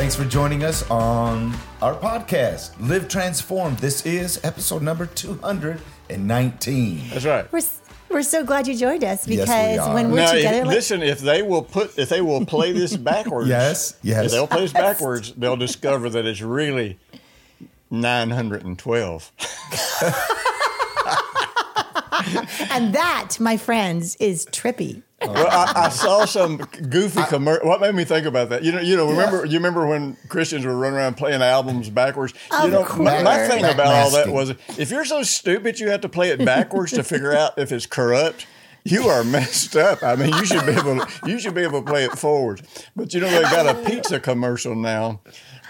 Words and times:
Thanks 0.00 0.16
for 0.16 0.24
joining 0.24 0.64
us 0.64 0.88
on 0.90 1.54
our 1.82 1.94
podcast, 1.94 2.70
Live 2.88 3.06
Transformed. 3.06 3.76
This 3.80 4.06
is 4.06 4.40
episode 4.42 4.80
number 4.80 5.04
219. 5.04 7.02
That's 7.10 7.26
right. 7.26 7.52
We're, 7.52 7.60
we're 8.08 8.22
so 8.22 8.42
glad 8.42 8.66
you 8.66 8.74
joined 8.74 9.04
us 9.04 9.28
Yes, 9.28 9.28
we 9.28 9.36
because 9.36 9.94
when 9.94 10.10
we're 10.10 10.16
Now, 10.16 10.30
if- 10.32 10.36
together, 10.36 10.64
like, 10.64 10.74
listen, 10.74 11.02
if 11.02 11.20
they 11.20 11.42
will 11.42 11.62
put, 11.62 11.98
if 11.98 12.08
they 12.08 12.22
will 12.22 12.46
play 12.46 12.72
this 12.72 12.96
backwards, 13.10 13.50
Yes, 13.50 13.98
yes. 14.02 14.24
if 14.24 14.32
they'll 14.32 14.46
play 14.46 14.62
this 14.62 14.72
backwards, 14.86 15.34
they'll 15.34 15.58
discover 15.58 16.08
that 16.08 16.24
it's 16.24 16.40
really 16.40 16.98
nine 17.90 18.30
hundred 18.30 18.64
and 18.64 18.78
twelve. 18.78 19.30
and 22.70 22.94
that, 22.94 23.36
my 23.38 23.58
friends, 23.58 24.16
is 24.16 24.46
trippy. 24.46 25.02
Well, 25.20 25.48
I, 25.50 25.72
I 25.86 25.88
saw 25.90 26.24
some 26.24 26.56
goofy 26.56 27.22
commercial. 27.24 27.68
What 27.68 27.80
made 27.80 27.94
me 27.94 28.04
think 28.04 28.26
about 28.26 28.48
that? 28.50 28.62
You 28.64 28.72
know, 28.72 28.80
you 28.80 28.96
know. 28.96 29.10
Remember, 29.10 29.44
you 29.44 29.58
remember 29.58 29.86
when 29.86 30.16
Christians 30.28 30.64
were 30.64 30.76
running 30.76 30.96
around 30.98 31.16
playing 31.18 31.42
albums 31.42 31.90
backwards. 31.90 32.32
you 32.50 32.58
Of 32.58 32.70
know, 32.70 32.84
my, 32.96 33.22
my 33.22 33.36
course. 33.36 33.48
thing 33.48 33.64
about 33.64 33.86
all 33.88 34.10
that 34.12 34.28
was, 34.28 34.50
if 34.78 34.90
you're 34.90 35.04
so 35.04 35.22
stupid, 35.22 35.78
you 35.78 35.90
have 35.90 36.00
to 36.02 36.08
play 36.08 36.30
it 36.30 36.42
backwards 36.44 36.92
to 36.92 37.02
figure 37.04 37.34
out 37.34 37.58
if 37.58 37.70
it's 37.70 37.86
corrupt. 37.86 38.46
You 38.84 39.08
are 39.08 39.22
messed 39.24 39.76
up. 39.76 40.02
I 40.02 40.16
mean, 40.16 40.32
you 40.34 40.46
should 40.46 40.64
be 40.64 40.72
able. 40.72 41.00
To, 41.00 41.06
you 41.26 41.38
should 41.38 41.54
be 41.54 41.62
able 41.62 41.82
to 41.82 41.90
play 41.90 42.04
it 42.04 42.12
forward. 42.12 42.62
But 42.96 43.12
you 43.12 43.20
know, 43.20 43.28
they 43.28 43.42
got 43.42 43.66
a 43.66 43.74
pizza 43.88 44.20
commercial 44.20 44.74
now, 44.74 45.20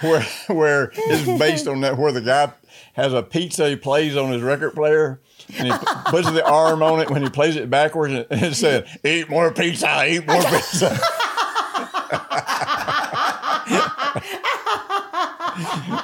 where 0.00 0.22
where 0.46 0.92
it's 0.94 1.38
based 1.40 1.66
on 1.66 1.80
that, 1.80 1.98
where 1.98 2.12
the 2.12 2.20
guy 2.20 2.52
has 2.92 3.12
a 3.12 3.22
pizza 3.24 3.68
he 3.68 3.74
plays 3.76 4.16
on 4.16 4.30
his 4.30 4.42
record 4.42 4.74
player. 4.74 5.20
And 5.58 5.72
he 5.72 5.78
puts 6.06 6.30
the 6.30 6.44
arm 6.46 6.82
on 6.82 7.00
it 7.00 7.10
when 7.10 7.22
he 7.22 7.30
plays 7.30 7.56
it 7.56 7.70
backwards, 7.70 8.14
and 8.30 8.42
it 8.42 8.54
said, 8.54 8.86
"Eat 9.04 9.28
more 9.28 9.52
pizza, 9.52 10.04
eat 10.06 10.26
more 10.26 10.42
pizza." 10.42 10.98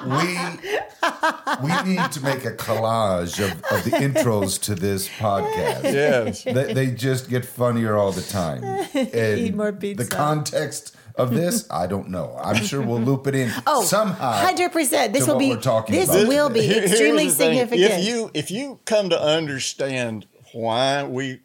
We 0.06 0.36
we 1.62 1.82
need 1.82 2.12
to 2.12 2.20
make 2.22 2.44
a 2.44 2.52
collage 2.52 3.40
of, 3.44 3.52
of 3.72 3.84
the 3.84 3.90
intros 3.90 4.60
to 4.62 4.74
this 4.74 5.08
podcast. 5.08 5.82
Yes. 5.84 6.44
They, 6.44 6.74
they 6.74 6.90
just 6.90 7.28
get 7.28 7.44
funnier 7.44 7.96
all 7.96 8.12
the 8.12 8.22
time. 8.22 8.62
And 8.94 9.38
Eat 9.38 9.54
more 9.54 9.72
pizza. 9.72 10.04
The 10.04 10.10
context 10.10 10.94
of 11.16 11.30
this, 11.34 11.66
I 11.70 11.86
don't 11.86 12.10
know. 12.10 12.38
I'm 12.42 12.56
sure 12.62 12.82
we'll 12.82 13.00
loop 13.00 13.26
it 13.26 13.34
in 13.34 13.50
Oh, 13.66 13.82
somehow. 13.82 14.32
100%. 14.44 15.12
This 15.12 15.24
to 15.24 15.30
will 15.30 15.34
what 15.34 15.38
be, 15.38 15.50
we're 15.50 15.60
talking 15.60 15.94
this 15.96 16.08
about 16.10 16.28
will 16.28 16.48
be 16.50 16.60
today. 16.60 16.74
Here- 16.74 16.82
extremely 16.84 17.28
significant. 17.30 17.80
If 17.92 18.04
you 18.06 18.30
if 18.34 18.50
you 18.50 18.80
come 18.84 19.08
to 19.10 19.20
understand 19.20 20.26
why 20.52 21.04
we 21.04 21.40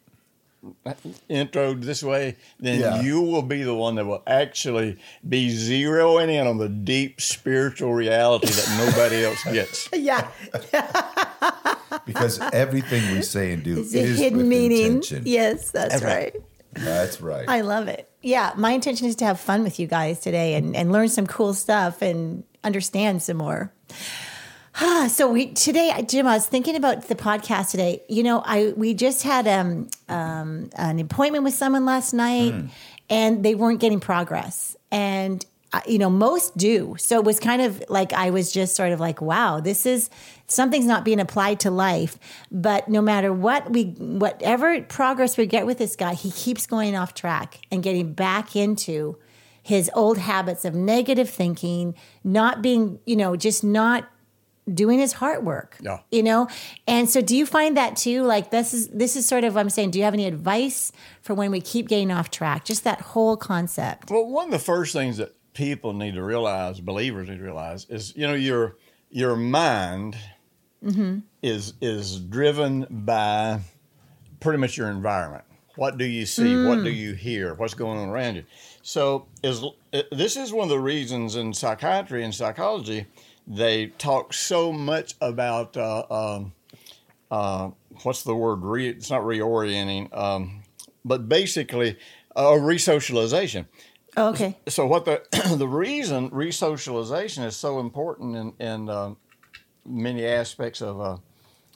introed 1.28 1.82
this 1.82 2.02
way, 2.04 2.36
then 2.60 2.78
Yeah. 2.80 3.00
you 3.02 3.20
will 3.20 3.42
be 3.42 3.62
the 3.64 3.74
one 3.74 3.96
that 3.96 4.04
will 4.06 4.22
actually 4.26 4.96
be 5.28 5.48
zeroing 5.48 6.28
in 6.28 6.46
on 6.46 6.58
the 6.58 6.68
deep 6.68 7.20
spiritual 7.20 7.92
reality 7.94 8.46
that 8.48 8.68
nobody 8.86 9.24
else 9.24 9.42
gets. 9.44 9.88
yeah. 9.92 10.28
because 12.06 12.38
everything 12.52 13.12
we 13.14 13.22
say 13.22 13.52
and 13.52 13.62
do 13.62 13.80
It's 13.80 13.92
is 13.94 14.18
a 14.18 14.22
hidden 14.22 14.38
with 14.38 14.46
meaning. 14.46 14.86
intention. 14.86 15.22
Yes, 15.26 15.70
that's 15.70 15.94
That's 16.00 16.04
right. 16.04 16.34
right. 16.34 16.42
That's 16.74 17.20
right. 17.20 17.48
I 17.48 17.60
love 17.62 17.88
it. 17.88 18.08
Yeah, 18.22 18.52
my 18.56 18.70
intention 18.72 19.08
is 19.08 19.16
to 19.16 19.24
have 19.24 19.40
fun 19.40 19.64
with 19.64 19.80
you 19.80 19.86
guys 19.86 20.20
today 20.20 20.54
and, 20.54 20.76
and 20.76 20.92
learn 20.92 21.08
some 21.08 21.26
cool 21.26 21.54
stuff 21.54 22.02
and 22.02 22.44
understand 22.62 23.22
some 23.22 23.36
more. 23.36 23.72
Ah, 24.80 25.08
so 25.10 25.30
we 25.30 25.52
today, 25.52 26.04
Jim, 26.08 26.26
I 26.26 26.34
was 26.34 26.46
thinking 26.46 26.76
about 26.76 27.08
the 27.08 27.14
podcast 27.14 27.72
today. 27.72 28.02
You 28.08 28.22
know, 28.22 28.42
I 28.44 28.72
we 28.76 28.94
just 28.94 29.22
had 29.22 29.48
um, 29.48 29.88
um, 30.08 30.70
an 30.76 31.00
appointment 31.00 31.44
with 31.44 31.54
someone 31.54 31.84
last 31.84 32.12
night, 32.12 32.54
and 33.10 33.44
they 33.44 33.54
weren't 33.54 33.80
getting 33.80 34.00
progress, 34.00 34.76
and 34.90 35.44
you 35.86 35.98
know 35.98 36.10
most 36.10 36.56
do. 36.56 36.94
So 36.98 37.18
it 37.18 37.24
was 37.24 37.40
kind 37.40 37.62
of 37.62 37.82
like 37.88 38.12
I 38.12 38.30
was 38.30 38.52
just 38.52 38.76
sort 38.76 38.92
of 38.92 39.00
like, 39.00 39.20
wow, 39.20 39.60
this 39.60 39.86
is 39.86 40.10
something's 40.46 40.86
not 40.86 41.04
being 41.04 41.20
applied 41.20 41.60
to 41.60 41.70
life. 41.70 42.18
But 42.50 42.88
no 42.88 43.00
matter 43.00 43.32
what 43.32 43.70
we, 43.70 43.84
whatever 43.98 44.82
progress 44.82 45.36
we 45.36 45.46
get 45.46 45.66
with 45.66 45.78
this 45.78 45.96
guy, 45.96 46.14
he 46.14 46.30
keeps 46.30 46.66
going 46.66 46.96
off 46.96 47.14
track 47.14 47.60
and 47.70 47.82
getting 47.82 48.12
back 48.12 48.54
into 48.54 49.16
his 49.62 49.90
old 49.94 50.18
habits 50.18 50.64
of 50.64 50.74
negative 50.74 51.30
thinking, 51.30 51.94
not 52.24 52.62
being, 52.62 52.98
you 53.06 53.16
know, 53.16 53.36
just 53.36 53.62
not 53.62 54.08
doing 54.72 54.98
his 54.98 55.14
heart 55.14 55.42
work. 55.42 55.76
Yeah. 55.80 56.00
You 56.10 56.22
know? 56.22 56.48
And 56.86 57.08
so 57.08 57.20
do 57.20 57.36
you 57.36 57.46
find 57.46 57.76
that 57.76 57.96
too? 57.96 58.22
Like 58.22 58.50
this 58.50 58.74
is 58.74 58.88
this 58.88 59.16
is 59.16 59.26
sort 59.26 59.44
of 59.44 59.56
I'm 59.56 59.70
saying, 59.70 59.92
do 59.92 59.98
you 59.98 60.04
have 60.04 60.14
any 60.14 60.26
advice 60.26 60.92
for 61.20 61.34
when 61.34 61.50
we 61.50 61.60
keep 61.60 61.88
getting 61.88 62.10
off 62.10 62.30
track? 62.30 62.64
Just 62.64 62.84
that 62.84 63.00
whole 63.00 63.36
concept. 63.36 64.10
Well, 64.10 64.26
one 64.26 64.46
of 64.46 64.50
the 64.52 64.58
first 64.58 64.92
things 64.92 65.16
that 65.16 65.34
people 65.54 65.92
need 65.92 66.14
to 66.14 66.22
realize, 66.22 66.80
believers 66.80 67.28
need 67.28 67.38
to 67.38 67.44
realize, 67.44 67.86
is 67.88 68.14
you 68.16 68.26
know 68.26 68.34
your 68.34 68.76
your 69.10 69.36
mind 69.36 70.16
is 71.42 71.74
is 71.80 72.18
driven 72.18 72.86
by 72.90 73.60
pretty 74.40 74.58
much 74.58 74.76
your 74.76 74.90
environment. 74.90 75.44
What 75.76 75.96
do 75.96 76.04
you 76.04 76.26
see? 76.26 76.54
What 76.66 76.84
do 76.84 76.90
you 76.90 77.14
hear? 77.14 77.54
What's 77.54 77.74
going 77.74 77.98
on 77.98 78.08
around 78.10 78.36
you? 78.36 78.44
So, 78.82 79.26
is 79.42 79.64
this 80.10 80.36
is 80.36 80.52
one 80.52 80.64
of 80.64 80.70
the 80.70 80.78
reasons 80.78 81.36
in 81.36 81.54
psychiatry 81.54 82.24
and 82.24 82.34
psychology 82.34 83.06
they 83.46 83.86
talk 83.98 84.32
so 84.32 84.72
much 84.72 85.14
about 85.20 85.76
uh, 85.76 86.04
um, 86.10 86.52
uh, 87.30 87.70
what's 88.02 88.22
the 88.22 88.34
word? 88.34 88.62
Re, 88.62 88.88
it's 88.88 89.10
not 89.10 89.22
reorienting, 89.22 90.16
um, 90.16 90.62
but 91.04 91.28
basically 91.28 91.98
uh, 92.36 92.50
resocialization 92.52 93.66
Oh, 94.16 94.28
okay. 94.30 94.58
so 94.68 94.86
what 94.86 95.04
the 95.04 95.22
the 95.56 95.68
reason 95.68 96.30
resocialization 96.30 97.44
is 97.44 97.56
so 97.56 97.80
important 97.80 98.36
in 98.36 98.52
in 98.66 98.88
uh, 98.88 99.14
many 99.86 100.26
aspects 100.26 100.82
of 100.82 101.00
uh, 101.00 101.16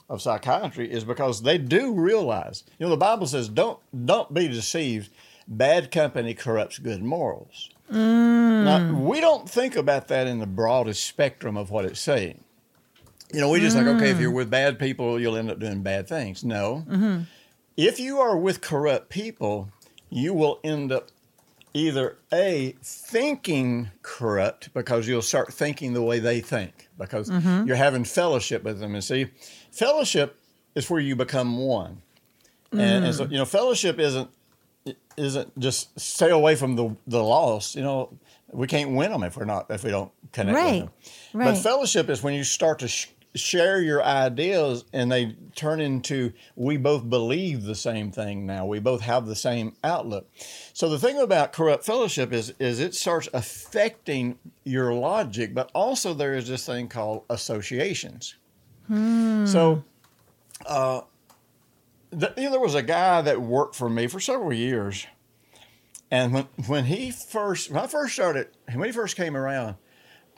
of 0.09 0.21
psychiatry 0.21 0.91
is 0.91 1.03
because 1.03 1.41
they 1.41 1.57
do 1.57 1.93
realize 1.93 2.63
you 2.77 2.85
know 2.85 2.89
the 2.91 2.97
Bible 2.97 3.27
says 3.27 3.49
don't 3.49 3.79
don't 4.05 4.33
be 4.33 4.47
deceived. 4.47 5.09
Bad 5.49 5.91
company 5.91 6.33
corrupts 6.33 6.77
good 6.77 7.01
morals. 7.01 7.69
Now 7.89 8.91
we 8.93 9.21
don't 9.21 9.49
think 9.49 9.75
about 9.77 10.09
that 10.09 10.27
in 10.27 10.39
the 10.39 10.45
broadest 10.45 11.05
spectrum 11.05 11.55
of 11.55 11.71
what 11.71 11.85
it's 11.85 12.01
saying. 12.01 12.43
You 13.33 13.39
know 13.41 13.49
we 13.49 13.59
just 13.61 13.75
like 13.75 13.87
okay 13.87 14.11
if 14.11 14.19
you're 14.19 14.31
with 14.31 14.49
bad 14.49 14.77
people 14.77 15.19
you'll 15.19 15.37
end 15.37 15.49
up 15.49 15.59
doing 15.59 15.81
bad 15.81 16.07
things. 16.07 16.43
No. 16.43 16.85
If 17.77 17.99
you 17.99 18.19
are 18.19 18.37
with 18.37 18.61
corrupt 18.61 19.09
people 19.09 19.69
you 20.09 20.33
will 20.33 20.59
end 20.63 20.91
up 20.91 21.09
either 21.73 22.17
a 22.33 22.75
thinking 22.81 23.89
corrupt 24.01 24.73
because 24.73 25.07
you'll 25.07 25.21
start 25.21 25.53
thinking 25.53 25.93
the 25.93 26.01
way 26.01 26.19
they 26.19 26.41
think 26.41 26.89
because 26.97 27.29
mm-hmm. 27.29 27.67
you're 27.67 27.75
having 27.75 28.03
fellowship 28.03 28.63
with 28.63 28.79
them. 28.79 28.95
And 28.95 29.03
see 29.03 29.27
fellowship 29.71 30.39
is 30.75 30.89
where 30.89 30.99
you 30.99 31.15
become 31.15 31.57
one. 31.57 32.01
And, 32.71 33.05
and 33.05 33.15
so 33.15 33.25
mm. 33.25 33.31
you 33.31 33.37
know 33.37 33.45
fellowship 33.45 33.97
isn't 33.99 34.29
isn't 35.15 35.57
just 35.59 35.97
stay 35.99 36.29
away 36.29 36.55
from 36.55 36.75
the 36.75 36.95
the 37.07 37.23
lost. 37.23 37.75
You 37.75 37.81
know 37.83 38.17
we 38.51 38.67
can't 38.67 38.91
win 38.91 39.11
them 39.11 39.23
if 39.23 39.37
we're 39.37 39.45
not 39.45 39.67
if 39.69 39.83
we 39.83 39.91
don't 39.91 40.11
connect 40.31 40.55
with 40.55 40.63
Right. 40.65 40.79
them. 40.81 40.91
But 41.33 41.57
fellowship 41.57 42.09
is 42.09 42.21
when 42.21 42.33
you 42.33 42.43
start 42.43 42.79
to 42.79 42.87
sh- 42.87 43.07
share 43.35 43.81
your 43.81 44.03
ideas 44.03 44.85
and 44.93 45.11
they 45.11 45.35
turn 45.55 45.79
into 45.79 46.33
we 46.55 46.77
both 46.77 47.09
believe 47.09 47.63
the 47.63 47.75
same 47.75 48.11
thing 48.11 48.45
now. 48.45 48.65
We 48.65 48.79
both 48.79 49.01
have 49.01 49.27
the 49.27 49.35
same 49.35 49.75
outlook. 49.83 50.29
So 50.73 50.89
the 50.89 50.99
thing 50.99 51.19
about 51.19 51.53
corrupt 51.53 51.85
fellowship 51.85 52.33
is 52.33 52.53
is 52.59 52.79
it 52.79 52.95
starts 52.95 53.29
affecting 53.33 54.39
your 54.63 54.93
logic, 54.93 55.53
but 55.53 55.69
also 55.73 56.13
there 56.13 56.33
is 56.35 56.47
this 56.47 56.65
thing 56.65 56.87
called 56.87 57.23
associations. 57.29 58.35
So 58.89 59.83
uh, 60.65 61.01
the, 62.11 62.33
you 62.37 62.43
know, 62.43 62.51
there 62.51 62.59
was 62.59 62.75
a 62.75 62.83
guy 62.83 63.21
that 63.21 63.41
worked 63.41 63.75
for 63.75 63.89
me 63.89 64.07
for 64.07 64.19
several 64.19 64.53
years. 64.53 65.05
And 66.09 66.33
when, 66.33 66.47
when 66.67 66.85
he 66.85 67.11
first, 67.11 67.69
when 67.69 67.83
I 67.83 67.87
first 67.87 68.13
started, 68.13 68.47
when 68.73 68.85
he 68.85 68.93
first 68.93 69.17
came 69.17 69.35
around, 69.35 69.75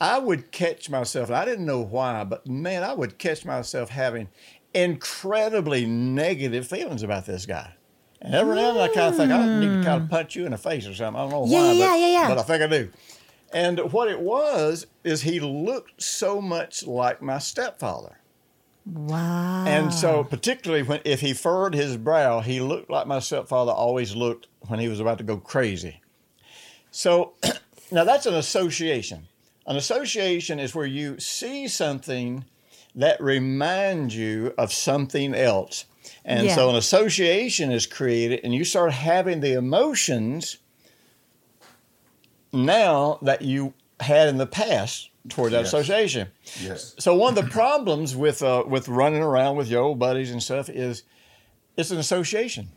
I 0.00 0.18
would 0.18 0.50
catch 0.50 0.88
myself, 0.88 1.28
and 1.28 1.36
I 1.36 1.44
didn't 1.44 1.66
know 1.66 1.80
why, 1.80 2.24
but 2.24 2.46
man, 2.46 2.82
I 2.82 2.94
would 2.94 3.18
catch 3.18 3.44
myself 3.44 3.90
having 3.90 4.28
incredibly 4.72 5.84
negative 5.84 6.66
feelings 6.66 7.02
about 7.02 7.26
this 7.26 7.44
guy. 7.44 7.74
And 8.22 8.34
every 8.34 8.56
now 8.56 8.70
and 8.70 8.78
then 8.78 8.90
I 8.90 8.94
kind 8.94 9.08
of 9.08 9.16
think, 9.16 9.32
I 9.32 9.42
hmm. 9.42 9.60
need 9.60 9.78
to 9.78 9.84
kind 9.84 10.02
of 10.02 10.10
punch 10.10 10.36
you 10.36 10.44
in 10.44 10.52
the 10.52 10.58
face 10.58 10.86
or 10.86 10.94
something. 10.94 11.20
I 11.20 11.28
don't 11.28 11.30
know 11.30 11.46
Yeah, 11.46 11.62
why, 11.62 11.72
yeah, 11.72 11.86
but, 11.86 11.98
yeah, 11.98 12.06
yeah. 12.06 12.28
but 12.28 12.38
I 12.38 12.42
think 12.42 12.62
I 12.62 12.66
do. 12.66 12.90
And 13.52 13.92
what 13.92 14.08
it 14.08 14.20
was 14.20 14.86
is 15.04 15.22
he 15.22 15.40
looked 15.40 16.02
so 16.02 16.40
much 16.40 16.86
like 16.86 17.20
my 17.20 17.38
stepfather. 17.38 18.18
Wow. 18.86 19.64
And 19.66 19.92
so, 19.92 20.24
particularly 20.24 20.82
when 20.82 21.00
if 21.04 21.20
he 21.20 21.34
furrowed 21.34 21.74
his 21.74 21.96
brow, 21.96 22.40
he 22.40 22.60
looked 22.60 22.90
like 22.90 23.06
my 23.06 23.18
stepfather 23.18 23.72
always 23.72 24.14
looked 24.14 24.46
when 24.68 24.78
he 24.78 24.88
was 24.88 25.00
about 25.00 25.18
to 25.18 25.24
go 25.24 25.36
crazy. 25.36 26.00
So, 26.90 27.34
now 27.92 28.04
that's 28.04 28.26
an 28.26 28.34
association. 28.34 29.26
An 29.66 29.76
association 29.76 30.58
is 30.58 30.74
where 30.74 30.86
you 30.86 31.18
see 31.20 31.68
something 31.68 32.44
that 32.94 33.20
reminds 33.20 34.16
you 34.16 34.52
of 34.58 34.72
something 34.72 35.34
else. 35.34 35.84
And 36.24 36.46
Yeah. 36.46 36.54
so, 36.54 36.70
an 36.70 36.76
association 36.76 37.70
is 37.70 37.86
created, 37.86 38.40
and 38.42 38.54
you 38.54 38.64
start 38.64 38.92
having 38.92 39.40
the 39.40 39.52
emotions 39.52 40.56
now 42.52 43.18
that 43.22 43.42
you 43.42 43.74
had 44.00 44.28
in 44.28 44.38
the 44.38 44.46
past 44.46 45.10
toward 45.28 45.52
that 45.52 45.58
Yes. 45.64 45.68
association. 45.68 46.28
Yes. 46.60 46.94
So 46.98 47.14
one 47.14 47.36
of 47.36 47.44
the 47.44 47.50
problems 47.50 48.16
with 48.16 48.42
uh, 48.42 48.64
with 48.66 48.88
running 48.88 49.22
around 49.22 49.56
with 49.56 49.68
your 49.68 49.82
old 49.82 49.98
buddies 49.98 50.30
and 50.30 50.42
stuff 50.42 50.68
is 50.68 51.04
it's 51.76 51.90
an 51.90 51.98
association. 51.98 52.68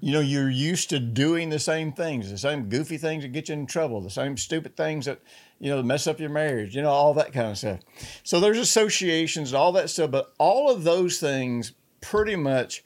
You 0.00 0.12
know, 0.12 0.20
you're 0.20 0.50
used 0.50 0.90
to 0.90 1.00
doing 1.00 1.48
the 1.50 1.58
same 1.58 1.90
things, 1.90 2.30
the 2.30 2.38
same 2.38 2.68
goofy 2.68 2.98
things 2.98 3.24
that 3.24 3.30
get 3.30 3.48
you 3.48 3.54
in 3.54 3.66
trouble, 3.66 4.00
the 4.00 4.10
same 4.10 4.36
stupid 4.36 4.76
things 4.76 5.06
that 5.06 5.20
you 5.58 5.70
know 5.70 5.82
mess 5.82 6.06
up 6.06 6.20
your 6.20 6.30
marriage. 6.30 6.74
You 6.74 6.82
know, 6.82 6.90
all 6.90 7.14
that 7.14 7.32
kind 7.32 7.50
of 7.50 7.58
stuff. 7.58 7.80
So 8.22 8.40
there's 8.40 8.58
associations, 8.58 9.50
and 9.50 9.56
all 9.56 9.72
that 9.72 9.90
stuff, 9.90 10.10
but 10.10 10.32
all 10.38 10.70
of 10.70 10.84
those 10.84 11.18
things 11.18 11.72
pretty 12.00 12.36
much 12.36 12.84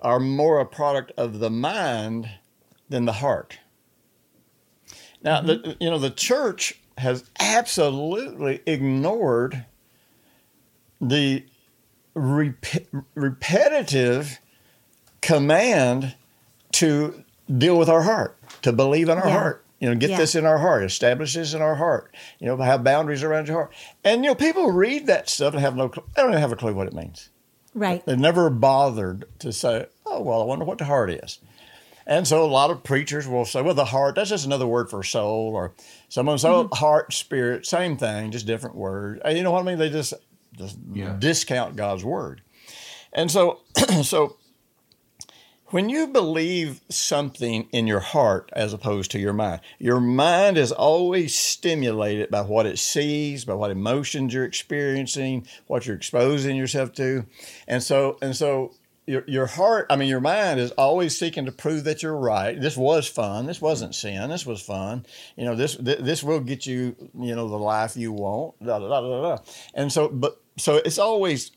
are 0.00 0.20
more 0.20 0.60
a 0.60 0.66
product 0.66 1.12
of 1.16 1.38
the 1.38 1.50
mind 1.50 2.28
than 2.88 3.04
the 3.04 3.12
heart. 3.12 3.58
Now, 5.22 5.40
the, 5.40 5.56
mm-hmm. 5.56 5.82
you 5.82 5.90
know, 5.90 5.98
the 5.98 6.10
church 6.10 6.80
has 6.98 7.24
absolutely 7.40 8.60
ignored 8.66 9.66
the 11.00 11.44
rep- 12.14 12.86
repetitive 13.14 14.38
command 15.20 16.14
to 16.72 17.24
deal 17.58 17.78
with 17.78 17.88
our 17.88 18.02
heart, 18.02 18.38
to 18.62 18.72
believe 18.72 19.08
in 19.08 19.18
our 19.18 19.26
Yeah. 19.26 19.32
heart. 19.38 19.65
You 19.78 19.88
know, 19.90 19.94
get 19.94 20.10
Yeah. 20.10 20.16
this 20.16 20.34
in 20.34 20.46
our 20.46 20.58
heart, 20.58 20.84
establish 20.84 21.34
this 21.34 21.52
in 21.52 21.60
our 21.60 21.74
heart. 21.74 22.14
You 22.38 22.46
know, 22.46 22.56
have 22.56 22.82
boundaries 22.82 23.22
around 23.22 23.46
your 23.48 23.56
heart. 23.58 23.74
And 24.04 24.24
you 24.24 24.30
know, 24.30 24.34
people 24.34 24.70
read 24.72 25.06
that 25.06 25.28
stuff 25.28 25.52
and 25.52 25.60
have 25.62 25.76
no, 25.76 25.90
cl- 25.94 26.06
they 26.16 26.22
don't 26.22 26.30
even 26.30 26.40
have 26.40 26.52
a 26.52 26.56
clue 26.56 26.74
what 26.74 26.86
it 26.86 26.94
means. 26.94 27.28
Right. 27.74 28.04
They've 28.06 28.18
never 28.18 28.48
bothered 28.48 29.26
to 29.40 29.52
say, 29.52 29.86
"Oh, 30.06 30.22
well, 30.22 30.40
I 30.40 30.44
wonder 30.46 30.64
what 30.64 30.78
the 30.78 30.84
heart 30.86 31.10
is." 31.10 31.40
And 32.06 32.26
so 32.26 32.42
a 32.42 32.46
lot 32.46 32.70
of 32.70 32.84
preachers 32.84 33.28
will 33.28 33.44
say, 33.44 33.60
"Well, 33.60 33.74
the 33.74 33.84
heart 33.86 34.14
that's 34.14 34.30
just 34.30 34.46
another 34.46 34.66
word 34.66 34.88
for 34.88 35.02
soul," 35.02 35.52
or 35.54 35.74
someone 36.08 36.38
say, 36.38 36.48
"Oh, 36.48 36.64
mm-hmm. 36.64 36.74
heart, 36.76 37.12
spirit, 37.12 37.66
same 37.66 37.98
thing, 37.98 38.30
just 38.30 38.46
different 38.46 38.76
word." 38.76 39.20
And 39.24 39.36
you 39.36 39.42
know 39.44 39.50
what 39.50 39.60
I 39.60 39.64
mean? 39.64 39.78
They 39.78 39.90
just 39.90 40.14
just 40.56 40.78
Yeah. 40.94 41.16
discount 41.18 41.76
God's 41.76 42.02
word. 42.02 42.40
And 43.12 43.30
so, 43.30 43.60
so 44.02 44.36
when 45.76 45.90
you 45.90 46.06
believe 46.06 46.80
something 46.88 47.68
in 47.70 47.86
your 47.86 48.00
heart 48.00 48.48
as 48.54 48.72
opposed 48.72 49.10
to 49.10 49.18
your 49.18 49.34
mind, 49.34 49.60
your 49.78 50.00
mind 50.00 50.56
is 50.56 50.72
always 50.72 51.38
stimulated 51.38 52.30
by 52.30 52.40
what 52.40 52.64
it 52.64 52.78
sees, 52.78 53.44
by 53.44 53.52
what 53.52 53.70
emotions 53.70 54.32
you're 54.32 54.46
experiencing, 54.46 55.46
what 55.66 55.84
you're 55.84 55.94
exposing 55.94 56.56
yourself 56.56 56.94
to. 56.94 57.26
And 57.68 57.82
so, 57.82 58.16
and 58.22 58.34
so 58.34 58.72
your, 59.06 59.22
your 59.26 59.44
heart, 59.44 59.88
I 59.90 59.96
mean, 59.96 60.08
your 60.08 60.22
mind 60.22 60.60
is 60.60 60.70
always 60.70 61.14
seeking 61.14 61.44
to 61.44 61.52
prove 61.52 61.84
that 61.84 62.02
you're 62.02 62.16
right. 62.16 62.58
This 62.58 62.78
was 62.78 63.06
fun. 63.06 63.44
This 63.44 63.60
wasn't 63.60 63.94
sin. 63.94 64.30
This 64.30 64.46
was 64.46 64.62
fun. 64.62 65.04
You 65.36 65.44
know, 65.44 65.56
this, 65.56 65.76
th- 65.76 65.98
this 65.98 66.22
will 66.22 66.40
get 66.40 66.64
you, 66.64 66.96
you 67.20 67.34
know, 67.34 67.50
the 67.50 67.58
life 67.58 67.98
you 67.98 68.12
want. 68.12 68.58
Da, 68.64 68.78
da, 68.78 68.88
da, 68.88 69.00
da, 69.02 69.36
da. 69.36 69.42
And 69.74 69.92
so, 69.92 70.08
but, 70.08 70.40
so 70.56 70.76
it's 70.76 70.98
always 70.98 71.50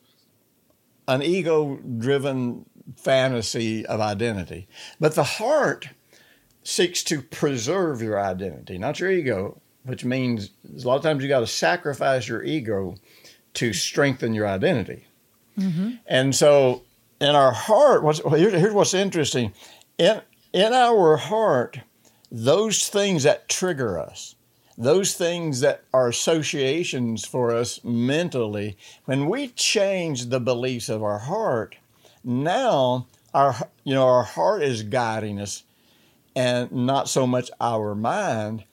an 1.08 1.24
ego 1.24 1.78
driven 1.78 2.66
fantasy 2.98 3.86
of 3.86 4.00
identity. 4.00 4.68
But 5.00 5.16
the 5.16 5.24
heart 5.24 5.90
seeks 6.64 7.04
to 7.04 7.22
preserve 7.22 8.02
your 8.02 8.20
identity, 8.20 8.78
not 8.78 9.00
your 9.00 9.12
ego, 9.12 9.62
which 9.84 10.06
means 10.06 10.52
a 10.66 10.88
lot 10.88 10.98
of 10.98 11.04
times 11.04 11.24
you 11.24 11.30
got 11.30 11.40
to 11.40 11.48
sacrifice 11.48 12.28
your 12.28 12.44
ego 12.44 12.96
to 13.56 13.74
strengthen 13.74 14.34
your 14.34 14.48
identity. 14.48 15.06
Mm-hmm. 15.58 15.92
And 16.06 16.36
so 16.36 16.84
in 17.20 17.36
our 17.36 17.52
heart, 17.52 18.04
what's, 18.04 18.22
here's 18.24 18.74
what's 18.74 18.94
interesting. 18.94 19.54
In, 19.98 20.22
in 20.54 20.74
our 20.74 21.18
heart, 21.18 21.80
those 22.32 22.88
things 22.88 23.24
that 23.24 23.50
trigger 23.50 23.98
us, 23.98 24.36
those 24.78 25.14
things 25.16 25.60
that 25.62 25.84
are 25.94 26.08
associations 26.08 27.26
for 27.26 27.54
us 27.54 27.84
mentally, 27.84 28.78
when 29.06 29.28
we 29.28 29.48
change 29.50 30.28
the 30.28 30.40
beliefs 30.40 30.88
of 30.88 31.04
our 31.04 31.20
heart, 31.20 31.76
now 32.24 33.08
our 33.34 33.56
you 33.84 33.94
know 33.94 34.08
our 34.08 34.24
heart 34.24 34.64
is 34.64 34.84
guiding 34.84 35.40
us 35.40 35.64
and 36.36 36.72
not 36.72 37.10
so 37.10 37.28
much 37.28 37.52
our 37.60 37.96
mind. 37.96 38.64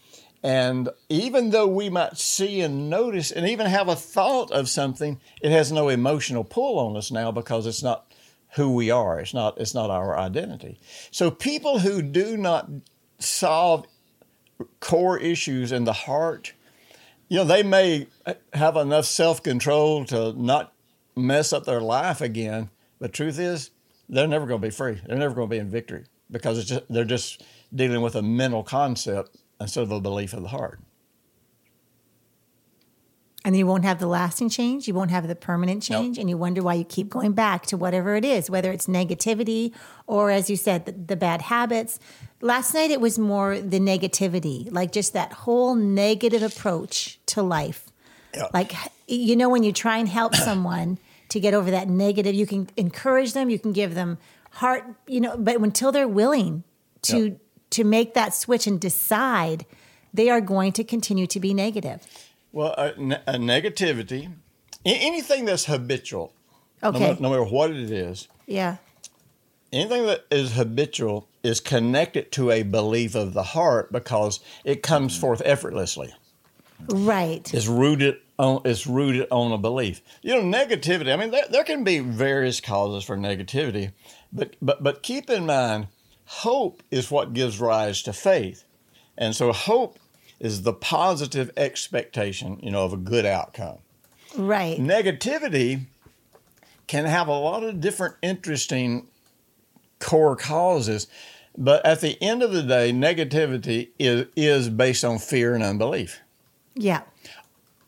And 0.42 0.90
even 1.08 1.50
though 1.50 1.66
we 1.66 1.88
might 1.88 2.18
see 2.18 2.60
and 2.60 2.88
notice 2.88 3.32
and 3.32 3.48
even 3.48 3.66
have 3.66 3.88
a 3.88 3.96
thought 3.96 4.52
of 4.52 4.68
something, 4.68 5.18
it 5.40 5.50
has 5.50 5.72
no 5.72 5.88
emotional 5.88 6.44
pull 6.44 6.78
on 6.78 6.96
us 6.96 7.10
now 7.10 7.32
because 7.32 7.66
it's 7.66 7.82
not 7.82 8.12
who 8.54 8.72
we 8.72 8.90
are. 8.90 9.18
It's 9.18 9.34
not 9.34 9.58
it's 9.58 9.74
not 9.74 9.90
our 9.90 10.16
identity. 10.18 10.78
So 11.10 11.30
people 11.30 11.80
who 11.80 12.02
do 12.02 12.36
not 12.36 12.68
solve 13.18 13.86
core 14.80 15.18
issues 15.18 15.72
in 15.72 15.84
the 15.84 15.92
heart, 15.92 16.52
you 17.28 17.38
know, 17.38 17.44
they 17.44 17.62
may 17.62 18.06
have 18.52 18.76
enough 18.76 19.06
self 19.06 19.42
control 19.42 20.04
to 20.06 20.32
not 20.34 20.72
mess 21.16 21.52
up 21.52 21.64
their 21.64 21.80
life 21.80 22.20
again. 22.20 22.70
But 22.98 23.12
truth 23.12 23.38
is, 23.38 23.70
they're 24.08 24.28
never 24.28 24.46
going 24.46 24.60
to 24.60 24.66
be 24.66 24.70
free. 24.70 25.00
They're 25.06 25.18
never 25.18 25.34
going 25.34 25.48
to 25.48 25.54
be 25.54 25.58
in 25.58 25.68
victory 25.68 26.04
because 26.30 26.58
it's 26.58 26.68
just, 26.68 26.84
they're 26.88 27.04
just 27.04 27.42
dealing 27.74 28.00
with 28.00 28.14
a 28.14 28.22
mental 28.22 28.62
concept 28.62 29.36
instead 29.60 29.82
of 29.82 29.90
a 29.90 30.00
belief 30.00 30.32
of 30.32 30.42
the 30.42 30.48
heart. 30.48 30.80
And 33.44 33.56
you 33.56 33.64
won't 33.64 33.84
have 33.84 34.00
the 34.00 34.08
lasting 34.08 34.48
change, 34.48 34.88
you 34.88 34.94
won't 34.94 35.12
have 35.12 35.28
the 35.28 35.36
permanent 35.36 35.88
Nope. 35.88 36.02
change, 36.02 36.18
and 36.18 36.28
you 36.28 36.36
wonder 36.36 36.64
why 36.64 36.74
you 36.74 36.84
keep 36.84 37.08
going 37.08 37.30
back 37.30 37.64
to 37.66 37.76
whatever 37.76 38.16
it 38.16 38.24
is, 38.24 38.50
whether 38.50 38.72
it's 38.72 38.88
negativity 38.88 39.72
or, 40.08 40.32
as 40.32 40.50
you 40.50 40.56
said, 40.56 40.84
the, 40.84 40.90
the 40.90 41.14
bad 41.14 41.42
habits. 41.42 42.00
Last 42.40 42.74
night 42.74 42.90
it 42.90 43.00
was 43.00 43.20
more 43.20 43.60
the 43.60 43.78
negativity, 43.78 44.68
like 44.72 44.90
just 44.90 45.12
that 45.12 45.32
whole 45.32 45.76
negative 45.76 46.42
approach 46.42 47.20
to 47.26 47.42
life. 47.42 47.86
Yeah. 48.34 48.48
Like, 48.52 48.72
you 49.06 49.36
know, 49.36 49.48
when 49.48 49.62
you 49.62 49.72
try 49.72 49.98
and 49.98 50.08
help 50.08 50.34
someone 50.34 50.98
to 51.36 51.40
get 51.40 51.54
over 51.54 51.70
that 51.70 51.88
negative, 51.88 52.34
you 52.34 52.46
can 52.46 52.68
encourage 52.76 53.32
them, 53.34 53.50
you 53.50 53.58
can 53.58 53.72
give 53.72 53.94
them 53.94 54.18
heart, 54.52 54.84
you 55.06 55.20
know, 55.20 55.36
but 55.36 55.56
until 55.60 55.92
they're 55.92 56.08
willing 56.08 56.64
to 57.02 57.18
Yeah. 57.28 57.34
to 57.70 57.84
make 57.84 58.14
that 58.14 58.32
switch 58.34 58.66
and 58.66 58.80
decide, 58.80 59.66
they 60.14 60.30
are 60.30 60.40
going 60.40 60.72
to 60.72 60.84
continue 60.84 61.26
to 61.26 61.38
be 61.40 61.52
negative. 61.52 62.00
Well, 62.52 62.74
a, 62.78 62.88
a 63.26 63.38
negativity, 63.38 64.32
anything 64.84 65.44
that's 65.44 65.64
habitual, 65.66 66.32
no 66.82 66.88
Okay. 66.90 67.12
ma- 67.12 67.16
no 67.20 67.30
matter 67.30 67.44
what 67.44 67.70
it 67.70 67.90
is, 67.90 68.28
Yeah. 68.46 68.76
anything 69.72 70.06
that 70.06 70.24
is 70.30 70.52
habitual 70.52 71.28
is 71.42 71.60
connected 71.60 72.32
to 72.32 72.50
a 72.50 72.62
belief 72.62 73.14
of 73.14 73.34
the 73.34 73.42
heart 73.42 73.92
because 73.92 74.40
it 74.64 74.82
comes 74.82 75.16
forth 75.18 75.42
effortlessly. 75.44 76.14
Right. 76.88 77.52
It's 77.52 77.66
rooted 77.66 78.16
on 78.38 78.62
it's 78.64 78.86
rooted 78.86 79.26
on 79.30 79.52
a 79.52 79.58
belief. 79.58 80.02
You 80.22 80.34
know, 80.34 80.58
negativity. 80.58 81.12
I 81.12 81.16
mean, 81.16 81.30
there, 81.30 81.46
there 81.50 81.64
can 81.64 81.84
be 81.84 81.98
various 82.00 82.60
causes 82.60 83.04
for 83.04 83.16
negativity, 83.16 83.92
but 84.32 84.56
but 84.60 84.82
but 84.82 85.02
keep 85.02 85.30
in 85.30 85.46
mind, 85.46 85.88
hope 86.24 86.82
is 86.90 87.10
what 87.10 87.32
gives 87.32 87.60
rise 87.60 88.02
to 88.02 88.12
faith, 88.12 88.64
and 89.16 89.34
so 89.34 89.52
hope 89.52 89.98
is 90.38 90.62
the 90.62 90.72
positive 90.72 91.50
expectation, 91.56 92.58
you 92.62 92.70
know, 92.70 92.84
of 92.84 92.92
a 92.92 92.98
good 92.98 93.24
outcome. 93.24 93.78
Right. 94.36 94.78
Negativity 94.78 95.86
can 96.86 97.06
have 97.06 97.28
a 97.28 97.32
lot 97.32 97.64
of 97.64 97.80
different 97.80 98.16
interesting 98.22 99.08
core 99.98 100.36
causes, 100.36 101.06
but 101.56 101.84
at 101.86 102.00
the 102.00 102.22
end 102.22 102.42
of 102.42 102.52
the 102.52 102.62
day, 102.62 102.92
negativity 102.92 103.88
is 103.98 104.26
is 104.36 104.68
based 104.68 105.04
on 105.04 105.18
fear 105.18 105.54
and 105.54 105.64
unbelief. 105.64 106.20
Yeah. 106.74 107.02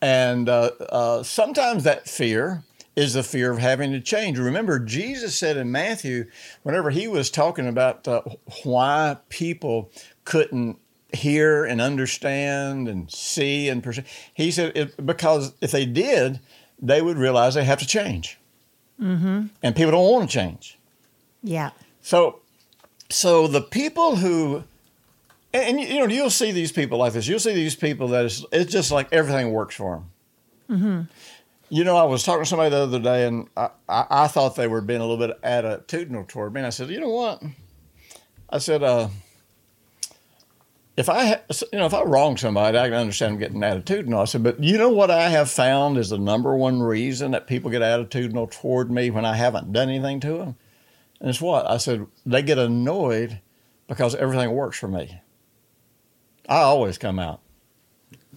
And 0.01 0.49
uh, 0.49 0.71
uh, 0.91 1.23
sometimes 1.23 1.85
that 1.85 2.09
fear 2.09 2.63
is 2.95 3.15
the 3.15 3.23
fear 3.23 3.53
of 3.53 3.59
having 3.59 3.93
to 3.93 4.01
change. 4.01 4.39
Remember, 4.39 4.79
Jesus 4.79 5.37
said 5.37 5.57
in 5.57 5.71
Matthew, 5.71 6.27
whenever 6.63 6.91
he 6.91 7.07
was 7.07 7.31
talking 7.31 7.69
about 7.69 8.09
uh, 8.09 8.23
why 8.65 9.17
people 9.29 9.91
couldn't 10.25 10.79
hear 11.13 11.65
and 11.65 11.81
understand 11.81 12.89
and 12.89 13.11
see 13.11 13.69
and 13.69 13.83
perceive, 13.83 14.05
he 14.35 14.51
said, 14.51 14.77
it, 14.77 15.07
because 15.07 15.53
if 15.61 15.71
they 15.71 15.87
did, 15.87 16.41
they 16.81 17.01
would 17.01 17.17
realize 17.17 17.55
they 17.55 17.65
have 17.65 17.79
to 17.79 17.87
change. 17.87 18.39
Mm-hmm. 19.01 19.47
And 19.63 19.77
people 19.77 19.93
don't 19.93 20.11
want 20.13 20.29
to 20.29 20.37
change. 20.37 20.77
Yeah. 21.43 21.71
So, 22.03 22.41
so 23.11 23.47
the 23.47 23.63
people 23.63 24.17
who, 24.17 24.65
and, 25.53 25.79
and 25.79 25.81
you 25.81 26.01
know, 26.01 26.07
you'll 26.07 26.31
see 26.31 26.53
these 26.53 26.73
people 26.73 26.99
like 26.99 27.13
this. 27.13 27.27
You'll 27.27 27.39
see 27.39 27.55
these 27.55 27.75
people 27.77 28.09
that 28.09 28.25
it's, 28.27 28.45
it's 28.53 28.73
just 28.73 28.91
like 28.91 29.13
everything 29.13 29.53
works 29.53 29.75
for 29.77 29.97
them. 29.97 30.11
You 31.71 31.85
know, 31.85 31.97
I 31.97 32.05
was 32.05 32.23
talking 32.23 32.45
to 32.45 32.49
somebody 32.49 32.71
the 32.71 32.79
other 32.79 32.99
day, 32.99 33.27
and 33.27 33.49
I, 33.57 33.71
I, 33.89 34.07
I 34.11 34.27
thought 34.29 34.57
they 34.57 34.67
were 34.69 34.81
being 34.81 35.01
a 35.01 35.07
little 35.07 35.27
bit 35.27 35.41
attitudinal 35.43 36.27
toward 36.27 36.55
me. 36.55 36.61
And 36.61 36.67
I 36.67 36.71
said, 36.71 36.89
you 36.89 37.01
know 37.01 37.11
what? 37.11 37.43
I 38.49 38.59
said, 38.59 38.83
uh, 38.83 39.09
if 40.97 41.09
I, 41.09 41.27
ha- 41.27 41.41
you 41.73 41.79
know, 41.79 41.87
if 41.87 41.95
I 41.95 42.03
wrong 42.03 42.37
somebody, 42.39 42.79
I 42.79 42.89
can 42.89 42.95
understand 42.95 43.35
them 43.35 43.39
getting 43.39 43.61
attitudinal. 43.61 44.21
I 44.21 44.25
said, 44.25 44.43
but 44.43 44.63
you 44.63 44.79
know 44.79 44.89
what 44.89 45.11
I 45.11 45.29
have 45.29 45.51
found 45.51 45.99
is 45.99 46.09
the 46.11 46.19
number 46.19 46.57
one 46.57 46.81
reason 46.81 47.33
that 47.33 47.47
people 47.47 47.71
get 47.71 47.83
attitudinal 47.83 48.51
toward 48.51 48.91
me 48.91 49.11
when 49.11 49.25
I 49.25 49.37
haven't 49.37 49.73
done 49.73 49.91
anything 49.91 50.21
to 50.21 50.39
them? 50.39 50.57
And 51.21 51.29
it's 51.29 51.41
what? 51.41 51.69
I 51.71 51.77
said, 51.77 52.07
they 52.25 52.43
get 52.43 52.59
annoyed 52.59 53.41
because 53.89 54.15
everything 54.15 54.53
works 54.53 54.79
for 54.79 54.89
me. 54.89 55.21
I 56.49 56.59
always 56.61 56.99
come 56.99 57.19
out. 57.19 57.41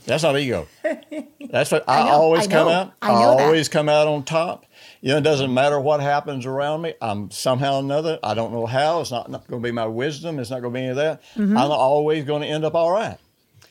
That's 0.06 0.24
not 0.24 0.38
ego. 0.38 0.68
That's 1.52 1.72
what 1.72 1.88
I, 1.88 2.02
I 2.02 2.06
know, 2.06 2.12
always 2.12 2.48
I 2.48 2.52
come 2.52 2.68
out. 2.68 2.94
I 3.02 3.10
that. 3.10 3.14
always 3.14 3.70
come 3.70 3.88
out 3.88 4.08
on 4.08 4.24
top. 4.24 4.66
You 5.02 5.10
know, 5.10 5.18
it 5.18 5.24
doesn't 5.24 5.54
matter 5.54 5.80
what 5.80 6.00
happens 6.00 6.46
around 6.46 6.82
me. 6.82 6.94
I'm 7.02 7.30
somehow 7.30 7.76
or 7.76 7.80
another. 7.80 8.18
I 8.24 8.34
don't 8.34 8.52
know 8.52 8.66
how. 8.66 9.02
It's 9.02 9.12
not, 9.12 9.30
not 9.30 9.48
going 9.48 9.62
to 9.62 9.68
be 9.68 9.72
my 9.72 9.86
wisdom. 9.86 10.40
It's 10.40 10.50
not 10.50 10.62
going 10.62 10.74
to 10.74 10.78
be 10.78 10.82
any 10.82 10.90
of 10.90 10.96
that. 10.98 11.22
Mm-hmm. 11.36 11.58
I'm 11.58 11.72
always 11.72 12.24
going 12.26 12.42
to 12.42 12.48
end 12.48 12.66
up 12.66 12.74
all 12.74 12.92
right. 12.92 13.18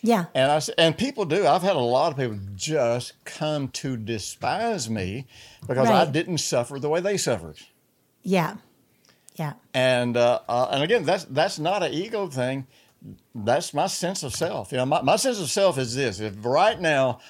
Yeah. 0.02 0.26
And 0.34 0.50
I 0.50 0.60
and 0.78 0.96
people 0.96 1.24
do. 1.24 1.46
I've 1.46 1.62
had 1.62 1.76
a 1.76 1.80
lot 1.80 2.12
of 2.12 2.18
people 2.18 2.38
just 2.54 3.22
come 3.24 3.68
to 3.68 3.96
despise 3.96 4.88
me 4.88 5.26
because 5.66 5.90
I 5.90 6.06
didn't 6.10 6.38
suffer 6.38 6.78
the 6.78 6.88
way 6.88 7.00
they 7.00 7.16
suffered. 7.16 7.58
Yeah. 8.22 8.56
Yeah. 9.34 9.54
And 9.74 10.16
uh, 10.16 10.40
uh, 10.48 10.68
and 10.70 10.82
again, 10.82 11.04
that's 11.04 11.24
that's 11.24 11.58
not 11.58 11.82
an 11.82 11.92
ego 11.92 12.28
thing. 12.28 12.66
That's 13.34 13.72
my 13.72 13.86
sense 13.86 14.22
of 14.22 14.34
self. 14.34 14.72
You 14.72 14.78
know, 14.78 14.86
my, 14.86 15.02
my 15.02 15.16
sense 15.16 15.40
of 15.40 15.50
self 15.50 15.78
is 15.78 15.94
this: 15.94 16.20
if 16.20 16.34
right 16.44 16.78
now 16.80 17.20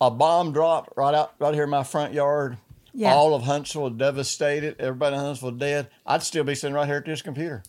a 0.00 0.10
bomb 0.10 0.52
dropped 0.52 0.92
right 0.96 1.14
out 1.14 1.32
right 1.38 1.54
here 1.54 1.64
in 1.64 1.70
my 1.70 1.82
front 1.84 2.12
yard, 2.12 2.58
Yeah. 2.92 3.12
all 3.14 3.34
of 3.34 3.42
Huntsville 3.42 3.90
devastated, 3.90 4.76
everybody 4.78 5.16
in 5.16 5.20
Huntsville 5.22 5.52
dead, 5.52 5.88
I'd 6.06 6.22
still 6.22 6.44
be 6.44 6.54
sitting 6.54 6.74
right 6.74 6.86
here 6.86 6.96
at 6.96 7.06
this 7.06 7.22
computer. 7.22 7.62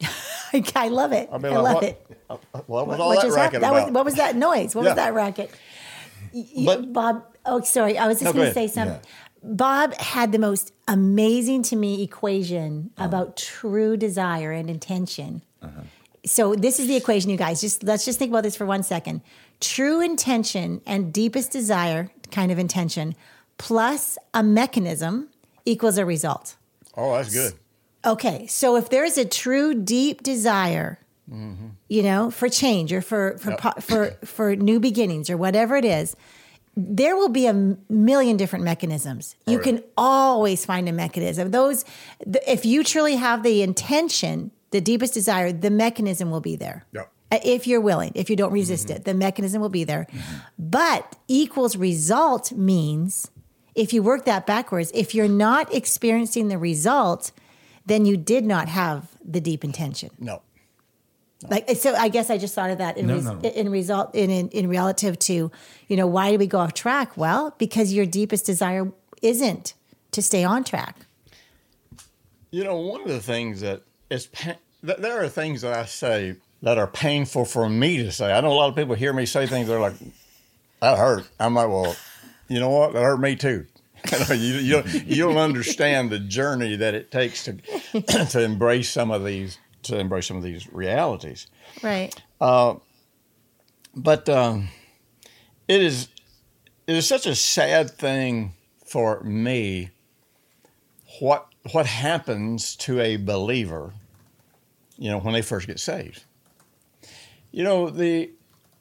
I 0.74 0.88
love 0.88 1.12
it. 1.12 1.28
I, 1.32 1.38
be 1.38 1.48
like, 1.48 1.58
love 1.62 1.74
what, 1.74 1.84
it. 1.84 2.06
uh, 2.28 2.36
What 2.66 2.86
was 2.88 2.98
all 3.00 3.08
what 3.08 3.22
that 3.22 3.32
racket? 3.34 3.60
That 3.60 3.70
about? 3.72 3.84
was, 3.86 3.92
what 3.94 4.04
was 4.04 4.14
that 4.14 4.36
noise? 4.36 4.74
What 4.74 4.82
Yeah. 4.84 4.90
was 4.90 4.96
that 4.96 5.14
racket? 5.14 5.50
Y- 6.32 6.46
y- 6.56 6.64
But- 6.66 6.92
Bob, 6.92 7.24
oh, 7.46 7.60
sorry. 7.60 7.96
I 7.98 8.06
was 8.08 8.18
just 8.20 8.24
No, 8.34 8.40
going 8.40 8.48
to 8.48 8.54
say 8.54 8.66
something. 8.66 8.98
Bob 9.42 9.94
had 9.94 10.32
the 10.32 10.38
most 10.38 10.72
amazing 10.88 11.62
to 11.64 11.76
me 11.76 12.02
equation 12.02 12.90
Uh-huh. 12.98 13.06
about 13.08 13.36
true 13.36 13.96
desire 13.96 14.50
and 14.52 14.68
intention. 14.68 15.42
So 16.24 16.54
this 16.54 16.78
is 16.78 16.86
the 16.86 16.96
equation, 16.96 17.30
you 17.30 17.36
guys. 17.36 17.60
Just 17.60 17.82
let's 17.82 18.04
just 18.04 18.18
think 18.18 18.30
about 18.30 18.42
this 18.42 18.56
for 18.56 18.66
one 18.66 18.82
second. 18.82 19.22
True 19.60 20.00
intention 20.00 20.80
and 20.86 21.12
deepest 21.12 21.50
desire 21.52 22.10
kind 22.30 22.52
of 22.52 22.58
intention 22.58 23.14
plus 23.58 24.16
a 24.34 24.42
mechanism 24.42 25.28
equals 25.64 25.98
a 25.98 26.04
result. 26.04 26.56
oh, 26.96 27.12
that's 27.14 27.32
good. 27.32 27.54
Okay, 28.04 28.46
so 28.46 28.76
if 28.76 28.88
there's 28.88 29.18
a 29.18 29.24
true 29.26 29.74
deep 29.74 30.22
desire, 30.22 30.98
you 31.88 32.02
know, 32.02 32.30
for 32.30 32.48
change 32.48 32.92
or 32.92 33.00
for 33.02 33.36
for 33.38 33.50
Yep. 33.50 33.82
for 33.82 34.10
for 34.24 34.56
new 34.56 34.80
beginnings 34.80 35.28
or 35.30 35.36
whatever 35.36 35.76
it 35.76 35.84
is, 35.84 36.16
there 36.76 37.14
will 37.16 37.28
be 37.28 37.46
a 37.46 37.52
million 37.88 38.36
different 38.36 38.64
mechanisms. 38.64 39.36
You 39.46 39.58
yeah. 39.58 39.62
can 39.64 39.82
always 39.96 40.64
find 40.64 40.88
a 40.88 40.92
mechanism. 40.92 41.50
Those, 41.50 41.84
th- 42.24 42.42
if 42.48 42.64
you 42.64 42.82
truly 42.82 43.16
have 43.16 43.42
the 43.42 43.62
intention, 43.62 44.50
the 44.70 44.80
deepest 44.80 45.14
desire, 45.14 45.52
the 45.52 45.70
mechanism 45.70 46.30
will 46.30 46.40
be 46.40 46.56
there. 46.56 46.84
Yep. 46.92 47.12
Uh, 47.32 47.38
If 47.44 47.66
you're 47.66 47.80
willing, 47.80 48.12
if 48.14 48.28
you 48.30 48.36
don't 48.36 48.52
resist 48.52 48.90
it, 48.90 49.04
the 49.04 49.14
mechanism 49.14 49.60
will 49.62 49.68
be 49.68 49.84
there. 49.84 50.06
But 50.58 51.16
equals 51.28 51.76
result 51.76 52.52
means 52.52 53.30
if 53.74 53.92
you 53.92 54.02
work 54.02 54.24
that 54.24 54.46
backwards, 54.46 54.90
if 54.94 55.14
you're 55.14 55.28
not 55.28 55.72
experiencing 55.74 56.48
the 56.48 56.58
result, 56.58 57.30
then 57.86 58.04
you 58.04 58.16
did 58.16 58.44
not 58.44 58.68
have 58.68 59.08
the 59.24 59.40
deep 59.40 59.64
intention. 59.64 60.10
No. 60.18 60.42
Like 61.48 61.70
so, 61.76 61.94
I 61.94 62.08
guess 62.10 62.28
I 62.28 62.36
just 62.36 62.54
thought 62.54 62.70
of 62.70 62.78
that 62.78 62.98
in 62.98 63.06
No, 63.06 63.14
res- 63.14 63.24
no. 63.24 63.38
in 63.40 63.70
result 63.70 64.14
in, 64.14 64.28
in 64.30 64.48
in 64.50 64.68
relative 64.68 65.18
to 65.20 65.50
you 65.88 65.96
know 65.96 66.06
why 66.06 66.32
do 66.32 66.36
we 66.38 66.46
go 66.46 66.58
off 66.58 66.74
track? 66.74 67.16
Well, 67.16 67.54
because 67.58 67.94
your 67.94 68.04
deepest 68.04 68.44
desire 68.44 68.92
isn't 69.22 69.72
to 70.12 70.20
stay 70.20 70.44
on 70.44 70.64
track. 70.64 70.96
You 72.50 72.64
know, 72.64 72.76
one 72.76 73.00
of 73.02 73.08
the 73.08 73.20
things 73.20 73.60
that 73.62 73.82
pa- 74.26 74.56
there 74.82 75.22
are 75.22 75.28
things 75.28 75.62
that 75.62 75.72
I 75.72 75.84
say 75.86 76.36
that 76.62 76.78
are 76.78 76.86
painful 76.86 77.44
for 77.44 77.68
me 77.68 77.98
to 77.98 78.12
say. 78.12 78.32
I 78.32 78.40
know 78.40 78.52
a 78.52 78.54
lot 78.54 78.68
of 78.68 78.76
people 78.76 78.94
hear 78.94 79.12
me 79.12 79.26
say 79.26 79.46
things 79.46 79.68
they're 79.68 79.80
like, 79.80 79.94
"That 80.80 80.98
hurt." 80.98 81.28
I'm 81.38 81.54
like, 81.54 81.68
"Well, 81.68 81.96
you 82.48 82.60
know 82.60 82.70
what? 82.70 82.92
That 82.92 83.02
hurt 83.02 83.20
me 83.20 83.36
too." 83.36 83.66
you 84.30 84.36
you 84.36 84.72
don't, 84.72 85.06
you 85.06 85.24
don't 85.24 85.36
understand 85.36 86.10
the 86.10 86.18
journey 86.18 86.76
that 86.76 86.94
it 86.94 87.10
takes 87.10 87.44
to 87.44 87.52
to 88.30 88.42
embrace 88.42 88.90
some 88.90 89.10
of 89.10 89.24
these 89.24 89.58
to 89.82 89.98
embrace 89.98 90.26
some 90.26 90.36
of 90.36 90.42
these 90.42 90.70
realities. 90.72 91.46
Right. 91.82 92.14
But 93.94 94.28
um, 94.28 94.68
it 95.68 95.82
is 95.82 96.08
it 96.86 96.96
is 96.96 97.06
such 97.06 97.26
a 97.26 97.34
sad 97.34 97.90
thing 97.90 98.54
for 98.84 99.22
me. 99.22 99.90
What 101.20 101.46
what 101.72 101.86
happens 101.86 102.76
to 102.76 103.00
a 103.00 103.16
believer, 103.16 103.92
you 105.00 105.10
know, 105.10 105.18
when 105.18 105.32
they 105.34 105.42
first 105.42 105.66
get 105.66 105.80
saved? 105.80 106.22
You 107.50 107.64
know, 107.64 107.90
the 107.90 108.30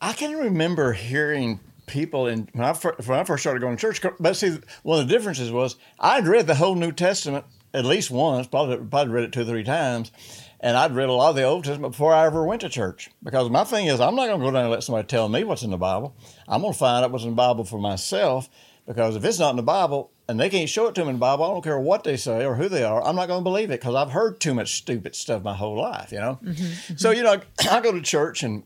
I 0.01 0.13
can 0.13 0.37
remember 0.37 0.93
hearing 0.93 1.59
people 1.87 2.27
in 2.27 2.47
when 2.53 2.67
I 2.67 2.73
first, 2.73 3.07
when 3.07 3.17
I 3.17 3.23
first 3.23 3.41
started 3.41 3.61
going 3.61 3.77
to 3.77 3.81
church. 3.81 4.01
But 4.19 4.35
see, 4.35 4.59
one 4.83 4.99
of 4.99 5.07
the 5.07 5.13
differences 5.13 5.51
was 5.51 5.77
I'd 5.99 6.27
read 6.27 6.45
the 6.45 6.55
whole 6.55 6.75
New 6.75 6.91
Testament 6.91 7.45
at 7.73 7.85
least 7.85 8.11
once, 8.11 8.47
probably 8.47 8.77
probably 8.77 9.13
read 9.13 9.23
it 9.23 9.31
two 9.31 9.41
or 9.41 9.45
three 9.45 9.63
times, 9.63 10.11
and 10.59 10.75
I'd 10.75 10.93
read 10.93 11.09
a 11.09 11.13
lot 11.13 11.31
of 11.31 11.35
the 11.37 11.43
Old 11.43 11.63
Testament 11.63 11.93
before 11.93 12.13
I 12.13 12.25
ever 12.25 12.45
went 12.45 12.61
to 12.61 12.69
church. 12.69 13.09
Because 13.23 13.49
my 13.49 13.63
thing 13.63 13.87
is, 13.87 14.01
I'm 14.01 14.15
not 14.15 14.27
going 14.27 14.39
to 14.39 14.45
go 14.45 14.51
down 14.51 14.63
and 14.63 14.71
let 14.71 14.83
somebody 14.83 15.07
tell 15.07 15.29
me 15.29 15.43
what's 15.45 15.63
in 15.63 15.71
the 15.71 15.77
Bible. 15.77 16.15
I'm 16.47 16.61
going 16.61 16.73
to 16.73 16.79
find 16.79 17.05
out 17.05 17.11
what's 17.11 17.23
in 17.23 17.31
the 17.31 17.35
Bible 17.35 17.63
for 17.63 17.79
myself. 17.79 18.49
Because 18.85 19.15
if 19.15 19.23
it's 19.23 19.39
not 19.39 19.51
in 19.51 19.55
the 19.55 19.63
Bible 19.63 20.11
and 20.29 20.39
they 20.39 20.47
can't 20.47 20.69
show 20.69 20.85
it 20.85 20.93
to 20.93 21.01
me 21.01 21.09
in 21.09 21.15
the 21.15 21.19
Bible, 21.19 21.43
I 21.43 21.47
don't 21.47 21.63
care 21.63 21.79
what 21.79 22.03
they 22.03 22.15
say 22.15 22.45
or 22.45 22.53
who 22.53 22.69
they 22.69 22.83
are. 22.83 23.03
I'm 23.03 23.15
not 23.15 23.27
going 23.27 23.39
to 23.39 23.43
believe 23.43 23.71
it 23.71 23.81
because 23.81 23.95
I've 23.95 24.11
heard 24.11 24.39
too 24.39 24.53
much 24.53 24.75
stupid 24.75 25.15
stuff 25.15 25.41
my 25.41 25.55
whole 25.55 25.75
life. 25.75 26.11
You 26.11 26.19
know. 26.19 26.39
Mm-hmm, 26.43 26.51
mm-hmm. 26.51 26.95
So 26.97 27.09
you 27.09 27.23
know, 27.23 27.41
I 27.71 27.81
go 27.81 27.91
to 27.91 28.01
church 28.01 28.43
and 28.43 28.61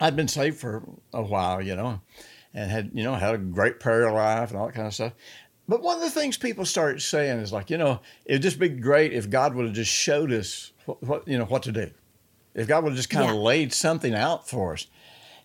I'd 0.00 0.14
been 0.14 0.28
saved 0.28 0.58
for 0.58 0.84
a 1.12 1.22
while, 1.22 1.60
you 1.60 1.74
know, 1.74 2.00
and 2.54 2.70
had 2.70 2.92
you 2.94 3.02
know 3.02 3.16
had 3.16 3.34
a 3.34 3.38
great 3.38 3.80
prayer 3.80 4.12
life 4.12 4.50
and 4.50 4.58
all 4.60 4.66
that 4.66 4.76
kind 4.76 4.86
of 4.86 4.94
stuff. 4.94 5.12
But 5.68 5.82
one 5.82 5.96
of 5.96 6.02
the 6.02 6.10
things 6.10 6.36
people 6.36 6.64
start 6.64 7.02
saying 7.02 7.40
is 7.40 7.52
like, 7.52 7.68
you 7.68 7.78
know, 7.78 8.00
it'd 8.24 8.42
just 8.42 8.60
be 8.60 8.68
great 8.68 9.12
if 9.12 9.28
God 9.28 9.56
would 9.56 9.66
have 9.66 9.74
just 9.74 9.90
showed 9.90 10.30
us 10.30 10.70
what, 10.84 11.02
what 11.02 11.26
you 11.26 11.36
know 11.36 11.46
what 11.46 11.64
to 11.64 11.72
do. 11.72 11.90
If 12.54 12.68
God 12.68 12.84
would 12.84 12.90
have 12.90 12.96
just 12.96 13.10
kind 13.10 13.28
of 13.28 13.34
laid 13.34 13.72
something 13.72 14.14
out 14.14 14.48
for 14.48 14.74
us. 14.74 14.86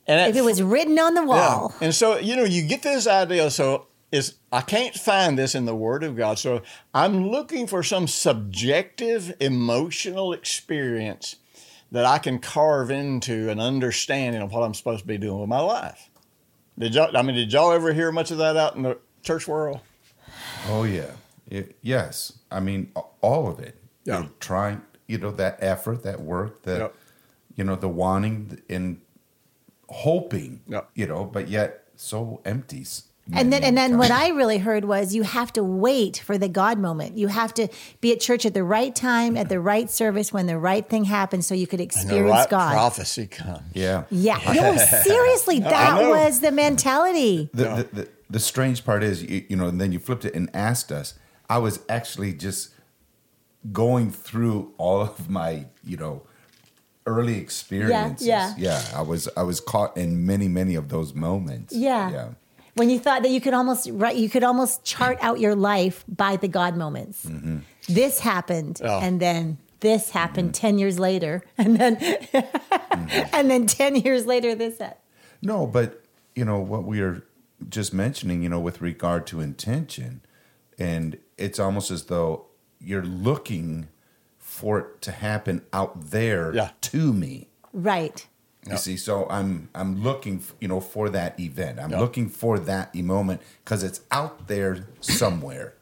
And 0.06 0.30
If 0.30 0.36
it 0.36 0.44
was 0.44 0.62
written 0.62 1.00
on 1.00 1.16
the 1.16 1.24
wall, 1.24 1.74
yeah. 1.80 1.86
And 1.86 1.96
so, 1.96 2.18
you 2.18 2.36
know, 2.36 2.44
you 2.44 2.64
get 2.64 2.84
this 2.84 3.06
idea. 3.06 3.50
So 3.52 3.88
is 4.12 4.36
I 4.52 4.62
can't 4.62 4.94
find 4.96 5.38
this 5.40 5.56
in 5.56 5.66
the 5.66 5.76
Word 5.76 6.04
of 6.04 6.16
God. 6.18 6.38
So 6.38 6.62
I'm 6.94 7.30
looking 7.30 7.66
for 7.68 7.82
some 7.84 8.08
subjective 8.08 9.34
emotional 9.40 10.34
experience 10.34 11.38
that 11.92 12.06
I 12.06 12.18
can 12.18 12.40
carve 12.40 12.92
into 12.92 13.50
an 13.50 13.60
understanding 13.60 14.42
of 14.42 14.52
what 14.52 14.64
I'm 14.64 14.74
supposed 14.74 15.02
to 15.02 15.08
be 15.08 15.18
doing 15.18 15.40
with 15.40 15.50
my 15.50 15.60
life. 15.60 16.10
Did 16.80 16.96
y'all? 16.96 17.16
I 17.16 17.22
mean, 17.22 17.36
did 17.36 17.52
y'all 17.54 17.72
ever 17.72 17.94
hear 17.94 18.12
much 18.12 18.32
of 18.32 18.38
that 18.40 18.58
out 18.58 18.76
in 18.76 18.84
the 18.84 18.98
church 19.24 19.48
world? 19.48 19.80
Oh 20.68 20.84
yeah, 20.84 21.12
It- 21.50 21.76
yes. 21.82 22.34
I 22.50 22.60
mean, 22.60 22.92
all 23.22 23.48
of 23.50 23.60
it. 23.60 23.76
You 24.06 24.14
Yeah. 24.14 24.20
know, 24.22 24.30
trying, 24.40 24.82
you 25.08 25.18
know, 25.18 25.32
that 25.32 25.58
effort, 25.62 26.04
that 26.04 26.22
work, 26.22 26.64
that 26.64 26.80
Yep. 26.80 26.96
you 27.56 27.64
know, 27.66 27.76
the 27.76 27.90
wanting 27.90 28.62
and 28.70 29.02
hoping. 29.90 30.62
Yep. 30.68 30.90
You 30.96 31.08
know, 31.08 31.26
but 31.26 31.50
yet 31.50 31.84
so 31.96 32.42
empty. 32.46 32.86
S- 33.30 33.34
and 33.40 33.52
then 33.54 33.64
and 33.64 33.78
then 33.78 33.98
what. 33.98 34.12
I 34.12 34.30
really 34.30 34.58
heard 34.58 34.86
was 34.86 35.14
you 35.14 35.24
have 35.24 35.52
to 35.54 35.64
wait 35.64 36.18
for 36.18 36.38
the 36.38 36.48
God 36.50 36.80
moment. 36.80 37.18
You 37.18 37.28
have 37.28 37.54
to 37.56 37.68
be 38.02 38.12
at 38.12 38.20
church 38.20 38.46
at 38.46 38.54
the 38.54 38.64
right 38.64 38.96
time, 38.96 39.38
at 39.38 39.50
the 39.50 39.60
right 39.60 39.90
service, 39.90 40.34
when 40.34 40.48
the 40.48 40.58
right 40.58 40.88
thing 40.88 41.06
happens, 41.06 41.48
so 41.48 41.54
you 41.56 41.68
could 41.68 41.80
And 41.80 41.90
the 41.92 41.96
experience 41.96 42.30
right 42.32 42.50
God. 42.50 42.72
prophecy 42.74 43.28
comes. 43.28 43.62
Yeah. 43.74 44.04
Yeah. 44.10 44.40
No, 44.54 44.76
seriously, 44.78 45.60
that 45.60 46.08
was 46.10 46.40
the 46.42 46.52
mentality. 46.52 47.50
The, 47.54 47.64
the, 47.64 47.88
the, 47.94 48.10
the 48.32 48.40
strange 48.40 48.84
part 48.86 49.04
is, 49.04 49.24
you, 49.24 49.46
you 49.50 49.56
know, 49.56 49.68
and 49.68 49.80
then 49.80 49.92
you 49.92 50.00
flipped 50.00 50.26
it 50.26 50.34
and 50.36 50.50
asked 50.54 50.92
us. 50.92 51.14
I 51.50 51.58
was 51.58 51.80
actually 51.90 52.34
just 52.34 52.70
going 53.72 54.10
through 54.12 54.74
all 54.78 55.02
of 55.02 55.30
my, 55.30 55.66
you 55.84 55.98
know, 55.98 56.24
early 57.06 57.38
experiences. 57.38 58.26
yeah. 58.28 58.54
yeah. 58.58 58.82
I 58.96 59.02
was 59.02 59.28
I 59.36 59.44
was 59.44 59.60
caught 59.60 59.98
in 59.98 60.26
many 60.26 60.48
many 60.48 60.76
of 60.76 60.90
those 60.90 61.14
moments. 61.14 61.74
Yeah. 61.76 62.12
yeah. 62.12 62.28
When 62.76 62.90
you 62.90 63.00
thought 63.00 63.24
that 63.24 63.30
you 63.32 63.42
could 63.42 63.54
almost 63.54 63.90
right, 63.92 64.16
you 64.16 64.30
could 64.30 64.44
almost 64.44 64.84
chart 64.84 65.18
out 65.22 65.40
your 65.40 65.56
life 65.56 66.04
by 66.08 66.38
the 66.38 66.48
God 66.48 66.76
moments. 66.78 67.26
Mm-hmm. 67.26 67.58
This 67.90 68.20
happened, 68.20 68.80
Oh. 68.84 69.00
and 69.02 69.20
then 69.20 69.58
this 69.82 70.12
happened 70.12 70.54
ten 70.56 70.78
years 70.80 70.98
later, 71.00 71.44
and 71.58 71.78
then 71.78 71.98
Mm-hmm. 71.98 73.36
and 73.36 73.50
then 73.50 73.66
ten 73.68 73.96
years 73.96 74.26
later 74.26 74.56
this 74.56 74.78
happened. 74.80 74.98
No, 75.42 75.66
but 75.68 76.04
you 76.36 76.46
know 76.46 76.60
what 76.60 76.84
we 76.86 77.02
are 77.02 77.24
just 77.70 77.94
mentioning, 77.94 78.42
you 78.42 78.50
know, 78.50 78.60
with 78.60 78.82
regard 78.82 79.28
to 79.28 79.42
intention, 79.42 80.22
and 80.80 81.18
it's 81.38 81.60
almost 81.60 81.92
as 81.92 82.04
though 82.06 82.46
you're 82.80 83.04
looking 83.04 83.88
for 84.38 84.80
it 84.80 85.02
to 85.02 85.12
happen 85.12 85.62
out 85.74 86.10
there 86.12 86.54
Yeah. 86.54 86.72
to 86.82 87.14
me. 87.14 87.50
Right. 87.74 88.28
You 88.70 88.78
see, 88.78 88.96
so 88.98 89.28
I'm 89.30 89.70
I'm 89.74 90.04
looking, 90.04 90.36
f- 90.38 90.54
you 90.62 90.68
know, 90.68 90.80
for 90.80 91.10
that 91.10 91.40
event. 91.40 91.80
I'm 91.80 91.92
Yeah. 91.92 92.00
looking 92.00 92.30
for 92.30 92.60
that 92.60 92.96
e- 92.96 93.02
moment 93.02 93.42
because 93.64 93.82
it's 93.84 94.02
out 94.12 94.48
there 94.48 94.86
somewhere. 95.00 95.74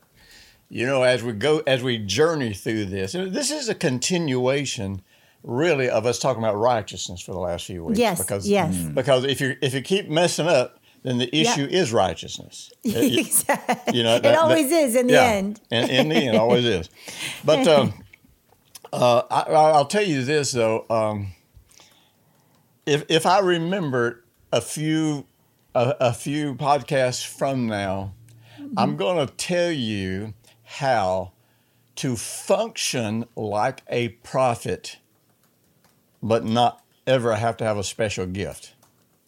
You 0.70 0.86
know, 0.86 1.04
as 1.04 1.22
we 1.24 1.34
go, 1.34 1.62
as 1.68 1.84
we 1.84 1.98
journey 1.98 2.54
through 2.54 2.86
this, 2.86 3.12
this 3.14 3.52
is 3.52 3.68
a 3.70 3.76
continuation 3.76 5.02
really 5.44 5.90
of 5.90 6.06
us 6.06 6.20
talking 6.20 6.42
about 6.44 6.56
righteousness 6.58 7.22
for 7.22 7.32
the 7.34 7.40
last 7.40 7.66
few 7.66 7.84
weeks. 7.84 8.00
Yes, 8.00 8.22
Because 8.22 8.48
yes. 8.48 8.76
because 8.76 9.24
if 9.26 9.42
you 9.42 9.56
if 9.62 9.74
you 9.74 9.82
keep 9.82 10.10
messing 10.10 10.48
up, 10.48 10.80
then 11.04 11.18
the 11.18 11.30
Yeah. 11.34 11.52
issue 11.52 11.66
is 11.66 11.92
righteousness. 11.92 12.72
Exactly. 12.86 13.98
you 13.98 14.04
know, 14.04 14.16
it 14.16 14.24
that- 14.24 14.32
that- 14.36 14.40
always 14.40 14.72
is 14.72 14.96
in 14.96 15.08
the 15.08 15.14
yeah, 15.14 15.24
end. 15.26 15.60
In, 15.70 15.90
in 15.90 16.10
the 16.10 16.16
end, 16.16 16.38
always 16.38 16.64
is. 16.66 16.90
But 17.44 17.68
um, 17.68 17.94
uh, 18.94 19.24
I, 19.30 19.42
I'll 19.52 19.86
tell 19.86 20.04
you 20.04 20.24
this 20.24 20.52
though. 20.54 20.86
Um, 20.90 21.34
if 22.90 23.06
if 23.10 23.26
I 23.26 23.40
remember 23.40 24.24
a 24.52 24.62
few 24.62 25.26
a, 25.76 25.96
a 26.00 26.14
few 26.14 26.56
podcasts 26.56 27.26
from 27.26 27.68
now, 27.68 28.14
mm-hmm. 28.60 28.74
I'm 28.78 28.98
going 28.98 29.26
to 29.26 29.34
tell 29.34 29.72
you 29.72 30.34
how 30.64 31.32
to 31.98 32.16
function 32.16 33.26
like 33.36 33.82
a 33.90 34.10
prophet, 34.10 34.98
but 36.24 36.46
not 36.46 36.84
ever 37.06 37.36
have 37.36 37.58
to 37.58 37.64
have 37.64 37.78
a 37.78 37.84
special 37.84 38.26
gift. 38.26 38.74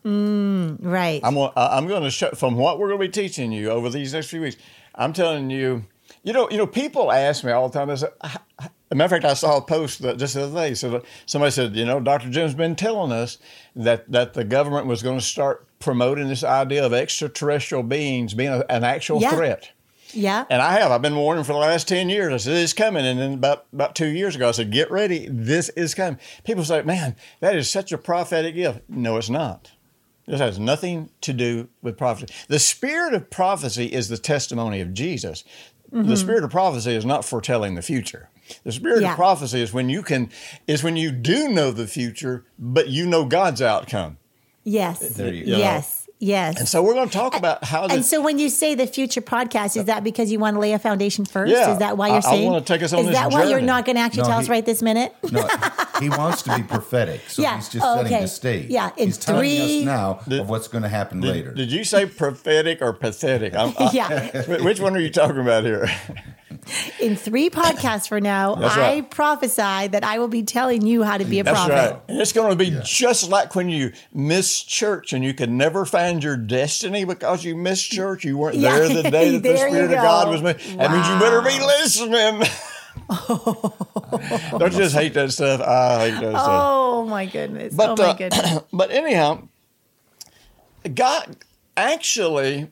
Mm, 0.06 0.78
right. 0.82 1.22
I'm 1.24 1.38
I'm 1.56 1.88
going 1.88 2.04
to 2.04 2.10
show 2.10 2.32
from 2.32 2.56
what 2.56 2.80
we're 2.80 2.88
going 2.88 3.02
to 3.02 3.08
be 3.08 3.12
teaching 3.12 3.52
you 3.52 3.70
over 3.70 3.90
these 3.90 4.14
next 4.14 4.28
few 4.28 4.42
weeks. 4.42 4.58
I'm 4.96 5.14
telling 5.14 5.50
you, 5.50 5.86
you 6.24 6.34
know, 6.34 6.50
you 6.50 6.58
know, 6.58 6.68
people 6.68 7.12
ask 7.12 7.44
me 7.44 7.52
all 7.52 7.68
the 7.70 7.78
time. 7.78 7.88
They 7.88 7.96
say, 7.96 8.08
"As 8.22 8.38
a 8.92 8.96
matter 8.96 9.06
of 9.16 9.22
fact, 9.22 9.26
I 9.26 9.34
saw 9.34 9.58
a 9.58 9.62
post 9.62 10.02
that 10.04 10.18
just 10.18 10.34
the 10.36 10.44
other 10.44 10.54
day. 10.56 10.74
So 10.76 11.02
somebody 11.26 11.52
said, 11.52 11.76
you 11.76 11.86
know, 11.86 12.00
Dr. 12.00 12.30
Jim's 12.30 12.54
been 12.54 12.76
telling 12.76 13.12
us 13.12 13.38
that 13.76 14.12
that 14.12 14.34
the 14.34 14.44
government 14.44 14.86
was 14.88 15.02
going 15.02 15.18
to 15.20 15.26
start 15.26 15.66
promoting 15.80 16.28
this 16.28 16.44
idea 16.44 16.86
of 16.86 16.94
extraterrestrial 16.94 17.84
beings 17.84 18.34
being 18.34 18.52
a, 18.52 18.64
an 18.70 18.84
actual 18.84 19.20
Yeah. 19.22 19.32
threat. 19.32 19.70
yeah. 20.14 20.46
And 20.50 20.62
I 20.62 20.74
have. 20.74 20.92
I've 20.92 21.02
been 21.02 21.16
warning 21.16 21.44
for 21.44 21.54
the 21.54 21.60
last 21.60 21.88
10 21.88 22.10
years. 22.10 22.32
I 22.34 22.38
said, 22.38 22.58
it's 22.58 22.74
coming. 22.74 23.04
And 23.06 23.18
then 23.20 23.34
about, 23.34 23.66
about 23.74 23.96
two 23.96 24.08
years 24.10 24.36
ago, 24.36 24.50
I 24.50 24.52
said, 24.52 24.72
get 24.72 24.92
ready. 24.92 25.28
This 25.28 25.70
is 25.70 25.96
coming. 25.96 26.20
People 26.44 26.64
say, 26.66 26.84
man, 26.84 27.16
that 27.40 27.56
is 27.56 27.68
such 27.70 27.92
a 27.92 27.98
prophetic 27.98 28.54
gift. 28.54 28.82
No, 28.90 29.18
it's 29.18 29.30
not. 29.30 29.72
This 30.28 30.40
has 30.40 30.60
nothing 30.60 31.10
to 31.22 31.34
do 31.34 31.68
with 31.82 31.98
prophecy. 31.98 32.32
The 32.48 32.60
spirit 32.60 33.16
of 33.16 33.32
prophecy 33.32 33.88
is 33.88 34.08
the 34.08 34.20
testimony 34.20 34.80
of 34.82 34.94
Jesus. 34.94 35.44
Mm-hmm. 35.94 36.10
The 36.10 36.18
spirit 36.18 36.44
of 36.44 36.50
prophecy 36.52 36.96
is 36.96 37.06
not 37.06 37.26
foretelling 37.26 37.76
the 37.76 37.82
future. 37.82 38.30
The 38.64 38.72
spirit 38.72 39.02
Yeah. 39.02 39.12
of 39.12 39.16
prophecy 39.18 39.62
is 39.62 39.74
when 39.74 39.90
you 39.90 40.02
can 40.04 40.30
is 40.68 40.84
when 40.84 40.96
you 40.98 41.12
do 41.12 41.50
know 41.50 41.72
the 41.72 41.88
future, 41.88 42.46
but 42.58 42.88
you 42.90 43.06
know 43.06 43.26
God's 43.26 43.62
outcome. 43.62 44.18
yes. 44.64 45.02
You 45.18 45.46
go. 45.46 45.58
Yes. 45.58 46.01
Yes. 46.24 46.60
And 46.60 46.68
so 46.70 46.84
we're 46.84 46.94
going 46.94 47.10
to 47.10 47.14
talk 47.18 47.36
about 47.36 47.64
how 47.64 47.88
And 47.88 48.06
so 48.06 48.22
when 48.22 48.38
you 48.38 48.48
say 48.50 48.76
the 48.76 48.86
future 48.86 49.22
podcast, 49.22 49.72
is 49.76 49.78
uh, 49.80 49.84
that 49.84 50.04
because 50.04 50.32
you 50.32 50.38
want 50.38 50.56
to 50.56 50.60
lay 50.60 50.74
a 50.74 50.80
foundation 50.80 51.26
first? 51.26 51.52
Yeah. 51.52 51.74
Is 51.74 51.80
that 51.80 51.98
why 51.98 52.10
you're 52.10 52.18
I 52.18 52.20
saying? 52.22 52.46
wanna 52.46 52.62
take 52.64 52.84
us 52.84 52.94
on 52.94 53.00
Is 53.00 53.06
this 53.08 53.16
that 53.16 53.32
why 53.32 53.46
you're 53.46 53.60
not 53.60 53.86
going 53.86 53.96
to 53.96 54.02
actually 54.02 54.22
No, 54.22 54.28
tell 54.30 54.38
he- 54.40 54.44
us 54.46 54.50
right 54.50 54.66
this 54.66 54.82
minute? 54.84 55.16
No, 55.32 55.48
he 56.00 56.10
wants 56.10 56.42
to 56.44 56.56
be 56.56 56.64
prophetic, 56.64 57.22
so 57.28 57.42
Yeah, 57.42 57.56
he's 57.56 57.70
just 57.70 57.86
oh, 57.86 57.98
setting 57.98 58.14
okay. 58.14 58.22
the 58.24 58.28
stage. 58.28 58.70
Yeah, 58.70 58.92
in 58.98 59.08
he's 59.08 59.18
telling 59.18 59.42
three- 59.42 59.80
us 59.82 59.86
now 59.86 60.20
of 60.40 60.50
what's 60.50 60.68
going 60.68 60.82
to 60.84 60.90
happen 60.90 61.22
later. 61.22 61.54
Did 61.54 61.72
you 61.72 61.84
say 61.84 62.06
prophetic 62.06 62.82
or 62.82 62.94
pathetic? 62.94 63.56
I'm, 63.56 63.74
I- 63.80 63.90
Yeah. 63.94 64.62
Which 64.64 64.80
one 64.80 64.96
are 64.96 65.00
you 65.00 65.10
talking 65.10 65.40
about 65.40 65.64
here? 65.64 65.90
In 67.00 67.16
three 67.16 67.50
podcasts 67.50 68.08
for 68.08 68.22
now, 68.22 68.56
That's 68.62 68.76
I 68.76 68.80
right. 68.80 69.10
prophesy 69.10 69.88
that 69.88 70.04
I 70.04 70.20
will 70.20 70.28
be 70.28 70.44
telling 70.44 70.86
you 70.86 71.04
how 71.04 71.18
to 71.18 71.26
be 71.26 71.40
a 71.40 71.44
That's 71.44 71.58
prophet. 71.58 71.74
right. 71.74 72.02
And 72.08 72.20
it's 72.22 72.34
going 72.34 72.50
to 72.52 72.56
be 72.56 72.78
just 72.84 73.30
like 73.30 73.56
when 73.56 73.70
you 73.70 73.92
miss 74.14 74.62
church 74.62 75.12
and 75.14 75.24
you 75.24 75.34
could 75.34 75.50
never 75.50 75.86
find 75.86 76.24
your 76.24 76.38
destiny 76.38 77.04
because 77.06 77.44
you 77.44 77.56
missed 77.56 77.90
church. 77.92 78.24
You 78.24 78.38
weren't 78.38 78.56
Yeah. 78.58 78.78
there 78.78 78.90
the 79.04 79.10
day 79.10 79.32
that 79.32 79.38
the 79.44 79.54
There 79.54 79.68
you 79.68 79.74
Spirit 79.76 79.92
of. 79.92 80.04
God 80.04 80.30
was 80.30 80.42
made. 80.42 80.60
That 80.78 80.92
means 80.92 81.08
you 81.08 81.20
better 81.20 81.42
be 81.42 81.60
listening. 81.66 82.44
Don't 84.60 84.72
you 84.74 84.80
just 84.80 84.96
hate 84.96 85.14
that 85.16 85.32
stuff. 85.32 85.62
I 85.62 86.10
hate 86.10 86.20
that 86.22 86.32
stuff. 86.32 86.48
Oh 86.48 87.06
my 87.06 87.26
goodness. 87.26 87.74
But, 87.74 87.90
oh 87.90 87.96
my 87.96 88.10
uh, 88.10 88.14
goodness. 88.14 88.60
But 88.74 88.92
anyhow, 88.92 89.48
God 90.94 91.38
actually, 91.76 92.70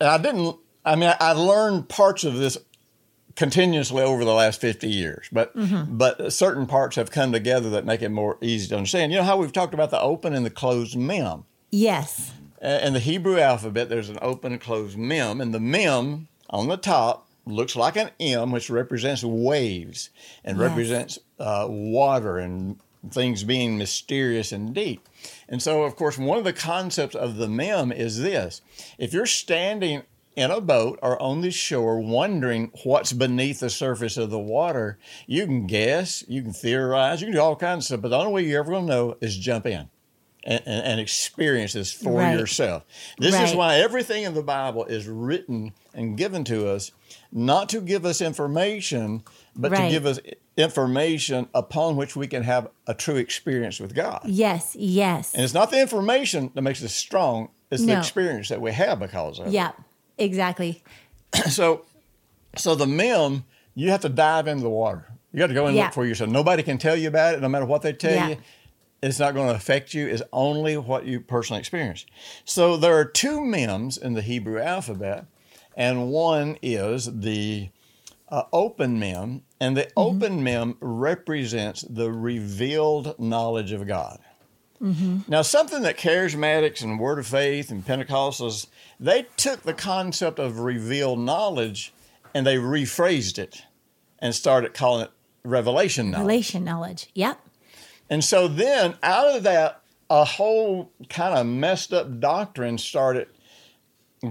I 0.00 0.18
didn't. 0.18 0.56
I 0.84 0.96
mean, 0.96 1.12
I 1.20 1.32
learned 1.32 1.88
parts 1.88 2.24
of 2.24 2.34
this 2.36 2.56
continuously 3.38 4.02
over 4.02 4.24
the 4.24 4.34
last 4.34 4.60
50 4.60 4.88
years, 4.88 5.28
but 5.32 5.56
Mm-hmm. 5.56 5.96
but 5.96 6.32
certain 6.32 6.66
parts 6.66 6.96
have 6.96 7.10
come 7.10 7.32
together 7.32 7.70
that 7.70 7.84
make 7.86 8.02
it 8.02 8.10
more 8.10 8.36
easy 8.42 8.68
to 8.68 8.76
understand. 8.76 9.12
You 9.12 9.18
know 9.18 9.24
how 9.24 9.36
we've 9.38 9.52
talked 9.52 9.72
about 9.74 9.90
the 9.90 10.00
open 10.00 10.34
and 10.34 10.44
the 10.44 10.50
closed 10.50 10.96
mem. 10.96 11.44
Yes. 11.70 12.32
Uh, 12.62 12.80
In 12.82 12.92
the 12.94 13.00
Hebrew 13.00 13.38
alphabet, 13.38 13.88
there's 13.88 14.08
an 14.08 14.18
open 14.20 14.52
and 14.52 14.60
closed 14.60 14.98
mem, 14.98 15.40
and 15.40 15.54
the 15.54 15.60
mem 15.60 16.26
on 16.50 16.66
the 16.68 16.76
top 16.76 17.26
looks 17.46 17.76
like 17.76 17.96
an 17.96 18.10
M, 18.20 18.50
which 18.50 18.68
represents 18.68 19.22
waves 19.24 20.10
and 20.44 20.58
Yes. 20.58 20.68
represents 20.68 21.18
uh, 21.38 21.66
water 21.68 22.38
and 22.38 22.78
things 23.10 23.44
being 23.44 23.78
mysterious 23.78 24.50
and 24.50 24.74
deep. 24.74 25.08
And 25.48 25.62
so, 25.62 25.84
of 25.84 25.94
course, 25.94 26.18
one 26.18 26.36
of 26.38 26.44
the 26.44 26.52
concepts 26.52 27.14
of 27.14 27.36
the 27.36 27.48
mem 27.48 27.92
is 27.92 28.18
this: 28.20 28.60
if 28.98 29.12
you're 29.12 29.24
standing 29.26 30.02
in 30.38 30.50
a 30.50 30.60
boat 30.60 30.98
or 31.02 31.20
on 31.20 31.40
the 31.40 31.50
shore 31.50 32.00
wondering 32.00 32.70
what's 32.84 33.12
beneath 33.12 33.60
the 33.60 33.70
surface 33.70 34.16
of 34.16 34.30
the 34.30 34.38
water, 34.38 34.98
you 35.26 35.44
can 35.46 35.66
guess, 35.66 36.24
you 36.28 36.42
can 36.42 36.52
theorize, 36.52 37.20
you 37.20 37.26
can 37.26 37.34
do 37.34 37.40
all 37.40 37.56
kinds 37.56 37.84
of 37.84 37.86
stuff, 37.86 38.00
but 38.02 38.08
the 38.08 38.16
only 38.18 38.32
way 38.32 38.44
you're 38.44 38.60
ever 38.60 38.70
going 38.72 38.86
to 38.86 38.92
know 38.92 39.16
is 39.20 39.36
jump 39.36 39.66
in 39.66 39.88
and, 40.44 40.62
and, 40.66 41.00
experience 41.00 41.72
this 41.74 41.92
for 41.92 42.18
Right. 42.20 42.38
yourself. 42.38 42.84
This 43.18 43.34
is 43.38 43.54
why 43.54 43.76
everything 43.80 44.22
in 44.22 44.34
the 44.34 44.42
Bible 44.42 44.84
is 44.84 45.06
written 45.06 45.72
and 45.92 46.16
given 46.16 46.44
to 46.44 46.68
us, 46.70 46.92
not 47.32 47.68
to 47.70 47.80
give 47.80 48.06
us 48.06 48.20
information, 48.20 49.24
but 49.56 49.72
Right. 49.72 49.86
to 49.86 49.90
give 49.90 50.06
us 50.06 50.20
information 50.56 51.48
upon 51.54 51.96
which 51.96 52.16
we 52.16 52.26
can 52.26 52.42
have 52.44 52.68
a 52.86 52.94
true 52.94 53.16
experience 53.16 53.80
with 53.80 53.94
God. 53.94 54.22
Yes. 54.26 54.74
Yes. 54.78 55.34
And 55.34 55.42
it's 55.44 55.54
not 55.54 55.70
the 55.70 55.80
information 55.80 56.50
that 56.54 56.62
makes 56.62 56.82
us 56.82 56.94
strong, 56.94 57.48
it's 57.70 57.84
the 57.84 57.98
experience 57.98 58.48
that 58.48 58.60
we 58.60 58.72
have 58.72 58.98
because 58.98 59.38
of 59.40 59.48
it. 59.48 59.52
yeah. 59.52 59.72
Exactly. 60.18 60.82
So, 61.50 61.84
so 62.56 62.74
the 62.74 62.86
mem, 62.86 63.44
you 63.74 63.90
have 63.90 64.00
to 64.00 64.08
dive 64.08 64.46
into 64.48 64.62
the 64.62 64.70
water. 64.70 65.06
You 65.32 65.38
got 65.38 65.48
to 65.48 65.54
go 65.54 65.66
and 65.66 65.76
Yeah. 65.76 65.84
look 65.84 65.92
for 65.94 66.06
yourself. 66.06 66.30
Nobody 66.30 66.62
can 66.62 66.78
tell 66.78 66.96
you 66.96 67.08
about 67.08 67.34
it, 67.34 67.40
no 67.42 67.48
matter 67.48 67.66
what 67.66 67.82
they 67.82 67.92
tell 67.92 68.14
Yeah. 68.14 68.28
you. 68.28 68.36
It's 69.02 69.18
not 69.20 69.34
going 69.34 69.48
to 69.50 69.54
affect 69.54 69.94
you. 69.94 70.08
It's 70.08 70.22
only 70.32 70.76
what 70.76 71.04
you 71.06 71.20
personally 71.20 71.60
experience. 71.60 72.04
So 72.44 72.76
there 72.76 72.94
are 72.98 73.04
two 73.04 73.44
mems 73.44 73.96
in 73.96 74.14
the 74.14 74.22
Hebrew 74.22 74.58
alphabet, 74.60 75.26
and 75.76 76.10
one 76.10 76.58
is 76.62 77.08
the 77.20 77.68
uh, 78.28 78.42
open 78.52 78.98
mem, 78.98 79.42
and 79.60 79.76
the 79.76 79.88
open 79.96 80.42
mem 80.42 80.76
represents 80.80 81.82
the 81.88 82.10
revealed 82.10 83.18
knowledge 83.20 83.70
of 83.72 83.86
God. 83.86 84.18
Mm-hmm. 84.82 85.18
Now, 85.28 85.42
something 85.42 85.82
that 85.82 85.98
charismatics 85.98 86.82
and 86.82 87.00
Word 87.00 87.18
of 87.18 87.26
Faith 87.26 87.70
and 87.70 87.84
Pentecostals, 87.84 88.66
they 89.00 89.26
took 89.36 89.62
the 89.62 89.74
concept 89.74 90.38
of 90.38 90.60
revealed 90.60 91.18
knowledge 91.18 91.92
and 92.34 92.46
they 92.46 92.56
rephrased 92.56 93.38
it 93.38 93.62
and 94.20 94.34
started 94.34 94.74
calling 94.74 95.04
it 95.04 95.10
revelation 95.44 96.10
knowledge. 96.10 96.26
Revelation 96.26 96.64
knowledge. 96.64 97.08
Yep. 97.14 97.40
And 98.10 98.24
so 98.24 98.46
then 98.48 98.94
out 99.02 99.36
of 99.36 99.42
that, 99.42 99.80
a 100.10 100.24
whole 100.24 100.90
kind 101.10 101.36
of 101.36 101.46
messed 101.46 101.92
up 101.92 102.20
doctrine 102.20 102.78
started 102.78 103.26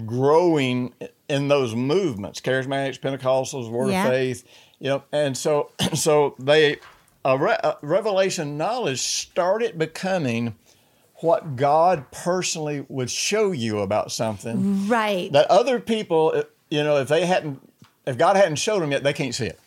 growing 0.05 0.93
in 1.29 1.47
those 1.47 1.75
movements, 1.75 2.39
charismatics, 2.41 2.99
Pentecostals, 2.99 3.69
Word 3.69 3.91
Yeah. 3.91 4.05
of 4.05 4.11
Faith, 4.11 4.43
you 4.79 4.89
know, 4.89 5.03
and 5.11 5.37
so 5.37 5.71
so 5.93 6.35
they 6.39 6.77
a, 7.25 7.37
re, 7.37 7.55
revelation 7.81 8.57
knowledge 8.57 8.99
started 8.99 9.77
becoming 9.77 10.55
what 11.15 11.55
God 11.55 12.11
personally 12.11 12.85
would 12.89 13.09
show 13.09 13.51
you 13.51 13.79
about 13.79 14.11
something 14.11 14.87
Right. 14.87 15.31
that 15.31 15.47
other 15.49 15.79
people, 15.79 16.33
eh, 16.35 16.43
you 16.69 16.83
know, 16.83 16.97
if 16.97 17.07
they 17.07 17.25
hadn't, 17.25 17.59
if 18.05 18.17
God 18.17 18.35
hadn't 18.35 18.57
showed 18.57 18.81
them 18.81 18.91
yet, 18.91 19.03
they 19.03 19.13
can't 19.13 19.33
see 19.35 19.47
it. 19.47 19.59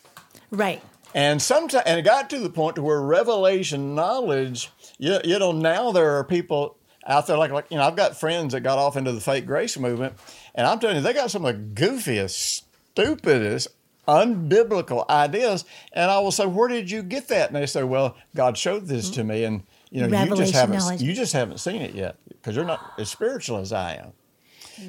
right. 0.51 0.81
And 1.13 1.43
sometimes, 1.43 1.83
and 1.87 1.99
it 1.99 2.03
got 2.03 2.31
to 2.31 2.39
the 2.39 2.51
point 2.51 2.77
to 2.77 2.83
where 2.83 3.03
revelation 3.03 3.97
knowledge, 3.97 4.71
you, 4.97 5.19
you 5.25 5.41
know, 5.41 5.51
now 5.51 5.91
there 5.91 6.17
are 6.19 6.23
people 6.23 6.77
out 7.05 7.27
there 7.27 7.37
like, 7.37 7.51
like, 7.51 7.67
you 7.69 7.79
know, 7.79 7.83
I've 7.83 7.97
got 7.97 8.17
friends 8.21 8.53
that 8.53 8.61
got 8.61 8.79
off 8.79 8.97
into 8.97 9.11
the 9.11 9.21
fake 9.21 9.45
grace 9.45 9.77
movement, 9.77 10.15
and 10.55 10.69
I'm 10.69 10.79
telling 10.79 10.95
you, 10.97 11.03
they 11.03 11.13
got 11.13 11.33
some 11.33 11.45
of 11.45 11.57
the 11.75 11.83
goofiest, 11.83 12.63
stupidest, 12.93 13.67
unbiblical 14.09 15.09
ideas. 15.09 15.65
And 15.93 16.11
I 16.11 16.19
will 16.19 16.33
say, 16.33 16.47
where 16.47 16.69
did 16.69 16.91
you 16.91 17.03
get 17.03 17.29
that? 17.29 17.49
And 17.49 17.57
they 17.57 17.67
say, 17.67 17.83
well, 17.83 18.17
God 18.35 18.57
showed 18.57 18.87
this 18.87 19.11
to 19.11 19.25
me, 19.25 19.45
and 19.45 19.63
you 19.91 20.07
know, 20.07 20.23
you 20.23 20.37
just 20.37 20.55
haven't, 20.55 20.79
knowledge. 20.79 21.03
you 21.03 21.13
just 21.13 21.33
haven't 21.33 21.59
seen 21.59 21.83
it 21.83 21.95
yet 21.95 22.17
because 22.29 22.55
you're 22.57 22.65
not 22.65 22.93
as 22.99 23.09
spiritual 23.11 23.59
as 23.59 23.73
I 23.73 23.95
am. 23.95 24.13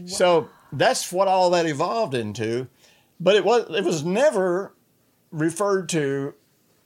So 0.08 0.50
that's 0.71 1.12
what 1.12 1.28
all 1.28 1.50
that 1.52 1.65
evolved 1.65 2.13
into. 2.13 2.67
But 3.19 3.36
it 3.36 3.45
was 3.45 3.69
it 3.69 3.84
was 3.84 4.04
never 4.04 4.74
referred 5.32 5.89
to 5.89 6.34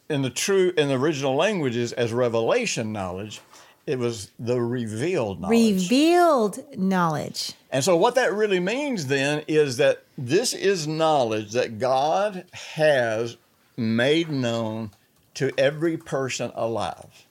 in 0.09 0.21
the 0.21 0.29
true 0.29 0.73
in 0.77 0.87
the 0.87 0.95
original 0.95 1.35
languages 1.35 1.93
as 1.93 2.11
revelation 2.13 2.91
knowledge. 2.91 3.41
It 3.87 3.99
was 3.99 4.31
the 4.39 4.59
revealed 4.59 5.41
knowledge. 5.41 5.73
Revealed 5.83 6.77
knowledge. 6.77 7.53
and 7.71 7.83
so 7.83 7.95
what 7.95 8.15
that 8.15 8.33
really 8.33 8.59
means 8.59 9.07
then 9.07 9.43
is 9.47 9.77
that 9.77 10.03
this 10.17 10.53
is 10.53 10.87
knowledge 10.87 11.51
that 11.51 11.77
God 11.77 12.45
has 12.53 13.37
made 13.77 14.29
known 14.31 14.91
to 15.35 15.51
every 15.57 15.97
person 15.97 16.51
alive. 16.55 17.27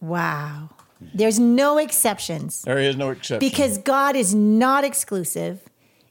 Wow. 0.00 0.70
There's 1.14 1.38
no 1.38 1.78
exceptions 1.78 2.62
There 2.62 2.78
is 2.78 2.96
no 2.96 3.10
exception. 3.10 3.38
because 3.38 3.78
God 3.78 4.16
is 4.16 4.34
not 4.34 4.84
exclusive. 4.84 5.60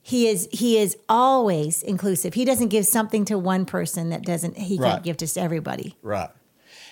He 0.01 0.27
is 0.27 0.47
he 0.51 0.77
is 0.79 0.97
always 1.07 1.83
inclusive. 1.83 2.33
He 2.33 2.43
doesn't 2.45 2.69
give 2.69 2.87
something 2.87 3.25
to 3.25 3.37
one 3.37 3.65
person 3.65 4.09
that 4.09 4.23
doesn't 4.23 4.57
he 4.57 4.77
Right. 4.77 4.91
can't 4.93 5.03
give 5.03 5.17
to 5.17 5.39
everybody. 5.39 5.95
Right. 6.01 6.29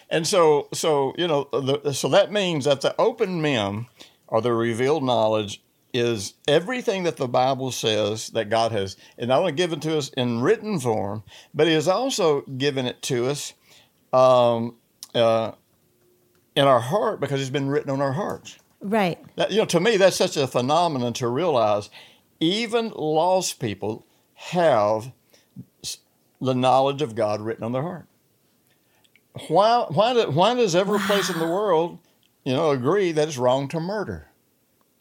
And 0.10 0.26
so, 0.26 0.70
so 0.74 1.14
you 1.18 1.28
know, 1.28 1.48
the, 1.52 1.94
so 1.94 2.08
that 2.10 2.32
means 2.32 2.66
that 2.66 2.82
the 2.82 2.96
open 3.00 3.42
mem, 3.42 3.88
or 4.28 4.42
the 4.42 4.54
revealed 4.54 5.04
knowledge, 5.04 5.62
is 5.94 6.34
everything 6.48 7.04
that 7.04 7.18
the 7.18 7.28
Bible 7.28 7.72
says 7.72 8.30
that 8.30 8.50
God 8.50 8.72
has, 8.72 8.98
and 9.18 9.30
not 9.30 9.40
only 9.40 9.52
given 9.52 9.80
to 9.82 9.98
us 9.98 10.10
in 10.10 10.42
written 10.42 10.80
form, 10.80 11.24
but 11.54 11.68
He 11.68 11.74
has 11.74 11.88
also 11.88 12.42
given 12.42 12.86
it 12.86 13.02
to 13.04 13.28
us 13.28 13.54
um, 14.14 14.76
uh, 15.16 15.52
in 16.56 16.66
our 16.66 16.80
heart 16.80 17.20
because 17.20 17.42
it's 17.42 17.50
been 17.50 17.70
written 17.70 17.90
on 17.90 18.02
our 18.02 18.14
hearts. 18.14 18.58
Right. 18.80 19.20
That, 19.36 19.52
you 19.52 19.58
know, 19.58 19.66
to 19.66 19.80
me, 19.80 19.98
that's 19.98 20.16
such 20.16 20.38
a 20.38 20.48
phenomenon 20.48 21.14
to 21.14 21.28
realize. 21.28 21.90
Even 22.40 22.92
lost 22.96 23.60
people 23.60 24.06
have 24.36 25.12
the 26.40 26.54
knowledge 26.54 27.02
of 27.02 27.16
God 27.16 27.42
written 27.42 27.64
on 27.64 27.72
their 27.72 27.82
heart. 27.82 28.06
Why? 29.48 29.86
Why? 29.90 30.14
Do, 30.14 30.32
why 30.32 30.54
does 30.54 30.76
every 30.76 31.00
place 31.00 31.30
in 31.30 31.40
the 31.40 31.48
world, 31.48 32.00
you 32.44 32.54
know, 32.54 32.72
agree 32.72 33.12
that 33.12 33.28
it's 33.28 33.38
wrong 33.38 33.68
to 33.70 33.80
murder? 33.80 34.28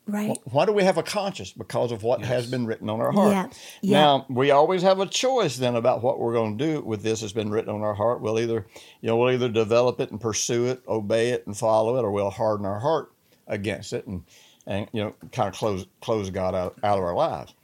Right. 0.08 0.38
Why 0.44 0.66
do 0.66 0.72
we 0.72 0.84
have 0.84 0.98
a 0.98 1.02
conscience? 1.02 1.50
Because 1.50 1.90
of 1.90 2.04
what 2.04 2.24
has 2.24 2.46
been 2.46 2.64
written 2.64 2.88
on 2.88 3.00
our 3.00 3.10
heart. 3.10 3.32
Yeah, 3.32 3.48
yeah. 3.82 3.98
Now 3.98 4.26
we 4.28 4.52
always 4.52 4.82
have 4.82 5.00
a 5.00 5.06
choice 5.06 5.56
then 5.56 5.74
about 5.74 6.00
what 6.00 6.20
we're 6.20 6.32
going 6.32 6.56
to 6.56 6.64
do 6.64 6.80
with 6.80 7.02
this 7.02 7.20
that's 7.20 7.32
been 7.32 7.50
written 7.50 7.74
on 7.74 7.82
our 7.82 7.94
heart. 7.94 8.20
We'll 8.20 8.38
either, 8.38 8.66
you 9.00 9.08
know, 9.08 9.16
we'll 9.16 9.32
either 9.32 9.48
develop 9.48 9.98
it 10.00 10.12
and 10.12 10.20
pursue 10.20 10.66
it, 10.66 10.80
obey 10.86 11.30
it, 11.30 11.44
and 11.46 11.56
follow 11.56 11.96
it, 11.96 12.02
or 12.02 12.12
we'll 12.12 12.30
harden 12.30 12.66
our 12.66 12.78
heart 12.78 13.10
against 13.48 13.92
it 13.92 14.06
and 14.06 14.22
and 14.66 14.88
you 14.92 15.02
know 15.02 15.14
kind 15.32 15.48
of 15.48 15.54
close 15.54 15.86
close 16.00 16.30
God 16.30 16.54
out, 16.54 16.78
out 16.82 16.98
of 16.98 17.04
our 17.04 17.14
lives. 17.14 17.54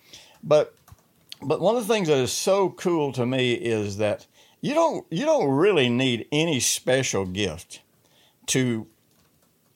But 0.42 0.74
but 1.42 1.60
one 1.60 1.76
of 1.76 1.86
the 1.86 1.92
things 1.92 2.08
that 2.08 2.18
is 2.18 2.32
so 2.32 2.70
cool 2.70 3.12
to 3.12 3.26
me 3.26 3.52
is 3.52 3.96
that 3.98 4.26
you 4.62 4.72
don't 4.72 5.06
you 5.10 5.26
don't 5.26 5.50
really 5.50 5.90
need 5.90 6.26
any 6.32 6.58
special 6.60 7.26
gift 7.26 7.82
to 8.46 8.86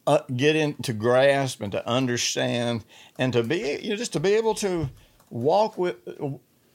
uh, 0.06 0.20
get 0.34 0.56
in 0.56 0.74
to 0.82 0.94
grasp 0.94 1.60
and 1.60 1.72
to 1.72 1.86
understand 1.86 2.84
and 3.18 3.34
to 3.34 3.42
be 3.42 3.78
you 3.82 3.90
know 3.90 3.96
just 3.96 4.14
to 4.14 4.20
be 4.20 4.32
able 4.32 4.54
to 4.54 4.88
walk 5.28 5.76
with 5.76 5.96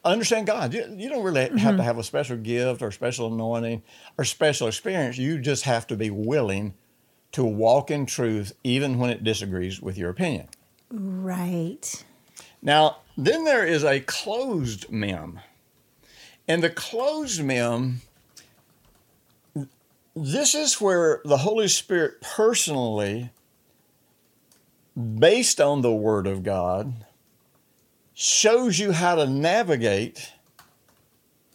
understand 0.04 0.48
God. 0.48 0.74
You, 0.74 0.94
you 0.98 1.10
don't 1.10 1.24
really 1.24 1.50
have 1.60 1.78
to 1.78 1.84
have 1.84 1.98
a 1.98 2.04
special 2.04 2.38
gift 2.38 2.82
or 2.82 2.92
special 2.92 3.34
anointing 3.34 3.84
or 4.18 4.26
special 4.26 4.68
experience. 4.68 5.18
You 5.18 5.40
just 5.40 5.64
have 5.64 5.88
to 5.88 5.96
be 5.96 6.10
willing 6.10 6.74
to 7.34 7.44
walk 7.44 7.92
in 7.92 8.06
truth 8.06 8.54
even 8.64 8.98
when 8.98 9.10
it 9.10 9.24
disagrees 9.24 9.82
with 9.82 9.98
your 9.98 10.10
opinion. 10.10 10.50
Right. 10.90 12.04
Now, 12.62 12.98
then 13.18 13.46
there 13.46 13.66
is 13.66 13.84
a 13.84 14.02
closed 14.02 14.92
mem. 14.92 15.40
And 16.52 16.62
the 16.62 16.70
closed 16.70 17.42
mem, 17.42 18.02
this 20.14 20.54
is 20.54 20.82
where 20.82 21.22
the 21.24 21.38
Holy 21.38 21.70
Spirit 21.70 22.20
personally, 22.20 23.30
based 24.94 25.62
on 25.62 25.82
the 25.82 25.94
Word 25.94 26.28
of 26.28 26.44
God, 26.44 27.06
shows 28.14 28.80
you 28.80 28.92
how 28.92 29.16
to 29.16 29.26
navigate 29.28 30.34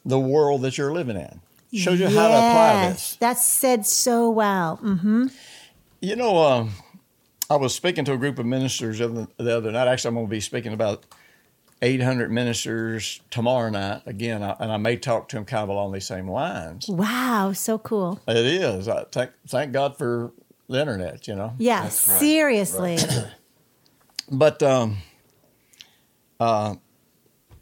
the 0.03 0.19
world 0.19 0.63
that 0.63 0.79
you're 0.79 0.95
living 0.95 1.17
in. 1.17 1.41
Shows 1.79 2.01
you 2.01 2.09
how 2.09 2.29
to 2.29 2.49
apply 2.49 2.89
this. 2.89 3.19
That's 3.21 3.45
said 3.47 3.85
so 3.85 4.31
well. 4.31 4.77
hmm 4.77 5.27
You 6.01 6.17
know, 6.17 6.39
um, 6.39 6.71
I 7.51 7.57
was 7.57 7.75
speaking 7.75 8.07
to 8.07 8.15
a 8.15 8.17
group 8.17 8.39
of 8.39 8.47
ministers 8.47 9.01
the 9.01 9.05
other, 9.05 9.27
the 9.37 9.57
other 9.59 9.73
night. 9.73 9.89
Actually, 9.89 10.09
I'm 10.09 10.15
going 10.15 10.27
to 10.29 10.31
be 10.31 10.41
speaking 10.41 10.73
about 10.73 11.05
800 11.83 12.31
ministers 12.31 13.21
tomorrow 13.31 13.69
night 13.71 14.03
again, 14.07 14.43
I, 14.43 14.57
and 14.61 14.73
I 14.73 14.77
may 14.79 14.97
talk 14.97 15.29
to 15.29 15.37
them 15.37 15.45
kind 15.45 15.63
of 15.63 15.69
along 15.69 15.93
these 15.93 16.07
same 16.07 16.29
lines. 16.31 16.89
Wow, 16.89 17.53
so 17.53 17.79
cool. 17.79 18.21
It 18.27 18.37
is. 18.37 18.89
I 18.89 19.05
thank 19.13 19.31
thank 19.47 19.73
God 19.73 19.97
for 19.99 20.33
the 20.69 20.81
internet. 20.81 21.29
You 21.29 21.35
know, 21.37 21.53
Yeah, 21.59 21.83
right. 21.83 21.93
seriously. 21.93 22.99
but 24.31 24.63
um, 24.63 24.97
uh, 26.41 26.75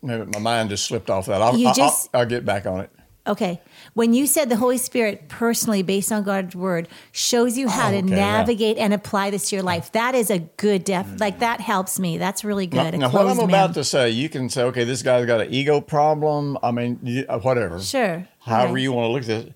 maybe 0.02 0.26
my 0.32 0.38
mind 0.38 0.70
just 0.70 0.86
slipped 0.86 1.10
off 1.10 1.26
that. 1.26 1.42
I'll, 1.42 1.56
You 1.58 1.68
I'll- 1.68 1.74
just- 1.74 2.08
I'll, 2.14 2.20
I'll 2.20 2.26
get 2.26 2.44
back 2.44 2.66
on 2.66 2.80
it. 2.80 2.90
Okay. 3.26 3.62
When 3.94 4.12
you 4.12 4.26
said 4.26 4.50
the 4.50 4.56
Holy 4.56 4.76
Spirit 4.76 5.28
personally, 5.28 5.82
based 5.82 6.12
on 6.12 6.24
God's 6.24 6.54
word, 6.54 6.88
shows 7.10 7.56
you 7.56 7.68
how 7.68 7.88
Oh, 7.88 7.92
to 7.92 7.96
okay, 7.98 8.08
yeah. 8.10 8.16
navigate 8.16 8.76
and 8.76 8.92
apply 8.92 9.30
this 9.30 9.48
to 9.48 9.56
your 9.56 9.62
life, 9.62 9.92
that 9.92 10.14
is 10.14 10.30
a 10.30 10.40
good 10.40 10.84
def. 10.84 11.06
Like 11.18 11.38
that 11.38 11.60
helps 11.60 11.98
me. 11.98 12.18
That's 12.18 12.44
really 12.44 12.66
good. 12.66 12.94
A 12.94 12.98
now 12.98 13.08
what 13.10 13.26
I'm 13.26 13.38
about 13.38 13.72
to 13.74 13.84
say, 13.84 14.10
you 14.10 14.28
can 14.28 14.50
say, 14.50 14.62
okay, 14.64 14.84
this 14.84 15.02
guy's 15.02 15.24
got 15.24 15.40
an 15.40 15.52
ego 15.52 15.80
problem. 15.80 16.58
I 16.62 16.70
mean, 16.70 17.24
uh, 17.28 17.38
whatever. 17.38 17.80
Sure. 17.80 18.28
however 18.40 18.74
Right. 18.74 18.82
you 18.82 18.92
want 18.92 19.08
to 19.08 19.12
look 19.12 19.22
at 19.22 19.46
it. 19.48 19.54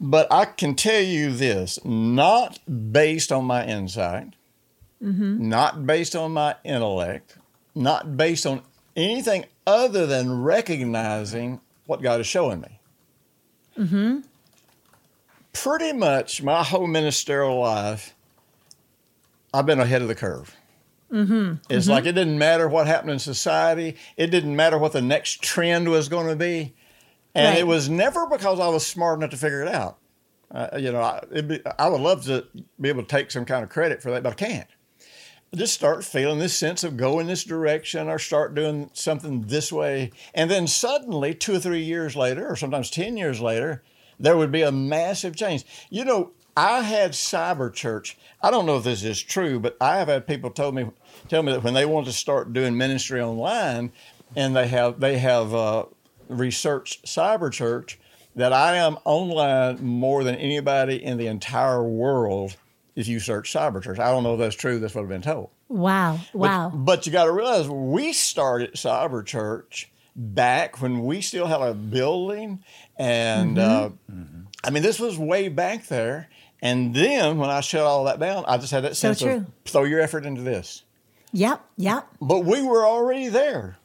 But 0.00 0.26
I 0.32 0.44
can 0.46 0.74
tell 0.74 1.00
you 1.00 1.30
this, 1.32 1.78
not 1.84 2.58
based 2.92 3.30
on 3.30 3.44
my 3.44 3.64
insight, 3.66 4.34
Mm-hmm. 5.02 5.48
not 5.48 5.86
based 5.86 6.16
on 6.16 6.32
my 6.32 6.56
intellect, 6.64 7.36
not 7.74 8.16
based 8.16 8.46
on 8.46 8.62
anything 8.96 9.44
other 9.66 10.06
than 10.06 10.42
recognizing 10.42 11.60
what 11.84 12.00
God 12.02 12.18
is 12.20 12.26
showing 12.26 12.60
me. 12.62 12.75
Mm-hmm. 13.78 14.18
Pretty 15.52 15.92
much 15.92 16.42
my 16.42 16.62
whole 16.62 16.86
ministerial 16.86 17.58
life, 17.60 18.14
I've 19.54 19.66
been 19.66 19.80
ahead 19.80 20.02
of 20.02 20.08
the 20.08 20.14
curve. 20.14 20.54
Mm-hmm. 21.10 21.54
It's 21.70 21.88
like 21.88 22.04
it 22.04 22.12
didn't 22.12 22.38
matter 22.38 22.68
what 22.68 22.86
happened 22.86 23.12
in 23.12 23.18
society. 23.18 23.96
It 24.16 24.26
didn't 24.28 24.54
matter 24.56 24.76
what 24.76 24.92
the 24.92 25.00
next 25.00 25.42
trend 25.42 25.88
was 25.88 26.08
going 26.08 26.26
to 26.28 26.36
be. 26.36 26.74
And 27.34 27.52
Right. 27.54 27.58
it 27.60 27.66
was 27.66 27.88
never 27.88 28.26
because 28.26 28.60
I 28.60 28.68
was 28.68 28.84
smart 28.84 29.18
enough 29.18 29.30
to 29.30 29.36
figure 29.36 29.62
it 29.62 29.68
out. 29.68 29.98
Uh, 30.50 30.68
you 30.78 30.90
know, 30.92 31.00
I, 31.00 31.22
it'd 31.30 31.48
be, 31.48 31.60
I 31.78 31.88
would 31.88 32.00
love 32.00 32.24
to 32.26 32.46
be 32.80 32.88
able 32.88 33.02
to 33.02 33.08
take 33.08 33.30
some 33.30 33.44
kind 33.44 33.62
of 33.62 33.68
credit 33.70 34.02
for 34.02 34.10
that, 34.10 34.22
but 34.22 34.30
I 34.32 34.34
can't. 34.34 34.68
Just 35.56 35.72
start 35.72 36.04
feeling 36.04 36.38
this 36.38 36.54
sense 36.54 36.84
of 36.84 36.98
go 36.98 37.18
in 37.18 37.28
this 37.28 37.42
direction 37.42 38.08
or 38.08 38.18
start 38.18 38.54
doing 38.54 38.90
something 38.92 39.46
this 39.46 39.72
way. 39.72 40.12
And 40.34 40.50
then 40.50 40.66
suddenly, 40.66 41.34
two 41.34 41.54
or 41.54 41.58
three 41.58 41.82
years 41.82 42.14
later, 42.14 42.46
or 42.46 42.56
sometimes 42.56 42.90
10 42.90 43.16
years 43.16 43.40
later, 43.40 43.82
there 44.20 44.36
would 44.36 44.52
be 44.52 44.60
a 44.60 44.70
massive 44.70 45.34
change. 45.34 45.64
You 45.88 46.04
know, 46.04 46.32
I 46.56 46.82
had 46.82 47.12
cyber 47.12 47.72
church. 47.72 48.18
I 48.42 48.50
don't 48.50 48.66
know 48.66 48.76
if 48.76 48.84
this 48.84 49.02
is 49.02 49.22
true, 49.22 49.58
but 49.58 49.78
I 49.80 49.96
have 49.96 50.08
had 50.08 50.26
people 50.26 50.50
told 50.50 50.74
me 50.74 50.90
tell 51.28 51.42
me 51.42 51.52
that 51.52 51.62
when 51.62 51.74
they 51.74 51.86
want 51.86 52.06
to 52.06 52.12
start 52.12 52.52
doing 52.52 52.76
ministry 52.76 53.20
online, 53.22 53.92
and 54.34 54.54
they 54.54 54.68
have 54.68 55.00
they 55.00 55.18
have 55.18 55.54
uh, 55.54 55.86
researched 56.28 57.06
cyber 57.06 57.50
church, 57.50 57.98
that 58.34 58.52
I 58.52 58.76
am 58.76 58.98
online 59.04 59.82
more 59.82 60.22
than 60.22 60.34
anybody 60.34 61.02
in 61.02 61.16
the 61.16 61.26
entire 61.26 61.82
world. 61.82 62.56
If 62.96 63.08
you 63.08 63.20
search 63.20 63.52
cyber 63.52 63.82
church, 63.82 63.98
I 63.98 64.10
don't 64.10 64.22
know 64.22 64.34
if 64.34 64.40
that's 64.40 64.56
true. 64.56 64.78
That's 64.80 64.94
what 64.94 65.02
I've 65.02 65.08
been 65.08 65.22
told. 65.22 65.50
Wow. 65.68 66.18
Wow. 66.32 66.70
But 66.74 67.06
you 67.06 67.12
got 67.12 67.26
to 67.26 67.32
realize 67.32 67.68
we 67.68 68.12
started 68.12 68.72
Cyber 68.72 69.24
Church 69.24 69.90
back 70.16 70.80
when 70.80 71.04
we 71.04 71.20
still 71.20 71.46
had 71.46 71.60
a 71.60 71.74
building, 71.74 72.64
and 72.96 73.58
uh, 73.58 73.90
I 74.64 74.70
mean 74.70 74.82
this 74.82 74.98
was 74.98 75.18
way 75.18 75.48
back 75.48 75.86
there. 75.86 76.28
And 76.62 76.94
then 76.94 77.38
when 77.38 77.50
I 77.50 77.60
shut 77.60 77.82
all 77.82 78.04
that 78.04 78.18
down, 78.18 78.44
I 78.48 78.56
just 78.56 78.72
had 78.72 78.84
that 78.84 78.96
So 78.96 79.12
sense 79.12 79.22
of 79.22 79.46
throw 79.66 79.84
your 79.84 80.00
effort 80.00 80.24
into 80.24 80.40
this. 80.40 80.82
Yep. 81.32 81.60
Yep. 81.76 82.08
But 82.20 82.40
we 82.46 82.62
were 82.62 82.86
already 82.86 83.28
there. 83.28 83.76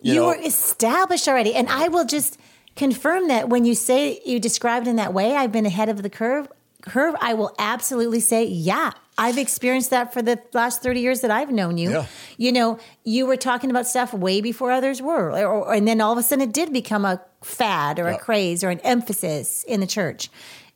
You, 0.00 0.14
know? 0.14 0.26
were 0.28 0.36
established 0.36 1.28
already. 1.28 1.54
And 1.54 1.68
I 1.68 1.88
will 1.88 2.04
just 2.04 2.38
confirm 2.76 3.28
that 3.28 3.48
when 3.48 3.64
you 3.64 3.74
say 3.74 4.20
you 4.24 4.38
described 4.38 4.86
in 4.86 4.96
that 4.96 5.12
way, 5.12 5.34
I've 5.34 5.52
been 5.52 5.66
ahead 5.66 5.88
of 5.88 6.02
the 6.02 6.10
curve. 6.10 6.48
Curve, 6.82 7.14
I 7.20 7.34
will 7.34 7.54
absolutely 7.58 8.20
say, 8.20 8.44
yeah, 8.44 8.92
I've 9.18 9.38
experienced 9.38 9.90
that 9.90 10.12
for 10.12 10.22
the 10.22 10.40
last 10.54 10.82
30 10.82 11.00
years 11.00 11.20
that 11.20 11.30
I've 11.30 11.50
known 11.50 11.76
you. 11.78 11.90
Yeah. 11.90 12.06
You 12.38 12.52
know, 12.52 12.78
you 13.04 13.26
were 13.26 13.36
talking 13.36 13.70
about 13.70 13.86
stuff 13.86 14.14
way 14.14 14.40
before 14.40 14.70
others 14.72 15.02
were. 15.02 15.30
Or, 15.30 15.46
or- 15.46 15.74
and 15.74 15.86
then 15.86 16.00
all 16.00 16.12
of 16.12 16.18
a 16.18 16.22
sudden 16.22 16.48
it 16.48 16.52
did 16.54 16.72
become 16.72 17.04
a 17.04 17.20
fad 17.42 17.98
or 17.98 18.08
a 18.08 18.18
craze 18.18 18.64
or 18.64 18.70
an 18.70 18.80
emphasis 18.80 19.62
in 19.64 19.80
the 19.80 19.86
church. 19.86 20.30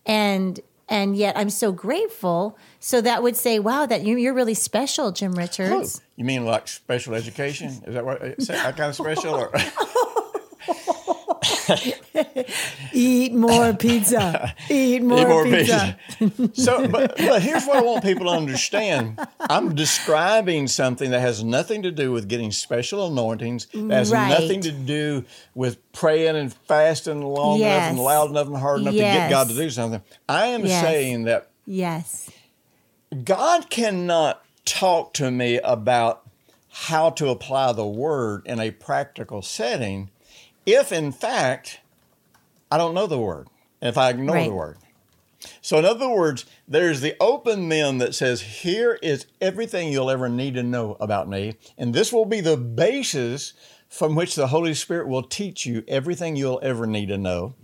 And 0.06 0.60
and 0.86 1.16
yet 1.16 1.36
I'm 1.38 1.48
so 1.48 1.72
grateful. 1.72 2.58
So 2.78 3.00
that 3.00 3.22
would 3.22 3.36
say, 3.36 3.58
wow, 3.58 3.86
that 3.86 4.02
you, 4.02 4.18
you're 4.18 4.34
really 4.34 4.52
special, 4.52 5.12
Jim 5.12 5.32
Richards. 5.32 6.00
Oh, 6.02 6.04
you 6.16 6.24
mean 6.26 6.44
like 6.44 6.68
special 6.68 7.14
education? 7.14 7.68
Is 7.86 7.94
that 7.94 8.04
what 8.04 8.20
is 8.22 8.48
that 8.48 8.76
kind 8.76 8.90
of 8.90 8.94
special? 8.94 9.34
Or? 9.34 9.50
Eat 12.92 13.32
more 13.34 13.74
pizza. 13.74 14.54
Eat 14.68 15.02
more, 15.02 15.18
Eat 15.18 15.28
more 15.28 15.44
pizza. 15.44 15.96
pizza. 16.18 16.50
so, 16.54 16.88
but, 16.88 17.16
but 17.16 17.42
here's 17.42 17.64
what 17.66 17.78
I 17.78 17.82
want 17.82 18.02
people 18.04 18.26
to 18.26 18.32
understand. 18.32 19.18
I'm 19.40 19.74
describing 19.74 20.68
something 20.68 21.10
that 21.10 21.20
has 21.20 21.42
nothing 21.42 21.82
to 21.82 21.90
do 21.90 22.12
with 22.12 22.28
getting 22.28 22.50
special 22.52 23.06
anointings. 23.06 23.66
That 23.72 23.90
has 23.90 24.10
Right. 24.12 24.28
nothing 24.28 24.60
to 24.62 24.72
do 24.72 25.24
with 25.54 25.78
praying 25.92 26.36
and 26.36 26.52
fasting 26.52 27.22
long 27.22 27.60
enough 27.60 27.82
and 27.90 27.98
loud 27.98 28.30
enough 28.30 28.46
and 28.46 28.56
hard 28.56 28.80
enough 28.82 28.94
to 28.94 28.98
get 29.00 29.30
God 29.30 29.48
to 29.48 29.54
do 29.54 29.70
something. 29.70 30.02
I 30.28 30.46
am 30.46 30.64
Yes. 30.64 30.80
saying 30.82 31.24
that 31.24 31.50
Yes. 31.66 32.30
God 33.24 33.70
cannot 33.70 34.42
talk 34.64 35.12
to 35.14 35.30
me 35.30 35.58
about 35.60 36.22
how 36.70 37.10
to 37.10 37.28
apply 37.28 37.72
the 37.72 37.86
word 37.86 38.42
in 38.46 38.58
a 38.58 38.70
practical 38.72 39.40
setting 39.42 40.10
if, 40.66 40.92
in 40.92 41.12
fact, 41.12 41.80
I 42.70 42.78
don't 42.78 42.94
know 42.94 43.06
the 43.06 43.18
word, 43.18 43.48
if 43.80 43.96
I 43.98 44.10
ignore 44.10 44.36
Right. 44.36 44.48
the 44.48 44.54
word. 44.54 44.78
So, 45.60 45.78
in 45.78 45.84
other 45.84 46.08
words, 46.08 46.46
there's 46.66 47.02
the 47.02 47.14
open 47.20 47.68
mem 47.68 47.98
that 47.98 48.14
says, 48.14 48.40
Here 48.40 48.98
is 49.02 49.26
everything 49.40 49.92
you'll 49.92 50.10
ever 50.10 50.28
need 50.28 50.54
to 50.54 50.62
know 50.62 50.96
about 51.00 51.28
me. 51.28 51.56
And 51.76 51.94
this 51.94 52.12
will 52.12 52.24
be 52.24 52.40
the 52.40 52.56
basis 52.56 53.52
from 53.88 54.14
which 54.14 54.34
the 54.34 54.48
Holy 54.48 54.74
Spirit 54.74 55.06
will 55.06 55.22
teach 55.22 55.66
you 55.66 55.84
everything 55.86 56.34
you'll 56.34 56.58
ever 56.62 56.86
need 56.86 57.08
to 57.08 57.18
know. 57.18 57.54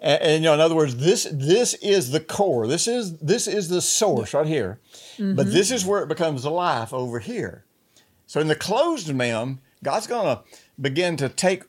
And, 0.00 0.20
and, 0.20 0.34
you 0.42 0.50
know, 0.50 0.54
in 0.54 0.60
other 0.60 0.74
words, 0.74 0.96
this 0.96 1.28
this 1.32 1.74
is 1.74 2.10
the 2.10 2.20
core. 2.20 2.66
This 2.66 2.86
is 2.88 3.18
this 3.18 3.46
is 3.46 3.68
the 3.68 3.80
source 3.80 4.34
right 4.34 4.46
here. 4.46 4.80
But 5.16 5.24
mm-hmm. 5.24 5.50
this 5.50 5.70
is 5.70 5.86
where 5.86 6.02
it 6.02 6.08
becomes 6.08 6.44
life 6.44 6.92
over 6.92 7.20
here. 7.20 7.64
So 8.26 8.40
in 8.40 8.48
the 8.48 8.54
closed 8.54 9.12
mem, 9.14 9.60
God's 9.82 10.06
going 10.06 10.36
to 10.36 10.42
begin 10.80 11.16
to 11.16 11.28
take, 11.28 11.64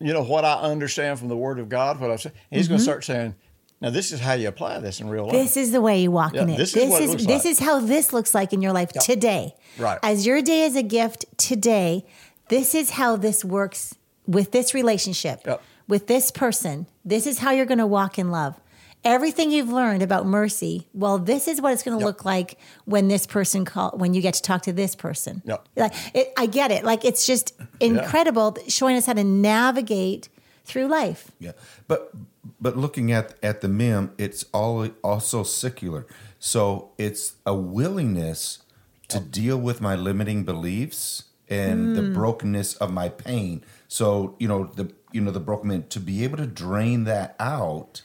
you 0.00 0.12
know, 0.12 0.22
what 0.22 0.44
I 0.44 0.54
understand 0.54 1.18
from 1.18 1.28
the 1.28 1.36
Word 1.36 1.58
of 1.58 1.68
God, 1.68 2.00
what 2.00 2.10
I've 2.10 2.20
said. 2.20 2.32
He's 2.50 2.68
going 2.68 2.78
to 2.78 2.82
mm-hmm. 2.82 2.90
start 2.90 3.04
saying, 3.04 3.34
"Now 3.80 3.90
this 3.90 4.12
is 4.12 4.20
how 4.20 4.34
you 4.34 4.48
apply 4.48 4.78
this 4.80 5.00
in 5.00 5.08
real 5.08 5.24
life." 5.24 5.32
This 5.32 5.56
is 5.56 5.72
the 5.72 5.80
way 5.80 6.02
you 6.02 6.10
walk 6.10 6.34
in 6.34 6.50
it. 6.50 6.56
this 6.56 6.72
This, 6.72 7.00
is 7.00 7.14
is 7.14 7.26
this 7.26 7.44
like. 7.44 7.52
is 7.52 7.58
how 7.58 7.80
this 7.80 8.12
looks 8.12 8.34
like 8.34 8.52
in 8.52 8.62
your 8.62 8.72
life 8.72 8.92
today. 8.92 9.54
Right. 9.78 9.98
As 10.02 10.26
your 10.26 10.42
day 10.42 10.62
is 10.62 10.76
a 10.76 10.82
gift 10.82 11.24
today, 11.36 12.04
this 12.48 12.74
is 12.74 12.90
how 12.90 13.16
this 13.16 13.44
works 13.44 13.94
with 14.26 14.52
this 14.52 14.74
relationship, 14.74 15.40
Yep. 15.46 15.62
with 15.88 16.06
this 16.06 16.30
person. 16.30 16.86
This 17.04 17.26
is 17.26 17.38
how 17.38 17.50
you're 17.50 17.66
going 17.66 17.78
to 17.78 17.86
walk 17.86 18.18
in 18.18 18.30
love. 18.30 18.58
Everything 19.04 19.50
you've 19.50 19.70
learned 19.70 20.02
about 20.02 20.26
mercy, 20.26 20.88
well, 20.94 21.18
this 21.18 21.46
is 21.46 21.60
what 21.60 21.72
it's 21.72 21.82
going 21.82 21.98
to 21.98 22.02
Yep. 22.02 22.06
look 22.06 22.24
like 22.24 22.58
when 22.86 23.08
this 23.08 23.26
person 23.26 23.64
call 23.64 23.92
when 23.96 24.14
you 24.14 24.22
get 24.22 24.34
to 24.34 24.42
talk 24.42 24.62
to 24.62 24.72
this 24.72 24.94
person. 24.94 25.42
Yep. 25.44 25.68
Like 25.76 25.92
it, 26.14 26.32
I 26.38 26.46
get 26.46 26.70
it. 26.70 26.84
Like 26.84 27.04
it's 27.04 27.26
just 27.26 27.52
incredible 27.80 28.56
showing 28.68 28.96
us 28.96 29.06
how 29.06 29.12
to 29.12 29.24
navigate 29.24 30.28
through 30.64 30.86
life. 30.86 31.30
Yeah, 31.38 31.52
but 31.86 32.12
but 32.60 32.76
looking 32.76 33.12
at 33.12 33.34
at 33.42 33.60
the 33.60 33.68
mem, 33.68 34.12
it's 34.18 34.44
all 34.52 34.88
also 35.02 35.42
secular. 35.42 36.06
So 36.38 36.90
it's 36.98 37.34
a 37.46 37.54
willingness 37.54 38.62
to 39.08 39.18
oh. 39.18 39.20
deal 39.20 39.58
with 39.58 39.80
my 39.80 39.94
limiting 39.94 40.44
beliefs 40.44 41.24
and 41.48 41.94
the 41.94 42.02
mm. 42.02 42.14
brokenness 42.14 42.74
of 42.76 42.92
my 42.92 43.08
pain. 43.08 43.62
So 43.88 44.36
you 44.38 44.48
know 44.48 44.64
the 44.64 44.92
you 45.12 45.20
know 45.20 45.30
the 45.30 45.40
broken 45.40 45.68
man 45.68 45.86
to 45.88 46.00
be 46.00 46.24
able 46.24 46.38
to 46.38 46.46
drain 46.46 47.04
that 47.04 47.36
out. 47.38 48.02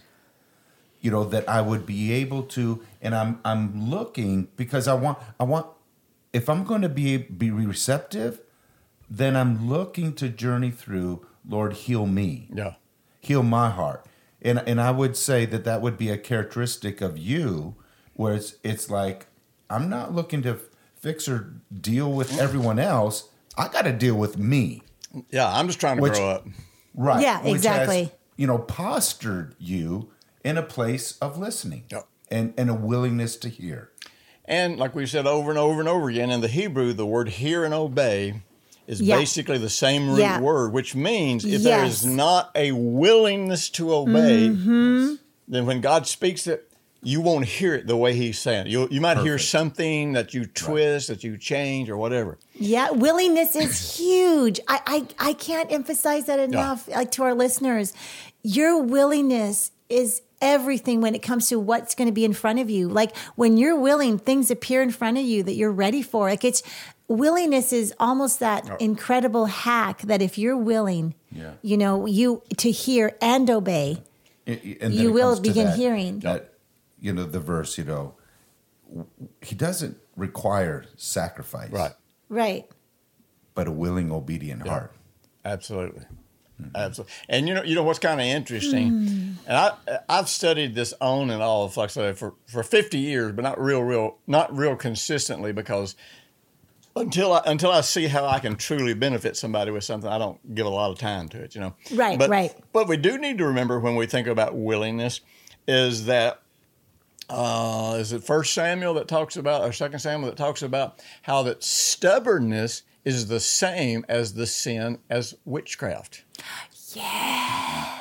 You 1.01 1.11
know 1.11 1.23
that 1.25 1.47
I 1.47 1.61
would 1.61 1.85
be 1.85 2.11
able 2.11 2.43
to, 2.43 2.83
and 3.01 3.15
I'm 3.15 3.39
I'm 3.45 3.89
looking 3.89 4.49
because 4.57 4.87
I 4.87 4.93
want 4.95 5.17
I 5.39 5.43
want 5.45 5.67
if 6.33 6.49
I'm 6.49 6.63
going 6.63 6.81
to 6.81 6.89
be 6.89 7.17
be 7.17 7.51
receptive, 7.51 8.41
then 9.09 9.35
I'm 9.35 9.69
looking 9.69 10.13
to 10.15 10.29
journey 10.29 10.71
through. 10.71 11.25
Lord, 11.47 11.73
heal 11.73 12.05
me 12.05 12.47
yeah. 12.53 12.73
heal 13.21 13.43
my 13.43 13.69
heart. 13.69 14.05
And 14.41 14.59
and 14.67 14.79
I 14.81 14.91
would 14.91 15.15
say 15.17 15.45
that 15.45 15.63
that 15.63 15.81
would 15.81 15.97
be 15.97 16.09
a 16.09 16.17
characteristic 16.17 17.01
of 17.01 17.17
you, 17.17 17.75
where 18.13 18.33
it's 18.35 18.55
it's 18.63 18.89
like 18.89 19.27
I'm 19.69 19.89
not 19.89 20.13
looking 20.13 20.41
to 20.43 20.59
fix 20.95 21.27
or 21.29 21.53
deal 21.73 22.11
with 22.11 22.37
everyone 22.39 22.77
else. 22.77 23.29
I 23.57 23.67
got 23.69 23.83
to 23.83 23.93
deal 23.93 24.15
with 24.15 24.37
me, 24.37 24.81
Yeah, 25.31 25.47
I'm 25.51 25.67
just 25.67 25.79
trying 25.79 25.97
to 25.97 26.01
Which- 26.03 26.13
grow 26.13 26.29
up. 26.29 26.47
right? 26.93 27.21
Yeah, 27.21 27.37
Which 27.39 27.47
has, 27.47 27.55
exactly. 27.55 28.11
you 28.37 28.47
know, 28.47 28.57
postured 28.57 29.55
you 29.59 30.11
in 30.43 30.57
a 30.57 30.63
place 30.63 31.17
of 31.21 31.37
listening 31.37 31.83
Yep. 31.89 32.07
and 32.31 32.53
and 32.57 32.69
a 32.69 32.73
willingness 32.73 33.35
to 33.37 33.49
hear. 33.49 33.89
And 34.45 34.77
like 34.77 34.95
we 34.95 35.05
said 35.05 35.27
over 35.27 35.49
and 35.51 35.59
over 35.59 35.79
and 35.79 35.87
over 35.89 36.09
again, 36.09 36.31
in 36.31 36.41
the 36.41 36.47
Hebrew, 36.47 36.93
the 36.93 37.05
word 37.05 37.29
hear 37.29 37.63
and 37.63 37.73
obey 37.73 38.41
is 38.87 38.99
Yeah. 39.01 39.17
basically 39.17 39.59
the 39.59 39.69
same 39.69 40.09
root 40.09 40.19
Yeah. 40.21 40.39
word, 40.41 40.73
which 40.73 40.95
means 40.95 41.45
if 41.45 41.61
there 41.61 41.83
Yes. 41.85 41.99
is 41.99 42.05
not 42.05 42.49
a 42.55 42.71
willingness 42.71 43.69
to 43.71 43.93
obey, 43.93 44.49
Mm-hmm. 44.49 45.13
then 45.47 45.65
when 45.67 45.81
God 45.81 46.07
speaks 46.07 46.47
it, 46.47 46.65
you 47.03 47.21
won't 47.21 47.45
hear 47.45 47.75
it 47.75 47.85
the 47.87 47.95
way 47.95 48.13
He's 48.15 48.39
saying 48.39 48.65
it. 48.65 48.71
You, 48.71 48.87
you 48.91 48.99
might 48.99 49.19
hear 49.19 49.37
something 49.37 50.13
that 50.13 50.33
you 50.33 50.45
twist, 50.47 51.07
that 51.09 51.23
you 51.23 51.37
change, 51.37 51.89
or 51.89 51.95
whatever. 51.95 52.37
Yeah, 52.55 52.89
willingness 52.91 53.55
is 53.55 53.97
huge. 53.97 54.59
I, 54.67 54.81
I 55.19 55.29
I 55.29 55.33
can't 55.33 55.71
emphasize 55.71 56.25
that 56.25 56.39
enough. 56.39 56.87
Like 56.89 57.11
to 57.11 57.23
our 57.23 57.33
listeners, 57.35 57.93
your 58.43 58.81
willingness 58.81 59.71
is 59.87 60.23
everything 60.41 61.01
when 61.01 61.15
it 61.15 61.19
comes 61.21 61.47
to 61.49 61.59
what's 61.59 61.95
going 61.95 62.07
to 62.07 62.13
be 62.13 62.25
in 62.25 62.33
front 62.33 62.59
of 62.59 62.69
you. 62.69 62.87
Like 62.87 63.15
when 63.35 63.57
you're 63.57 63.79
willing, 63.79 64.17
things 64.17 64.49
appear 64.49 64.81
in 64.81 64.91
front 64.91 65.17
of 65.17 65.23
you 65.23 65.43
that 65.43 65.53
you're 65.55 65.71
ready 65.71 66.01
for. 66.01 66.29
Like 66.29 66.43
it's 66.43 66.63
willingness 67.07 67.73
is 67.73 67.93
almost 67.99 68.39
that 68.39 68.69
oh. 68.69 68.77
incredible 68.79 69.45
hack 69.47 70.01
that 70.03 70.21
if 70.21 70.37
you're 70.37 70.57
willing, 70.57 71.15
Yeah. 71.31 71.53
you 71.61 71.77
know, 71.77 72.05
you 72.05 72.43
to 72.57 72.71
hear 72.71 73.15
and 73.21 73.49
obey. 73.49 74.01
And 74.47 74.77
then 74.79 74.91
You 74.91 75.11
will 75.11 75.39
begin 75.39 75.67
that- 75.67 75.77
hearing. 75.77 76.19
that 76.21 76.53
you 76.99 77.13
know 77.13 77.25
the 77.25 77.39
verse. 77.39 77.77
You 77.77 77.83
know, 77.83 78.15
he 79.41 79.55
doesn't 79.55 79.97
require 80.15 80.85
sacrifice, 80.97 81.71
Right. 81.71 81.91
Right. 82.29 82.65
But 83.53 83.67
a 83.67 83.71
willing, 83.71 84.11
obedient 84.11 84.67
heart. 84.67 84.93
Absolutely. 85.43 86.05
Mm-hmm. 86.61 86.75
Absolutely. 86.75 87.13
And 87.27 87.47
you 87.47 87.53
know, 87.53 87.63
you 87.63 87.75
know 87.75 87.83
what's 87.83 87.99
kind 87.99 88.19
of 88.19 88.25
interesting, 88.25 88.89
hmm. 88.89 89.28
And 89.49 89.57
I 89.57 89.99
I've 90.07 90.29
studied 90.29 90.75
this 90.75 90.93
on 91.01 91.31
and 91.31 91.41
off, 91.41 91.75
like 91.75 91.89
I 91.89 91.91
said, 91.91 92.17
for, 92.19 92.35
for 92.45 92.61
fifty 92.61 92.99
years, 92.99 93.33
but 93.33 93.41
not 93.41 93.59
real, 93.59 93.81
real, 93.81 94.19
not 94.27 94.55
real 94.55 94.75
consistently 94.75 95.51
because 95.51 95.95
until 96.95 97.33
I 97.33 97.41
until 97.47 97.71
I 97.71 97.81
see 97.81 98.05
how 98.05 98.27
I 98.27 98.37
can 98.39 98.55
truly 98.55 98.93
benefit 98.93 99.35
somebody 99.35 99.71
with 99.71 99.83
something, 99.83 100.09
I 100.09 100.19
don't 100.19 100.53
give 100.53 100.67
a 100.67 100.69
lot 100.69 100.91
of 100.91 100.99
time 100.99 101.29
to 101.29 101.41
it. 101.41 101.55
You 101.55 101.61
know. 101.61 101.75
Right, 101.91 102.19
But, 102.19 102.29
right. 102.29 102.53
But 102.71 102.87
we 102.87 102.95
do 102.95 103.17
need 103.17 103.39
to 103.39 103.47
remember 103.47 103.79
when 103.79 103.95
we 103.95 104.05
think 104.05 104.27
about 104.27 104.55
willingness, 104.55 105.21
is 105.67 106.05
that 106.05 106.41
uh, 107.27 107.97
is 107.99 108.13
it 108.13 108.23
First 108.23 108.53
Samuel 108.53 108.93
that 108.95 109.07
talks 109.07 109.35
about, 109.35 109.63
or 109.63 109.73
Second 109.73 109.97
Samuel 109.97 110.29
that 110.29 110.37
talks 110.37 110.61
about 110.61 111.03
how 111.23 111.41
that 111.43 111.63
stubbornness 111.63 112.83
is 113.03 113.27
the 113.27 113.39
same 113.39 114.05
as 114.07 114.35
the 114.35 114.45
sin 114.45 114.99
as 115.09 115.35
witchcraft. 115.43 116.23
Yes. 116.95 117.95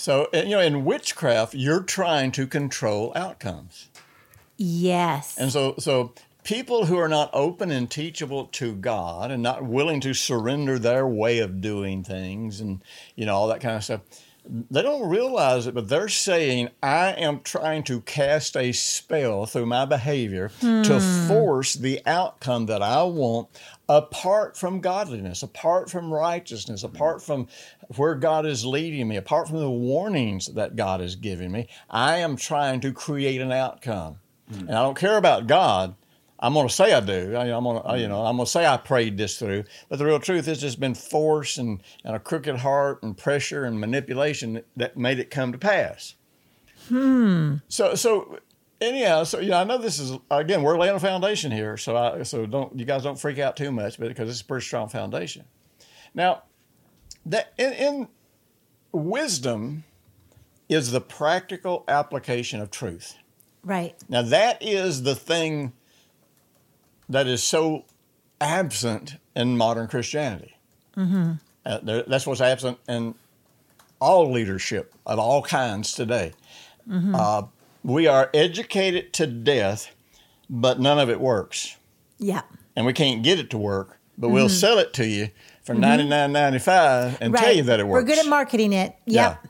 So 0.00 0.28
you 0.32 0.48
know, 0.48 0.60
in 0.60 0.86
witchcraft, 0.86 1.54
you're 1.54 1.82
trying 1.82 2.32
to 2.32 2.46
control 2.46 3.12
outcomes, 3.14 3.88
Yes. 4.56 5.36
and 5.36 5.52
so 5.52 5.74
so 5.78 6.14
people 6.42 6.86
who 6.86 6.96
are 6.96 7.06
not 7.06 7.28
open 7.34 7.70
and 7.70 7.90
teachable 7.90 8.46
to 8.46 8.74
God 8.74 9.30
and 9.30 9.42
not 9.42 9.62
willing 9.62 10.00
to 10.00 10.14
surrender 10.14 10.78
their 10.78 11.06
way 11.06 11.40
of 11.40 11.60
doing 11.60 12.02
things, 12.02 12.62
and 12.62 12.82
you 13.14 13.26
know 13.26 13.34
all 13.34 13.48
that 13.48 13.60
kind 13.60 13.76
of 13.76 13.84
stuff. 13.84 14.00
They 14.70 14.80
don't 14.80 15.06
realize 15.06 15.66
it, 15.66 15.74
but 15.74 15.90
they're 15.90 16.08
saying, 16.08 16.70
I 16.82 17.12
am 17.12 17.40
trying 17.40 17.82
to 17.84 18.00
cast 18.00 18.56
a 18.56 18.72
spell 18.72 19.44
through 19.44 19.66
my 19.66 19.84
behavior 19.84 20.50
to 20.60 20.98
hmm. 20.98 21.28
force 21.28 21.74
the 21.74 22.00
outcome 22.06 22.64
that 22.66 22.80
I 22.80 23.02
want 23.02 23.48
apart 23.90 24.56
from 24.56 24.80
godliness, 24.80 25.42
apart 25.42 25.90
from 25.90 26.12
righteousness, 26.12 26.84
mm-hmm. 26.84 26.94
apart 26.94 27.20
from 27.20 27.48
where 27.96 28.14
God 28.14 28.46
is 28.46 28.64
leading 28.64 29.08
me, 29.08 29.16
apart 29.16 29.48
from 29.48 29.58
the 29.58 29.70
warnings 29.70 30.46
that 30.54 30.76
God 30.76 31.00
is 31.00 31.16
giving 31.16 31.50
me. 31.50 31.66
I 31.90 32.18
am 32.18 32.36
trying 32.36 32.80
to 32.82 32.92
create 32.92 33.40
an 33.40 33.50
outcome. 33.50 34.20
Mm-hmm. 34.50 34.68
And 34.68 34.76
I 34.76 34.82
don't 34.82 34.96
care 34.96 35.16
about 35.16 35.48
God. 35.48 35.96
I'm 36.38 36.54
going 36.54 36.68
to 36.68 36.72
say 36.72 36.92
I 36.92 37.00
do. 37.00 37.34
I, 37.34 37.48
am 37.48 37.64
going 37.64 37.82
to, 37.82 37.88
you 37.96 38.04
mm-hmm. 38.04 38.12
know, 38.12 38.24
I'm 38.24 38.36
going 38.36 38.46
to 38.46 38.50
say 38.50 38.64
I 38.64 38.76
prayed 38.76 39.18
this 39.18 39.40
through. 39.40 39.64
But 39.88 39.98
the 39.98 40.06
real 40.06 40.20
truth 40.20 40.46
is, 40.46 40.62
it's 40.62 40.76
been 40.76 40.94
force 40.94 41.58
and, 41.58 41.82
and 42.04 42.14
a 42.14 42.20
crooked 42.20 42.58
heart 42.58 43.02
and 43.02 43.18
pressure 43.18 43.64
and 43.64 43.80
manipulation 43.80 44.62
that 44.76 44.96
made 44.96 45.18
it 45.18 45.30
come 45.30 45.50
to 45.50 45.58
pass. 45.58 46.14
Hmm. 46.88 47.56
So, 47.66 47.96
so 47.96 48.38
anyhow, 48.80 49.24
so 49.24 49.40
yeah, 49.40 49.60
I 49.60 49.64
know 49.64 49.78
this 49.78 49.98
is 49.98 50.16
again 50.30 50.62
we're 50.62 50.78
laying 50.78 50.96
a 50.96 51.00
foundation 51.00 51.50
here. 51.52 51.76
So, 51.76 51.96
I, 51.96 52.22
so 52.22 52.46
don't 52.46 52.78
you 52.78 52.84
guys 52.84 53.02
don't 53.02 53.18
freak 53.18 53.38
out 53.38 53.56
too 53.56 53.70
much, 53.70 53.98
but 53.98 54.08
because 54.08 54.28
it's 54.28 54.40
a 54.40 54.44
pretty 54.44 54.64
strong 54.64 54.88
foundation. 54.88 55.44
Now, 56.14 56.42
that 57.26 57.52
in, 57.58 57.72
in 57.72 58.08
wisdom 58.92 59.84
is 60.68 60.90
the 60.92 61.00
practical 61.00 61.84
application 61.88 62.60
of 62.60 62.70
truth. 62.70 63.16
right. 63.64 63.94
Now, 64.08 64.22
that 64.22 64.58
is 64.62 65.02
the 65.02 65.14
thing 65.14 65.72
that 67.08 67.26
is 67.26 67.42
so 67.42 67.84
absent 68.40 69.16
in 69.34 69.56
modern 69.56 69.88
Christianity. 69.88 70.56
Uh, 70.96 71.78
there, 71.82 72.02
that's 72.02 72.26
what's 72.26 72.40
absent 72.40 72.78
in 72.88 73.14
all 74.00 74.30
leadership 74.30 74.94
of 75.06 75.18
all 75.18 75.42
kinds 75.42 75.92
today. 75.92 76.32
Uh, 76.90 77.42
we 77.82 78.06
are 78.06 78.30
educated 78.34 79.12
to 79.14 79.26
death, 79.26 79.94
but 80.48 80.80
none 80.80 80.98
of 80.98 81.10
it 81.10 81.20
works, 81.20 81.76
Yeah. 82.18 82.42
and 82.76 82.86
we 82.86 82.92
can't 82.92 83.22
get 83.22 83.38
it 83.38 83.50
to 83.50 83.58
work. 83.58 83.98
But 84.18 84.28
we'll 84.28 84.46
mm-hmm. 84.46 84.54
sell 84.54 84.78
it 84.78 84.92
to 84.94 85.06
you 85.06 85.30
for 85.62 85.72
mm-hmm. 85.72 85.80
ninety 85.80 86.08
nine 86.08 86.32
ninety 86.32 86.58
five 86.58 87.16
and 87.22 87.34
tell 87.34 87.54
you 87.54 87.62
that 87.62 87.80
it 87.80 87.86
works. 87.86 88.02
We're 88.02 88.14
good 88.14 88.18
at 88.18 88.28
marketing 88.28 88.74
it. 88.74 88.94
Yep. 89.06 89.46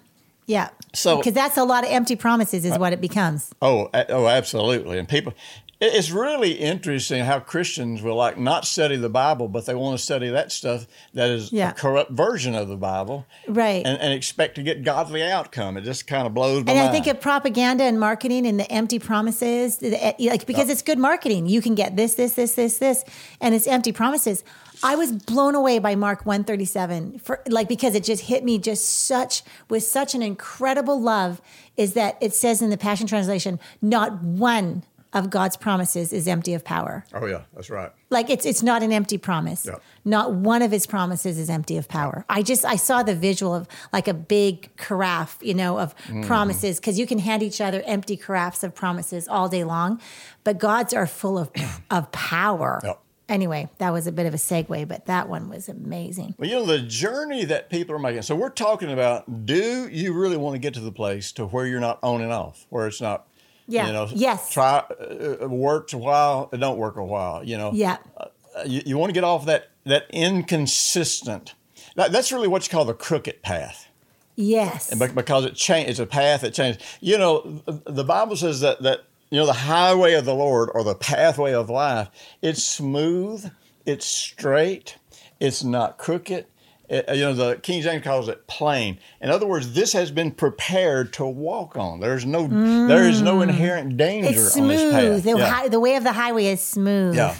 Yeah. 0.47 0.69
So- 0.95 1.19
because 1.19 1.35
that's 1.35 1.57
a 1.57 1.65
lot 1.65 1.85
of 1.85 1.91
empty 1.91 2.17
promises, 2.17 2.65
is 2.65 2.73
uh, 2.73 2.79
what 2.79 2.93
it 2.93 3.01
becomes. 3.01 3.53
Oh, 3.61 3.91
oh, 4.09 4.29
absolutely. 4.29 4.99
And 4.99 5.09
people, 5.09 5.35
it's 5.81 6.11
really 6.11 6.53
interesting 6.53 7.25
how 7.25 7.41
Christians 7.41 8.03
will 8.03 8.15
like 8.17 8.37
not 8.39 8.67
study 8.67 8.97
the 8.97 9.09
Bible, 9.09 9.49
but 9.49 9.65
they 9.67 9.75
want 9.75 9.99
to 9.99 10.05
study 10.05 10.29
that 10.29 10.53
stuff 10.53 10.87
that 11.15 11.31
is 11.31 11.53
Yeah. 11.53 11.71
a 11.71 11.73
corrupt 11.73 12.11
version 12.13 12.55
of 12.55 12.69
the 12.69 12.77
Bible, 12.77 13.27
Right. 13.49 13.85
and, 13.87 13.99
and 13.99 14.13
expect 14.13 14.57
to 14.57 14.63
get 14.63 14.85
godly 14.85 15.23
outcome. 15.23 15.77
It 15.77 15.85
just 15.85 16.07
kind 16.07 16.27
of 16.27 16.35
blows 16.35 16.57
my 16.57 16.59
And 16.59 16.67
mind. 16.67 16.79
And 16.79 16.89
I 16.89 16.93
think 16.93 17.07
of 17.07 17.21
propaganda 17.21 17.85
and 17.85 17.99
marketing 17.99 18.47
and 18.47 18.61
the 18.61 18.71
empty 18.71 18.99
promises, 18.99 19.79
eh, 19.83 20.13
like 20.19 20.47
because 20.47 20.69
it's 20.69 20.83
good 20.83 20.99
marketing. 20.99 21.47
You 21.47 21.63
can 21.63 21.75
get 21.75 21.97
this, 21.97 22.15
this, 22.15 22.35
this, 22.35 22.55
this, 22.55 22.79
this, 22.79 23.05
and 23.41 23.55
it's 23.55 23.67
empty 23.67 23.93
promises. 23.93 24.45
I 24.83 24.97
was 24.97 25.13
blown 25.13 25.55
away 25.55 25.79
by 25.79 25.95
Mark 25.95 26.25
137 26.25 27.19
for 27.19 27.43
like 27.49 27.69
because 27.69 27.95
it 27.95 28.03
just 28.03 28.25
hit 28.25 28.45
me 28.45 28.59
just 28.59 29.07
such 29.07 29.43
with 29.69 29.83
such 29.83 30.15
an 30.15 30.23
incredible 30.23 30.99
love 31.01 31.43
is 31.77 31.93
that 31.95 32.17
it 32.23 32.35
says 32.35 32.63
in 32.63 32.71
the 32.71 32.79
Passion 32.79 33.07
Translation, 33.07 33.59
not 33.83 34.23
one 34.23 34.83
of 35.13 35.29
God's 35.29 35.57
promises 35.57 36.13
is 36.13 36.29
empty 36.29 36.55
of 36.55 36.65
power. 36.65 37.05
oh 37.15 37.27
yeah, 37.27 37.43
that's 37.55 37.69
right. 37.71 37.91
Like 38.11 38.31
it's 38.31 38.47
it's 38.47 38.63
not 38.63 38.83
an 38.83 38.93
empty 38.93 39.19
promise. 39.19 39.67
Yeah. 39.67 39.77
Not 40.05 40.33
one 40.35 40.63
of 40.63 40.71
his 40.71 40.87
promises 40.87 41.37
is 41.39 41.51
empty 41.51 41.77
of 41.77 41.89
power. 41.89 42.25
I 42.29 42.43
just 42.43 42.65
I 42.65 42.77
saw 42.77 43.03
the 43.03 43.15
visual 43.15 43.55
of 43.55 43.67
like 43.93 44.07
a 44.09 44.15
big 44.15 44.75
carafe, 44.77 45.37
you 45.43 45.55
know, 45.55 45.79
of 45.79 45.95
Mm-hmm. 45.97 46.23
promises 46.23 46.79
because 46.81 46.99
you 46.99 47.07
can 47.07 47.19
hand 47.19 47.43
each 47.43 47.61
other 47.61 47.83
empty 47.87 48.17
carafes 48.17 48.63
of 48.65 48.75
promises 48.75 49.27
all 49.29 49.49
day 49.49 49.65
long, 49.65 50.01
but 50.45 50.59
God's 50.59 50.95
are 50.95 51.07
full 51.07 51.39
of 51.39 51.51
of 51.91 52.11
power. 52.13 52.81
Anyway, 53.29 53.69
that 53.79 53.93
was 53.93 54.09
a 54.09 54.13
bit 54.13 54.27
of 54.27 54.35
a 54.35 54.37
segue, 54.37 54.89
but 54.89 55.07
that 55.07 55.29
one 55.29 55.49
was 55.49 55.69
amazing. 55.69 56.35
Well, 56.37 56.49
you 56.51 56.57
know 56.57 56.67
the 56.67 56.81
journey 56.81 57.45
that 57.45 57.71
people 57.71 57.95
are 57.95 57.99
making. 58.01 58.23
So 58.23 58.35
we're 58.35 58.51
talking 58.51 58.91
about: 58.91 59.47
Do 59.47 59.89
you 59.89 60.13
really 60.13 60.37
want 60.37 60.55
to 60.55 60.59
get 60.59 60.75
to 60.75 60.81
the 60.81 60.91
place 60.91 61.31
to 61.33 61.47
where 61.47 61.65
you're 61.67 61.79
not 61.79 62.01
on 62.03 62.23
and 62.23 62.33
off, 62.33 62.67
where 62.71 62.89
it's 62.89 63.01
not? 63.01 63.27
Yeah. 63.71 63.87
You 63.87 63.93
know, 63.93 64.09
Yes. 64.13 64.51
Try 64.51 64.85
uh, 65.01 65.45
uh, 65.45 65.49
works 65.49 65.93
a 65.93 65.99
while, 65.99 66.49
it 66.53 66.59
don't 66.59 66.79
work 66.79 66.97
a 66.97 67.05
while. 67.05 67.45
You 67.45 67.57
know. 67.57 67.71
Yeah. 67.73 67.97
Uh, 68.17 68.27
you, 68.67 68.83
you 68.85 68.99
want 68.99 69.11
to 69.11 69.15
get 69.15 69.25
off 69.25 69.47
that 69.47 69.71
that 69.85 70.07
inconsistent. 70.11 71.55
That, 71.97 72.13
that's 72.13 72.33
really 72.33 72.49
what 72.49 72.65
you 72.65 72.71
call 72.71 72.85
the 72.85 72.95
crooked 72.95 73.43
path. 73.43 73.89
Yes. 74.37 74.91
And 74.91 75.15
because 75.15 75.45
it 75.45 75.55
change, 75.55 75.89
it's 75.89 75.99
a 75.99 76.07
path 76.07 76.43
that 76.43 76.55
changes. 76.55 76.83
You 77.01 77.19
know, 77.19 77.63
the 77.67 78.05
Bible 78.05 78.37
says 78.37 78.61
that 78.61 78.83
that 78.83 79.05
you 79.31 79.39
know 79.39 79.47
the 79.47 79.53
highway 79.53 80.15
of 80.15 80.25
the 80.25 80.35
Lord 80.35 80.71
or 80.75 80.83
the 80.83 80.95
pathway 80.95 81.53
of 81.53 81.71
life. 81.71 82.09
It's 82.43 82.63
smooth, 82.63 83.51
it's 83.85 84.07
straight, 84.07 84.97
it's 85.39 85.63
not 85.63 85.99
crooked. 85.99 86.47
It- 86.91 87.17
you 87.17 87.23
know, 87.23 87.33
the 87.35 87.57
King 87.57 87.83
James 87.83 88.03
calls 88.03 88.29
it 88.29 88.47
plain. 88.49 88.99
In 89.21 89.31
other 89.31 89.47
words, 89.47 89.73
this 89.73 89.93
has 89.93 90.11
been 90.11 90.33
prepared 90.33 91.13
to 91.15 91.25
walk 91.25 91.77
on. 91.77 92.01
There's 92.01 92.27
no, 92.27 92.49
there 92.89 93.09
is 93.09 93.23
no 93.23 93.37
mm. 93.37 93.45
inherent 93.45 93.97
danger 93.97 94.29
it's 94.29 94.57
on 94.57 94.69
this 94.69 94.83
path. 94.93 95.01
smooth. 95.03 95.23
The, 95.23 95.39
Yeah. 95.39 95.51
hi- 95.51 95.69
the 95.69 95.81
way 95.81 95.95
of 95.97 96.03
the 96.05 96.13
highway 96.13 96.47
is 96.47 96.61
smooth. 96.61 97.15
Yeah. 97.15 97.37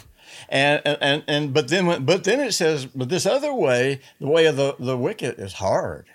And, 0.49 0.81
and 0.85 0.99
and 1.01 1.25
and 1.29 1.55
but 1.55 1.69
then 1.69 2.05
but 2.05 2.25
then 2.25 2.41
it 2.41 2.53
says 2.53 2.87
but 2.87 3.09
this 3.09 3.25
other 3.27 3.53
way 3.55 4.01
the 4.21 4.27
way 4.27 4.47
of 4.47 4.57
the 4.57 4.75
the 4.81 4.97
wicked 4.97 5.39
is 5.39 5.53
hard 5.53 6.07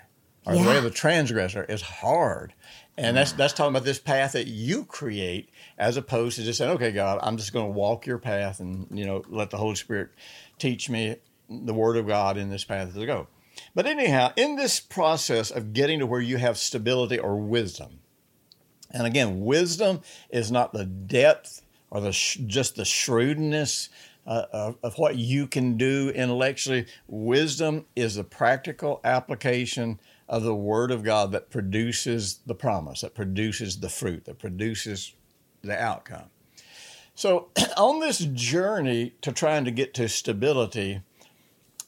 or 0.44 0.54
the 0.54 0.60
way 0.62 0.76
of 0.76 0.84
the 0.84 0.90
transgressor 0.90 1.64
is 1.64 1.80
hard 1.80 2.52
and 2.98 3.16
that's 3.16 3.32
that's 3.32 3.54
talking 3.54 3.70
about 3.70 3.84
this 3.84 3.98
path 3.98 4.32
that 4.32 4.46
you 4.46 4.84
create 4.84 5.48
as 5.78 5.96
opposed 5.96 6.36
to 6.36 6.42
just 6.42 6.58
saying 6.58 6.72
okay 6.72 6.90
God 6.92 7.18
I'm 7.22 7.38
just 7.38 7.54
going 7.54 7.66
to 7.66 7.72
walk 7.72 8.04
your 8.04 8.18
path 8.18 8.60
and 8.60 8.86
you 8.90 9.06
know 9.06 9.22
let 9.28 9.48
the 9.50 9.56
Holy 9.56 9.76
Spirit 9.76 10.10
teach 10.58 10.90
me 10.90 11.16
the 11.48 11.74
Word 11.74 11.96
of 11.96 12.06
God 12.06 12.36
in 12.36 12.50
this 12.50 12.64
path 12.64 12.94
to 12.94 13.06
go 13.06 13.28
but 13.74 13.86
anyhow 13.86 14.32
in 14.36 14.56
this 14.56 14.80
process 14.80 15.50
of 15.50 15.72
getting 15.72 15.98
to 15.98 16.06
where 16.06 16.20
you 16.20 16.36
have 16.36 16.58
stability 16.58 17.18
or 17.18 17.36
wisdom 17.36 18.00
and 18.90 19.06
again, 19.06 19.44
wisdom 19.44 20.00
is 20.30 20.50
not 20.50 20.72
the 20.72 20.84
depth 20.84 21.62
or 21.90 22.00
the 22.00 22.12
sh- 22.12 22.38
just 22.46 22.76
the 22.76 22.84
shrewdness 22.84 23.88
uh, 24.26 24.46
of, 24.52 24.76
of 24.82 24.98
what 24.98 25.16
you 25.16 25.46
can 25.46 25.76
do 25.76 26.10
intellectually. 26.14 26.86
Wisdom 27.06 27.86
is 27.94 28.16
the 28.16 28.24
practical 28.24 29.00
application 29.04 30.00
of 30.28 30.42
the 30.42 30.54
Word 30.54 30.90
of 30.90 31.04
God 31.04 31.32
that 31.32 31.50
produces 31.50 32.40
the 32.46 32.54
promise, 32.54 33.02
that 33.02 33.14
produces 33.14 33.80
the 33.80 33.88
fruit, 33.88 34.24
that 34.24 34.38
produces 34.38 35.14
the 35.62 35.80
outcome. 35.80 36.30
So, 37.14 37.48
on 37.76 38.00
this 38.00 38.18
journey 38.18 39.14
to 39.20 39.32
trying 39.32 39.64
to 39.64 39.70
get 39.70 39.94
to 39.94 40.08
stability, 40.08 41.02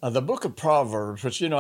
uh, 0.03 0.11
the 0.11 0.23
book 0.23 0.45
of 0.45 0.57
Proverbs, 0.57 1.25
which 1.25 1.41
you 1.41 1.49
know 1.49 1.59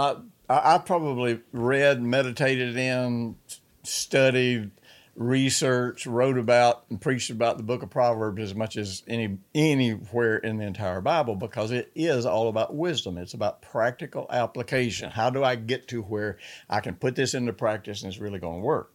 I, 0.49 0.75
I 0.75 0.79
probably 0.79 1.41
read, 1.53 2.03
meditated 2.03 2.77
in, 2.77 3.37
studied, 3.83 4.71
researched, 5.15 6.07
wrote 6.07 6.39
about, 6.39 6.85
and 6.89 7.01
preached 7.01 7.31
about 7.31 7.57
the 7.57 7.65
book 7.65 7.83
of 7.83 7.91
Proverbs 7.91 8.41
as 8.41 8.55
much 8.55 8.77
as 8.77 9.03
any 9.09 9.39
anywhere 9.55 10.37
in 10.37 10.59
the 10.59 10.65
entire 10.65 11.01
Bible 11.01 11.35
because 11.35 11.71
it 11.71 11.91
is 11.95 12.25
all 12.25 12.49
about 12.49 12.75
wisdom. 12.75 13.19
It's 13.19 13.35
about 13.35 13.61
practical 13.61 14.27
application. 14.31 15.11
How 15.11 15.31
do 15.31 15.43
I 15.43 15.57
get 15.57 15.89
to 15.89 16.03
where 16.03 16.39
I 16.71 16.81
can 16.81 16.95
put 16.95 17.17
this 17.17 17.35
into 17.35 17.53
practice 17.53 18.03
and 18.03 18.13
it's 18.13 18.21
really 18.21 18.39
going 18.39 18.61
to 18.61 18.65
work? 18.65 18.93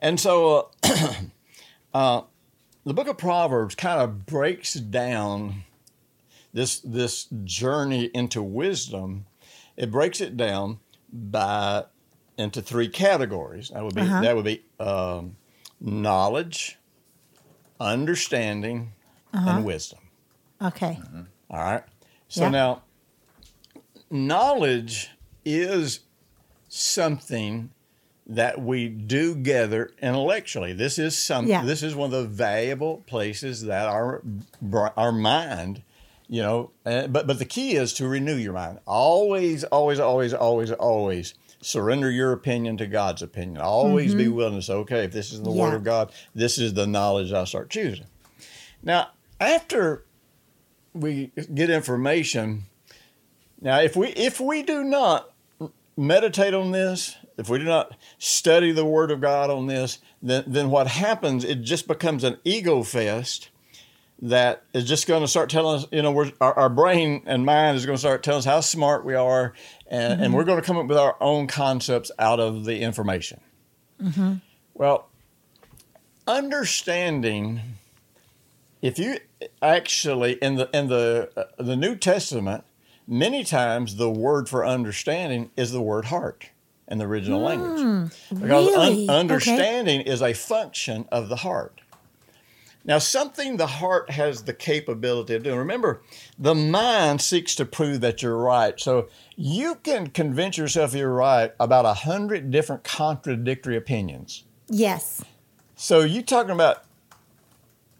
And 0.00 0.18
so, 0.20 0.70
uh, 0.82 1.14
uh, 1.94 2.22
the 2.84 2.94
book 2.94 3.08
of 3.08 3.16
Proverbs 3.16 3.74
kind 3.74 4.00
of 4.00 4.26
breaks 4.26 4.74
down 4.74 5.64
this 6.56 6.80
this 6.80 7.26
journey 7.44 8.04
into 8.14 8.42
wisdom, 8.42 9.26
it 9.76 9.90
breaks 9.90 10.20
it 10.22 10.36
down 10.38 10.78
by 11.12 11.84
into 12.38 12.62
three 12.62 12.88
categories. 12.88 13.68
That 13.68 13.84
would 13.84 13.94
be 13.94 14.00
Uh-huh. 14.00 14.20
that 14.22 14.34
would 14.36 14.44
be 14.46 14.64
um, 14.80 15.36
knowledge, 15.80 16.78
understanding, 17.78 18.92
and 19.32 19.64
wisdom. 19.64 19.98
Okay. 20.62 20.98
All 21.50 21.58
right. 21.62 21.84
So 22.28 22.44
Yeah. 22.44 22.48
now, 22.50 22.82
knowledge 24.10 25.10
is 25.44 26.00
something 26.68 27.70
that 28.26 28.60
we 28.60 28.88
do 28.88 29.34
gather 29.36 29.90
intellectually. 30.02 30.72
This 30.72 30.98
is 30.98 31.16
some. 31.16 31.46
Yeah. 31.46 31.64
This 31.64 31.82
is 31.82 31.94
one 31.94 32.12
of 32.12 32.22
the 32.22 32.28
valuable 32.28 33.04
places 33.06 33.62
that 33.62 33.86
our 33.86 34.22
our 34.96 35.12
mind, 35.12 35.82
you 36.28 36.42
know. 36.42 36.70
But 36.84 37.26
but 37.26 37.38
the 37.38 37.44
key 37.44 37.76
is 37.76 37.92
to 37.94 38.08
renew 38.08 38.36
your 38.36 38.52
mind. 38.52 38.78
Always, 38.86 39.64
always, 39.64 40.00
always, 40.00 40.32
always, 40.34 40.70
always 40.72 41.34
surrender 41.62 42.10
your 42.10 42.32
opinion 42.32 42.76
to 42.76 42.86
God's 42.86 43.22
opinion. 43.22 43.60
Always 43.60 44.14
be 44.14 44.28
willing 44.28 44.54
to 44.54 44.62
say, 44.62 44.74
okay, 44.74 45.04
if 45.04 45.12
this 45.12 45.32
is 45.32 45.40
the 45.40 45.48
Mm-hmm. 45.48 45.58
Yeah. 45.58 45.64
word 45.64 45.74
of 45.74 45.84
God, 45.84 46.12
this 46.34 46.58
is 46.58 46.74
the 46.74 46.86
knowledge 46.86 47.32
I 47.32 47.44
start 47.44 47.70
choosing. 47.70 48.06
Now, 48.82 49.08
after 49.40 50.04
we 50.92 51.32
get 51.54 51.70
information, 51.70 52.64
now 53.60 53.80
if 53.80 53.96
we 53.96 54.08
if 54.08 54.38
we 54.40 54.62
do 54.62 54.84
not 54.84 55.30
meditate 55.96 56.54
on 56.54 56.72
this, 56.72 57.16
if 57.38 57.48
we 57.48 57.58
do 57.58 57.64
not 57.64 57.96
study 58.18 58.70
the 58.72 58.84
Word 58.84 59.10
of 59.10 59.20
God 59.20 59.50
on 59.50 59.66
this, 59.66 59.98
then 60.22 60.44
then 60.46 60.70
what 60.70 60.86
happens? 60.86 61.42
It 61.44 61.62
just 61.62 61.88
becomes 61.88 62.22
an 62.22 62.36
ego 62.44 62.82
fest 62.82 63.50
that 64.22 64.64
is 64.72 64.84
just 64.84 65.06
going 65.06 65.20
to 65.20 65.28
start 65.28 65.50
telling 65.50 65.80
us, 65.80 65.86
you 65.92 66.02
know, 66.02 66.10
we're, 66.10 66.32
our, 66.40 66.54
our 66.54 66.68
brain 66.68 67.22
and 67.26 67.44
mind 67.44 67.76
is 67.76 67.84
going 67.84 67.96
to 67.96 68.00
start 68.00 68.22
telling 68.22 68.38
us 68.38 68.44
how 68.44 68.60
smart 68.60 69.04
we 69.04 69.14
are, 69.14 69.52
and, 69.86 70.12
and 70.12 70.22
mm-hmm. 70.22 70.32
we're 70.34 70.44
going 70.44 70.60
to 70.60 70.66
come 70.66 70.78
up 70.78 70.86
with 70.86 70.98
our 70.98 71.16
own 71.20 71.46
concepts 71.46 72.10
out 72.18 72.40
of 72.40 72.64
the 72.64 72.80
information. 72.80 73.40
Mm-hmm. 74.02 74.34
Well, 74.74 75.08
understanding 76.26 77.60
if 78.82 78.98
you 78.98 79.18
actually 79.60 80.34
in 80.34 80.56
the 80.56 80.68
in 80.72 80.88
the 80.88 81.30
uh, 81.36 81.62
the 81.62 81.76
New 81.76 81.96
Testament, 81.96 82.64
many 83.06 83.44
times 83.44 83.96
the 83.96 84.10
word 84.10 84.48
for 84.48 84.66
understanding 84.66 85.50
is 85.56 85.72
the 85.72 85.82
word 85.82 86.06
heart 86.06 86.50
in 86.88 86.98
the 86.98 87.04
original 87.04 87.40
language, 87.40 87.80
mm, 87.80 88.08
because 88.28 88.68
un- 88.68 88.82
really? 88.82 89.04
Okay. 89.04 89.18
understanding 89.18 90.00
is 90.02 90.22
a 90.22 90.32
function 90.32 91.06
of 91.10 91.28
the 91.28 91.36
heart. 91.36 91.80
Now, 92.86 92.98
something 92.98 93.56
the 93.56 93.66
heart 93.66 94.10
has 94.10 94.44
the 94.44 94.54
capability 94.54 95.34
of 95.34 95.42
doing. 95.42 95.58
Remember, 95.58 96.02
the 96.38 96.54
mind 96.54 97.20
seeks 97.20 97.56
to 97.56 97.64
prove 97.64 98.00
that 98.00 98.22
you're 98.22 98.38
right. 98.38 98.78
So 98.78 99.08
you 99.34 99.74
can 99.82 100.06
convince 100.08 100.56
yourself 100.56 100.94
you're 100.94 101.12
right 101.12 101.52
about 101.58 101.84
a 101.84 101.94
hundred 101.94 102.52
different 102.52 102.84
contradictory 102.84 103.76
opinions. 103.76 104.44
Yes. 104.68 105.24
So 105.74 106.00
you 106.00 106.22
talking 106.22 106.52
about 106.52 106.84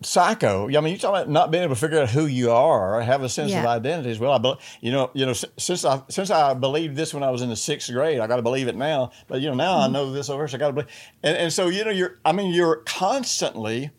psycho. 0.02 0.68
I 0.68 0.80
mean, 0.80 0.92
you 0.92 0.98
talking 0.98 1.16
about 1.16 1.30
not 1.30 1.50
being 1.50 1.64
able 1.64 1.74
to 1.74 1.80
figure 1.80 1.98
out 1.98 2.10
who 2.10 2.26
you 2.26 2.52
are, 2.52 2.96
or 2.96 3.02
have 3.02 3.22
a 3.22 3.28
sense 3.28 3.52
of 3.52 3.64
identity 3.64 4.10
as 4.10 4.20
well. 4.20 4.32
I, 4.32 4.38
bel- 4.38 4.60
you 4.80 4.92
know, 4.92 5.10
you 5.14 5.26
know, 5.26 5.32
since 5.32 5.84
I 5.84 6.02
since 6.08 6.30
I 6.30 6.54
believed 6.54 6.96
this 6.96 7.12
when 7.12 7.24
I 7.24 7.30
was 7.30 7.42
in 7.42 7.48
the 7.48 7.56
sixth 7.56 7.90
grade, 7.92 8.20
I 8.20 8.26
got 8.26 8.36
to 8.36 8.42
believe 8.42 8.68
it 8.68 8.76
now. 8.76 9.10
But 9.26 9.40
you 9.40 9.48
know, 9.48 9.54
now 9.54 9.78
I 9.78 9.84
mm-hmm. 9.84 9.94
know 9.94 10.12
this 10.12 10.30
over, 10.30 10.46
so 10.46 10.56
I 10.56 10.60
got 10.60 10.68
to 10.68 10.72
believe. 10.74 10.90
And, 11.22 11.36
and 11.36 11.52
so 11.52 11.68
you 11.68 11.84
know, 11.84 11.90
you're. 11.90 12.18
I 12.24 12.32
mean, 12.32 12.54
you're 12.54 12.76
constantly 12.86 13.90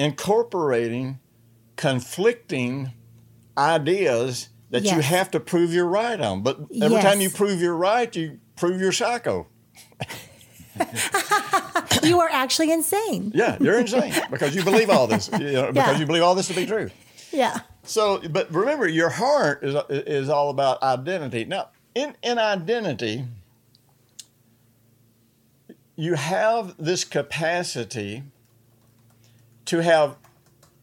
incorporating 0.00 1.18
conflicting 1.76 2.90
ideas 3.56 4.48
that 4.70 4.84
you 4.84 5.00
have 5.00 5.30
to 5.30 5.40
prove 5.40 5.72
you're 5.72 5.86
right 5.86 6.20
on. 6.20 6.42
But 6.42 6.58
every 6.80 7.00
time 7.00 7.20
you 7.20 7.30
prove 7.30 7.60
you're 7.60 7.76
right, 7.76 8.14
you 8.14 8.38
prove 8.56 8.80
you're 8.80 8.92
psycho. 8.92 9.46
you 12.02 12.20
are 12.20 12.28
actually 12.30 12.70
insane. 12.70 13.32
Yeah, 13.34 13.56
you're 13.60 13.80
insane 13.80 14.12
because 14.30 14.54
you 14.54 14.62
believe 14.62 14.90
all 14.90 15.06
this. 15.06 15.28
You 15.32 15.38
know, 15.52 15.72
because 15.72 15.94
Yeah. 15.94 15.98
you 15.98 16.06
believe 16.06 16.22
all 16.22 16.34
this 16.34 16.48
to 16.48 16.54
be 16.54 16.66
true. 16.66 16.90
Yeah. 17.32 17.60
So, 17.82 18.20
but 18.28 18.52
remember, 18.52 18.86
your 18.88 19.08
heart 19.10 19.62
is 19.64 19.74
is 19.88 20.28
all 20.28 20.50
about 20.50 20.82
identity. 20.82 21.44
Now, 21.44 21.70
in 21.94 22.14
in 22.22 22.38
identity, 22.38 23.24
you 25.96 26.14
have 26.14 26.74
this 26.78 27.04
capacity 27.04 28.24
to 29.66 29.82
have 29.82 30.16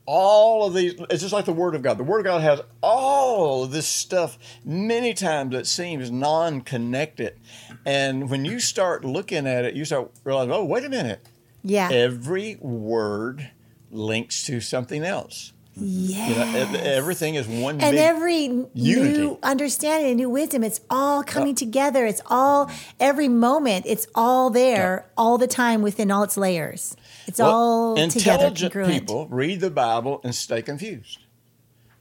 all 0.06 0.66
of 0.68 0.74
these. 0.74 0.96
It's 1.10 1.22
just 1.22 1.34
like 1.34 1.46
the 1.46 1.54
Word 1.54 1.76
of 1.76 1.82
God. 1.82 1.98
The 1.98 2.04
Word 2.04 2.20
of 2.20 2.26
God 2.26 2.42
has 2.42 2.62
all 2.82 3.64
of 3.66 3.72
this 3.72 3.88
stuff. 3.88 4.38
Many 4.64 5.14
times 5.14 5.54
it 5.54 5.68
seems 5.68 6.10
non-connected, 6.10 7.38
and 7.86 8.30
when 8.30 8.46
you 8.46 8.60
start 8.60 9.04
looking 9.04 9.46
at 9.48 9.66
it, 9.66 9.74
you 9.76 9.86
start 9.86 10.12
realizing, 10.24 10.52
oh, 10.54 10.64
wait 10.66 10.86
a 10.86 10.90
minute. 10.90 11.28
Yeah. 11.64 11.90
Every 11.92 12.56
word 12.62 13.52
links 13.92 14.46
to 14.46 14.62
something 14.62 15.04
else. 15.04 15.52
yeah. 15.76 16.30
You 16.30 16.36
know, 16.74 16.80
everything 16.80 17.36
is 17.36 17.48
one 17.48 17.82
and 17.82 17.98
every 17.98 18.46
unity. 18.74 19.18
new 19.18 19.40
understanding 19.44 20.10
and 20.12 20.18
new 20.18 20.30
wisdom 20.30 20.64
it's 20.64 20.82
all 20.90 21.24
coming 21.24 21.54
together 21.54 22.06
it's 22.06 22.22
all 22.28 22.72
every 23.00 23.28
moment 23.28 23.86
it's 23.88 24.08
all 24.16 24.50
there 24.50 25.06
all 25.16 25.38
the 25.38 25.46
time 25.46 25.84
within 25.84 26.10
all 26.10 26.24
its 26.24 26.36
layers 26.36 26.96
it's 27.28 27.40
Well, 27.40 27.52
all 27.54 27.96
intelligent 27.98 28.74
people 28.74 29.28
read 29.30 29.60
the 29.60 29.70
Bible 29.70 30.22
and 30.24 30.34
stay 30.34 30.62
confused 30.62 31.20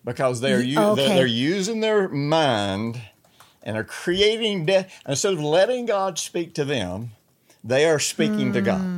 because 0.05 0.41
they're 0.41 0.61
Y- 0.61 0.64
u- 0.64 0.79
okay. 0.81 0.95
they're, 0.95 1.14
they're 1.16 1.27
using 1.27 1.81
their 1.81 2.09
mind 2.09 3.01
and 3.62 3.77
are 3.77 3.85
creating 3.85 4.66
de- 4.66 4.87
instead 5.07 5.33
of 5.35 5.41
letting 5.41 5.87
God 5.87 6.18
speak 6.18 6.55
to 6.55 6.64
them, 6.64 7.12
they 7.64 7.85
are 7.87 7.99
speaking 7.99 8.53
to 8.53 8.61
Hmm. 8.61 8.64
God. 8.66 8.89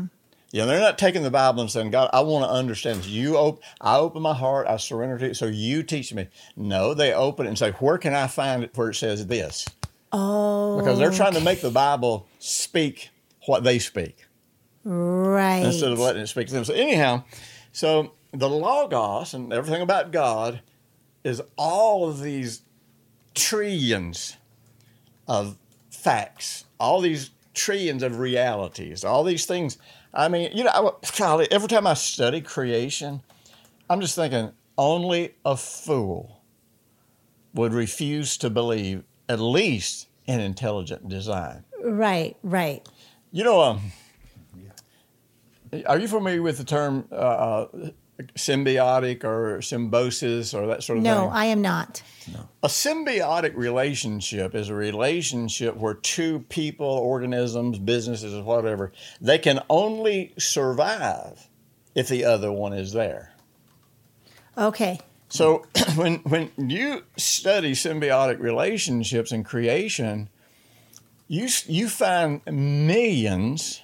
You 0.50 0.60
know, 0.60 0.66
they're 0.68 0.80
not 0.80 0.96
taking 0.98 1.22
the 1.22 1.30
Bible 1.30 1.60
and 1.60 1.70
saying, 1.70 1.90
"God, 1.90 2.08
I 2.12 2.20
want 2.20 2.44
to 2.46 2.50
understand 2.50 3.00
this. 3.00 3.06
You 3.08 3.36
op- 3.36 3.60
I 3.82 3.98
open 3.98 4.22
my 4.22 4.32
heart, 4.34 4.66
I 4.66 4.78
surrender 4.78 5.18
to 5.18 5.26
you, 5.28 5.34
so 5.34 5.44
you 5.46 5.82
teach 5.82 6.12
me." 6.14 6.28
No, 6.56 6.94
they 6.94 7.12
open 7.12 7.44
it 7.44 7.50
and 7.50 7.58
say, 7.58 7.72
"Where 7.72 7.98
can 7.98 8.14
I 8.14 8.28
find 8.28 8.64
it 8.64 8.70
where 8.74 8.88
it 8.90 8.94
says 8.94 9.26
this?" 9.26 9.66
oh 10.12 10.76
Because 10.78 10.98
they're 10.98 11.10
trying 11.10 11.34
to 11.34 11.40
make 11.40 11.60
the 11.60 11.70
Bible 11.70 12.26
speak 12.38 13.10
what 13.46 13.62
they 13.62 13.78
speak. 13.78 14.24
Right 14.88 15.64
instead 15.64 15.92
of 15.92 15.98
letting 15.98 16.22
it 16.22 16.26
speak 16.26 16.48
to 16.48 16.54
them. 16.54 16.64
So 16.64 16.74
anyhow, 16.74 17.24
so 17.72 18.14
the 18.32 18.48
logos 18.48 19.34
and 19.34 19.52
everything 19.52 19.82
about 19.82 20.12
God 20.12 20.60
is 21.24 21.42
all 21.56 22.08
of 22.08 22.20
these 22.20 22.62
trillions 23.34 24.36
of 25.26 25.56
facts, 25.90 26.64
all 26.80 27.00
these 27.00 27.30
trillions 27.54 28.02
of 28.02 28.18
realities, 28.18 29.04
all 29.04 29.24
these 29.24 29.44
things. 29.44 29.76
I 30.14 30.28
mean, 30.28 30.50
you 30.56 30.64
know, 30.64 30.70
I, 30.70 31.08
golly, 31.18 31.48
every 31.50 31.68
time 31.68 31.86
I 31.86 31.94
study 31.94 32.40
creation, 32.40 33.20
I'm 33.90 34.00
just 34.00 34.14
thinking 34.14 34.52
only 34.78 35.34
a 35.44 35.56
fool 35.56 36.40
would 37.52 37.74
refuse 37.74 38.38
to 38.38 38.48
believe 38.48 39.04
at 39.28 39.40
least 39.40 40.08
in 40.26 40.40
intelligent 40.40 41.08
design. 41.08 41.64
right 41.82 42.36
right 42.42 42.86
You 43.32 43.44
know, 43.44 43.60
um, 43.60 43.92
are 45.86 45.98
you 45.98 46.08
familiar 46.08 46.42
with 46.42 46.58
the 46.58 46.64
term 46.64 47.08
uh, 47.12 47.14
uh, 47.14 47.66
symbiotic 48.34 49.24
or 49.24 49.62
symbiosis 49.62 50.54
or 50.54 50.66
that 50.66 50.82
sort 50.82 50.98
of 50.98 51.04
no 51.04 51.14
thing? 51.14 51.24
No, 51.24 51.30
I 51.30 51.44
am 51.46 51.62
not 51.62 52.02
A 52.62 52.68
symbiotic 52.68 53.56
relationship 53.56 54.54
is 54.54 54.68
a 54.68 54.74
relationship 54.74 55.76
where 55.76 55.94
two 55.94 56.40
people, 56.48 56.86
organisms, 56.86 57.78
businesses, 57.78 58.40
whatever, 58.42 58.92
they 59.20 59.38
can 59.38 59.60
only 59.70 60.34
survive 60.38 61.48
if 61.94 62.08
the 62.08 62.24
other 62.24 62.52
one 62.52 62.72
is 62.72 62.92
there. 62.92 63.34
okay 64.56 65.00
So 65.28 65.66
when 65.94 66.16
when 66.18 66.50
you 66.56 67.04
study 67.16 67.72
symbiotic 67.72 68.40
relationships 68.40 69.30
in 69.32 69.44
creation, 69.44 70.28
you 71.28 71.48
you 71.66 71.88
find 71.88 72.40
millions 72.46 73.82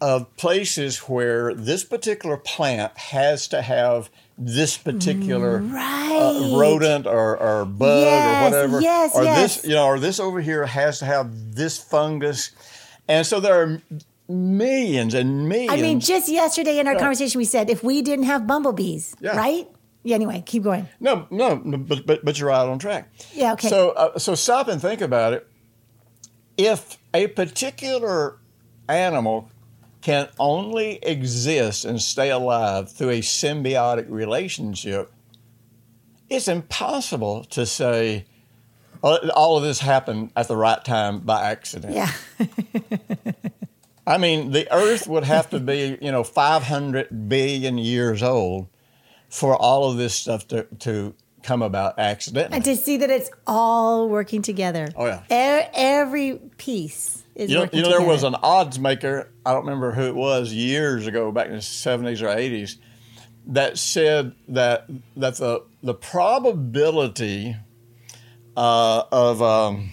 of 0.00 0.34
places 0.36 0.98
where 1.08 1.54
this 1.54 1.84
particular 1.84 2.36
plant 2.36 2.96
has 2.98 3.48
to 3.48 3.62
have 3.62 4.10
this 4.36 4.76
particular 4.78 5.58
right 5.58 6.12
uh, 6.52 6.56
rodent 6.58 7.06
or, 7.06 7.36
or 7.36 7.64
bug 7.64 8.02
Yes, 8.02 8.40
or 8.40 8.44
whatever, 8.50 8.80
yes, 8.80 9.16
or 9.16 9.24
yes. 9.24 9.56
this 9.56 9.64
you 9.68 9.74
know, 9.74 9.86
or 9.86 9.98
this 9.98 10.20
over 10.20 10.40
here 10.40 10.64
has 10.66 11.00
to 11.00 11.04
have 11.04 11.54
this 11.56 11.76
fungus, 11.78 12.52
and 13.08 13.26
so 13.26 13.40
there 13.40 13.60
are 13.60 13.82
millions 14.28 15.14
and 15.14 15.48
millions. 15.48 15.72
i 15.72 15.76
mean 15.76 16.00
just 16.00 16.28
yesterday 16.28 16.78
in 16.78 16.86
our 16.86 16.96
conversation 16.96 17.38
we 17.38 17.46
said 17.46 17.70
if 17.70 17.82
we 17.82 18.02
didn't 18.02 18.26
have 18.26 18.46
bumblebees 18.46 19.16
Yeah. 19.20 19.34
right 19.34 19.66
yeah 20.04 20.14
anyway 20.16 20.42
keep 20.44 20.62
going 20.62 20.86
No, 21.00 21.26
no, 21.30 21.56
no, 21.64 21.78
but 21.78 22.04
but 22.06 22.22
but 22.24 22.38
you're 22.38 22.50
right 22.50 22.68
on 22.68 22.78
track. 22.78 23.10
Yeah, 23.32 23.54
okay. 23.54 23.68
So 23.68 23.90
uh, 23.92 24.18
so 24.18 24.34
stop 24.34 24.68
and 24.68 24.80
think 24.82 25.00
about 25.00 25.32
it. 25.32 25.48
If 26.58 26.98
a 27.14 27.28
particular 27.28 28.36
animal 28.88 29.48
can 30.00 30.28
only 30.38 30.98
exist 31.02 31.84
and 31.84 32.00
stay 32.00 32.30
alive 32.30 32.90
through 32.90 33.10
a 33.10 33.20
symbiotic 33.20 34.06
relationship, 34.08 35.10
it's 36.30 36.46
impossible 36.48 37.44
to 37.44 37.66
say 37.66 38.24
"Oh, 39.02 39.18
all 39.34 39.56
of 39.56 39.62
this 39.64 39.80
happened 39.80 40.30
at 40.36 40.46
the 40.48 40.56
right 40.56 40.84
time 40.84 41.20
by 41.20 41.50
accident. 41.50 41.94
yeah 41.94 42.12
I 44.06 44.16
mean, 44.16 44.52
the 44.52 44.72
Earth 44.72 45.06
would 45.06 45.24
have 45.24 45.50
to 45.50 45.60
be, 45.60 45.98
you 46.00 46.10
know, 46.10 46.24
500 46.24 47.28
billion 47.28 47.76
years 47.76 48.22
old 48.22 48.68
for 49.28 49.54
all 49.54 49.90
of 49.90 49.98
this 49.98 50.14
stuff 50.14 50.48
to, 50.48 50.62
to 50.78 51.14
come 51.42 51.60
about 51.60 51.98
accidentally. 51.98 52.56
and 52.56 52.64
to 52.64 52.74
see 52.74 52.96
that 52.96 53.10
it's 53.10 53.30
all 53.46 54.08
working 54.08 54.40
together 54.40 54.88
Oh, 54.96 55.04
yeah. 55.04 55.22
E- 55.30 55.68
every 55.74 56.38
piece 56.56 57.22
is 57.38 57.50
You 57.50 57.56
know, 57.56 57.62
working 57.62 57.78
you 57.78 57.84
know 57.84 57.90
there 57.90 58.06
was 58.06 58.24
an 58.24 58.34
odds 58.42 58.78
maker, 58.78 59.30
I 59.46 59.52
don't 59.52 59.64
remember 59.64 59.92
who 59.92 60.02
it 60.02 60.14
was, 60.14 60.52
years 60.52 61.06
ago, 61.06 61.30
back 61.30 61.46
in 61.46 61.52
the 61.52 61.58
70s 61.58 62.20
or 62.20 62.26
80s, 62.26 62.76
that 63.46 63.78
said 63.78 64.34
that 64.48 64.86
that 65.16 65.36
the, 65.36 65.64
the 65.82 65.94
probability 65.94 67.56
uh, 68.56 69.04
of, 69.12 69.40
um, 69.40 69.90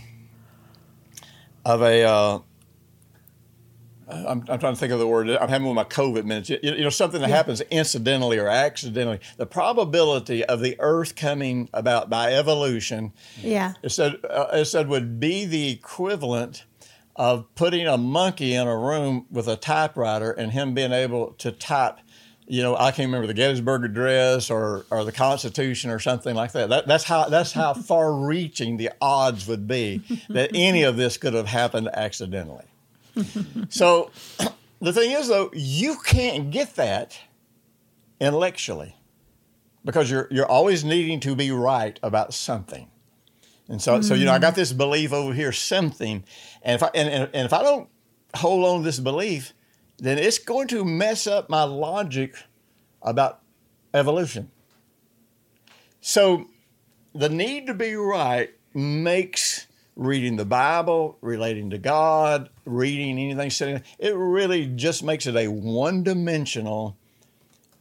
of 1.63 1.81
a, 1.83 2.03
uh, 2.03 2.39
I'm, 4.07 4.43
I'm 4.49 4.59
trying 4.59 4.73
to 4.73 4.75
think 4.75 4.91
of 4.91 4.99
the 4.99 5.07
word. 5.07 5.29
I'm 5.29 5.49
having 5.49 5.67
with 5.67 5.75
my 5.75 5.83
COVID 5.83 6.25
minutes. 6.25 6.49
You, 6.49 6.59
you 6.61 6.83
know, 6.83 6.89
something 6.89 7.21
that 7.21 7.29
happens 7.29 7.61
incidentally 7.69 8.39
or 8.39 8.47
accidentally. 8.47 9.19
The 9.37 9.45
probability 9.45 10.43
of 10.43 10.61
the 10.61 10.75
Earth 10.79 11.15
coming 11.15 11.69
about 11.73 12.09
by 12.09 12.33
evolution 12.33 13.13
yeah 13.41 13.73
it 13.81 13.89
said 13.89 14.17
uh, 14.29 14.47
it 14.53 14.65
said 14.65 14.87
would 14.89 15.19
be 15.19 15.45
the 15.45 15.69
equivalent 15.69 16.65
of 17.15 17.53
putting 17.55 17.87
a 17.87 17.97
monkey 17.97 18.53
in 18.53 18.67
a 18.67 18.77
room 18.77 19.25
with 19.31 19.47
a 19.47 19.55
typewriter 19.55 20.31
and 20.31 20.51
him 20.51 20.73
being 20.73 20.91
able 20.91 21.31
to 21.33 21.51
type 21.51 21.99
you 22.47 22.61
know 22.61 22.75
I 22.75 22.91
can't 22.91 23.07
remember 23.07 23.27
the 23.27 23.33
Gettysburg 23.33 23.83
Address 23.83 24.49
or 24.49 24.85
or 24.91 25.03
the 25.03 25.11
Constitution 25.11 25.89
or 25.89 25.99
something 25.99 26.35
like 26.35 26.51
that. 26.51 26.69
that 26.69 26.87
that's 26.87 27.03
how 27.03 27.27
that's 27.29 27.51
how 27.51 27.73
far 27.73 28.13
reaching 28.13 28.77
the 28.77 28.91
odds 29.01 29.47
would 29.47 29.67
be 29.67 30.01
that 30.29 30.51
any 30.53 30.83
of 30.83 30.97
this 30.97 31.17
could 31.17 31.33
have 31.33 31.47
happened 31.47 31.89
accidentally. 31.93 32.65
so 33.69 34.11
the 34.81 34.93
thing 34.93 35.11
is 35.11 35.27
though 35.27 35.49
you 35.53 35.97
can't 36.05 36.51
get 36.51 36.75
that 36.75 37.17
intellectually 38.19 38.95
because 39.83 40.11
you're 40.11 40.27
you're 40.29 40.47
always 40.47 40.83
needing 40.83 41.19
to 41.21 41.35
be 41.35 41.51
right 41.51 41.99
about 42.03 42.33
something. 42.33 42.87
And 43.67 43.81
so, 43.81 44.01
so 44.01 44.13
you 44.13 44.25
know, 44.25 44.31
I 44.31 44.37
mm. 44.37 44.41
got 44.41 44.53
this 44.53 44.71
belief 44.71 45.11
over 45.11 45.33
here, 45.33 45.51
something, 45.51 46.23
and 46.65 46.75
if 46.75 46.83
I 46.83 46.89
and, 46.95 47.07
and, 47.07 47.29
and 47.33 47.45
if 47.45 47.53
I 47.53 47.63
don't 47.63 47.87
hold 48.35 48.65
on 48.65 48.79
to 48.79 48.83
this 48.83 48.99
belief, 48.99 49.53
then 49.97 50.17
it's 50.17 50.39
going 50.39 50.67
to 50.69 50.83
mess 50.83 51.27
up 51.27 51.49
my 51.49 51.63
logic 51.63 52.35
about 53.01 53.39
evolution. 53.93 54.51
So, 56.01 56.47
the 57.13 57.29
need 57.29 57.67
to 57.67 57.73
be 57.73 57.95
right 57.95 58.49
makes 58.73 59.67
reading 59.95 60.35
the 60.35 60.45
Bible, 60.45 61.17
relating 61.21 61.69
to 61.69 61.77
God, 61.77 62.49
reading 62.65 63.17
anything, 63.17 63.81
it 63.97 64.15
really 64.15 64.65
just 64.65 65.03
makes 65.03 65.25
it 65.25 65.35
a 65.35 65.47
one-dimensional 65.47 66.97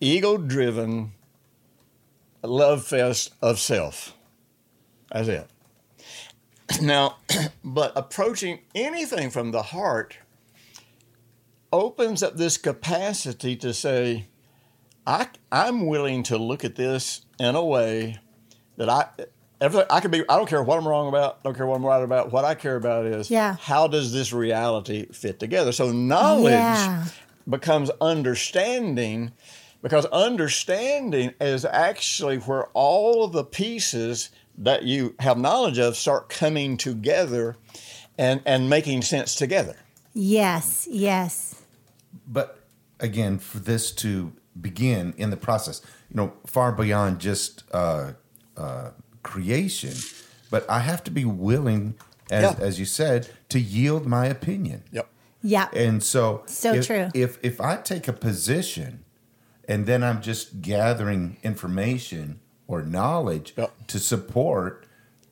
ego 0.00 0.36
driven 0.36 1.12
love 2.42 2.84
fest 2.84 3.34
of 3.42 3.58
self. 3.58 4.14
That's 5.10 5.28
it. 5.28 5.48
Now, 6.82 7.16
but 7.64 7.92
approaching 7.96 8.60
anything 8.74 9.30
from 9.30 9.50
the 9.52 9.62
heart 9.62 10.16
opens 11.72 12.22
up 12.22 12.36
this 12.36 12.56
capacity 12.56 13.56
to 13.56 13.74
say, 13.74 14.28
I, 15.06 15.28
I'm 15.50 15.86
willing 15.86 16.22
to 16.24 16.38
look 16.38 16.64
at 16.64 16.76
this 16.76 17.22
in 17.38 17.54
a 17.54 17.64
way 17.64 18.18
that 18.76 18.88
I, 18.88 19.06
every, 19.60 19.82
I 19.90 20.00
could 20.00 20.10
be, 20.10 20.22
I 20.28 20.36
don't 20.36 20.48
care 20.48 20.62
what 20.62 20.78
I'm 20.78 20.86
wrong 20.86 21.08
about, 21.08 21.42
don't 21.42 21.56
care 21.56 21.66
what 21.66 21.76
I'm 21.76 21.84
right 21.84 22.02
about. 22.02 22.32
What 22.32 22.44
I 22.44 22.54
care 22.54 22.76
about 22.76 23.06
is 23.06 23.30
Yeah. 23.30 23.56
how 23.60 23.86
does 23.88 24.12
this 24.12 24.32
reality 24.32 25.06
fit 25.12 25.38
together? 25.40 25.72
So 25.72 25.90
knowledge 25.92 26.52
Yeah. 26.52 27.06
becomes 27.48 27.90
understanding 28.00 29.32
because 29.82 30.06
understanding 30.06 31.34
is 31.40 31.64
actually 31.66 32.38
where 32.38 32.66
all 32.68 33.24
of 33.24 33.32
the 33.32 33.44
pieces 33.44 34.30
that 34.58 34.84
you 34.84 35.14
have 35.18 35.38
knowledge 35.38 35.78
of 35.78 35.96
start 35.96 36.28
coming 36.28 36.76
together 36.76 37.56
and, 38.16 38.40
and 38.44 38.70
making 38.70 39.02
sense 39.02 39.34
together. 39.34 39.76
Yes, 40.12 40.86
yes. 40.90 41.62
but 42.26 42.60
again, 43.00 43.38
for 43.38 43.58
this 43.58 43.90
to 43.92 44.32
begin 44.60 45.12
in 45.16 45.30
the 45.30 45.36
process, 45.36 45.82
you 46.10 46.16
know, 46.16 46.32
far 46.46 46.70
beyond 46.72 47.18
just 47.18 47.64
uh, 47.72 48.12
uh, 48.56 48.90
creation, 49.22 49.94
but 50.50 50.68
I 50.70 50.80
have 50.80 51.02
to 51.04 51.10
be 51.10 51.24
willing, 51.24 51.94
as, 52.30 52.42
Yeah. 52.42 52.64
as 52.64 52.78
you 52.78 52.84
said, 52.84 53.28
to 53.48 53.58
yield 53.58 54.06
my 54.06 54.26
opinion. 54.26 54.84
Yep. 54.92 55.08
Yeah. 55.42 55.68
And 55.74 56.02
so, 56.02 56.44
So 56.46 56.74
if, 56.74 56.86
true. 56.86 57.08
If 57.12 57.38
if 57.42 57.60
I 57.60 57.76
take 57.76 58.08
a 58.08 58.12
position, 58.12 59.04
and 59.68 59.86
then 59.86 60.02
I'm 60.04 60.22
just 60.22 60.62
gathering 60.62 61.36
information 61.42 62.40
or 62.66 62.82
knowledge 62.82 63.54
Yep. 63.56 63.72
to 63.88 63.98
support, 63.98 64.86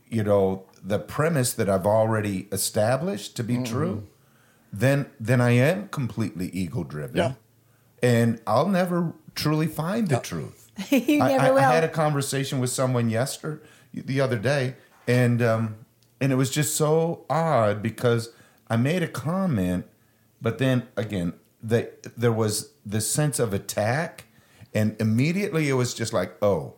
you 0.09 0.22
know, 0.22 0.64
the 0.85 0.99
premise 0.99 1.53
that 1.55 1.68
I've 1.68 1.87
already 1.87 2.49
established 2.53 3.37
to 3.37 3.45
be 3.45 3.55
Mm-hmm. 3.55 3.64
true, 3.64 4.07
then 4.72 5.07
then 5.20 5.41
I 5.41 5.51
am 5.51 5.89
completely 5.89 6.49
ego 6.49 6.83
driven. 6.85 7.16
Yeah. 7.16 7.33
And 8.03 8.41
I'll 8.47 8.68
never 8.68 9.12
truly 9.35 9.66
find 9.68 10.09
the 10.09 10.18
truth. 10.18 10.70
you 10.91 11.20
I, 11.22 11.28
never 11.28 11.45
I, 11.45 11.51
will. 11.51 11.59
I 11.59 11.74
had 11.74 11.85
a 11.85 11.89
conversation 11.89 12.59
with 12.59 12.70
someone 12.70 13.11
yesterday, 13.11 13.62
the 13.95 14.20
other 14.20 14.39
day, 14.39 14.74
and 15.07 15.41
um, 15.43 15.76
and 16.20 16.33
it 16.33 16.37
was 16.37 16.51
just 16.51 16.74
so 16.76 17.24
odd 17.30 17.83
because 17.83 18.30
I 18.68 18.76
made 18.76 19.03
a 19.03 19.09
comment, 19.09 19.85
but 20.41 20.59
then 20.59 20.89
again, 20.97 21.35
the, 21.62 21.91
there 22.16 22.33
was 22.33 22.72
this 22.85 23.09
sense 23.11 23.39
of 23.39 23.53
attack, 23.53 24.24
and 24.74 24.97
immediately 24.99 25.68
it 25.68 25.74
was 25.74 25.93
just 25.95 26.12
like, 26.12 26.35
oh, 26.43 26.74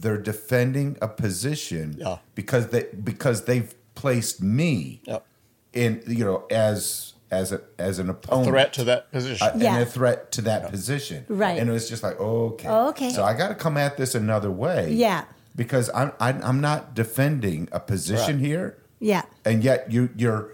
they're 0.00 0.18
defending 0.18 0.96
a 1.00 1.08
position 1.08 1.96
Yeah. 1.98 2.18
because 2.34 2.68
they 2.68 2.84
because 3.02 3.44
they've 3.44 3.74
placed 3.94 4.42
me 4.42 5.00
Yep. 5.04 5.26
in 5.72 6.02
you 6.06 6.24
know 6.24 6.44
as 6.50 7.12
as 7.30 7.52
a 7.52 7.60
as 7.78 7.98
an 7.98 8.08
A 8.08 8.12
opponent 8.12 8.48
threat 8.48 8.72
to 8.74 8.84
that 8.84 9.10
position. 9.12 9.46
uh, 9.46 9.52
Yeah. 9.56 9.74
and 9.74 9.82
a 9.82 9.86
threat 9.86 10.30
to 10.32 10.42
that 10.42 10.70
position. 10.70 11.24
Right. 11.28 11.58
And 11.58 11.68
it 11.68 11.72
was 11.72 11.88
just 11.88 12.02
like, 12.02 12.18
okay. 12.20 12.68
Okay. 12.68 13.10
So 13.10 13.24
I 13.24 13.34
got 13.34 13.48
to 13.48 13.54
come 13.54 13.76
at 13.76 13.96
this 13.96 14.14
another 14.14 14.50
way. 14.50 14.92
Yeah. 14.92 15.24
Because 15.56 15.90
I'm 15.94 16.12
I, 16.20 16.30
I'm 16.32 16.60
not 16.60 16.94
defending 16.94 17.68
a 17.72 17.80
position 17.80 18.36
Right. 18.38 18.46
here, 18.46 18.78
yeah. 19.00 19.22
and 19.44 19.62
yet 19.64 19.90
you 19.92 20.10
you're, 20.16 20.50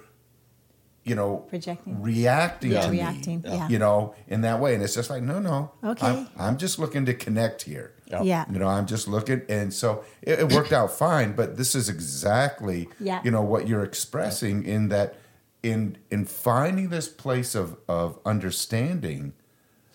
you 1.05 1.15
know, 1.15 1.39
Projecting. 1.49 2.03
reacting 2.03 2.73
Yeah. 2.73 2.83
to 2.83 2.91
Reacting, 2.91 3.41
me, 3.43 3.49
yeah. 3.51 3.69
you 3.69 3.79
know, 3.79 4.15
in 4.29 4.43
that 4.43 4.61
way, 4.61 4.75
and 4.75 4.83
it's 4.83 4.95
just 4.95 5.09
like, 5.11 5.23
no, 5.23 5.39
no. 5.39 5.73
Okay. 5.83 6.07
I'm, 6.07 6.29
I'm 6.39 6.57
just 6.59 6.79
looking 6.79 7.07
to 7.07 7.15
connect 7.15 7.63
here. 7.63 7.95
Yep. 8.11 8.21
Yeah. 8.25 8.45
You 8.53 8.59
know, 8.59 8.67
I'm 8.69 8.87
just 8.87 9.07
looking, 9.09 9.43
and 9.49 9.73
so 9.73 10.05
it, 10.23 10.41
it 10.41 10.53
worked 10.53 10.73
out 10.73 10.91
fine. 10.93 11.33
But 11.33 11.57
this 11.57 11.75
is 11.75 11.89
exactly, 11.89 12.89
Yeah. 12.99 13.21
you 13.25 13.31
know, 13.31 13.43
what 13.43 13.69
you're 13.69 13.85
expressing 13.85 14.65
in 14.65 14.89
that, 14.89 15.15
in 15.63 15.97
in 16.11 16.25
finding 16.25 16.89
this 16.89 17.09
place 17.09 17.55
of 17.55 17.77
of 17.89 18.19
understanding, 18.27 19.33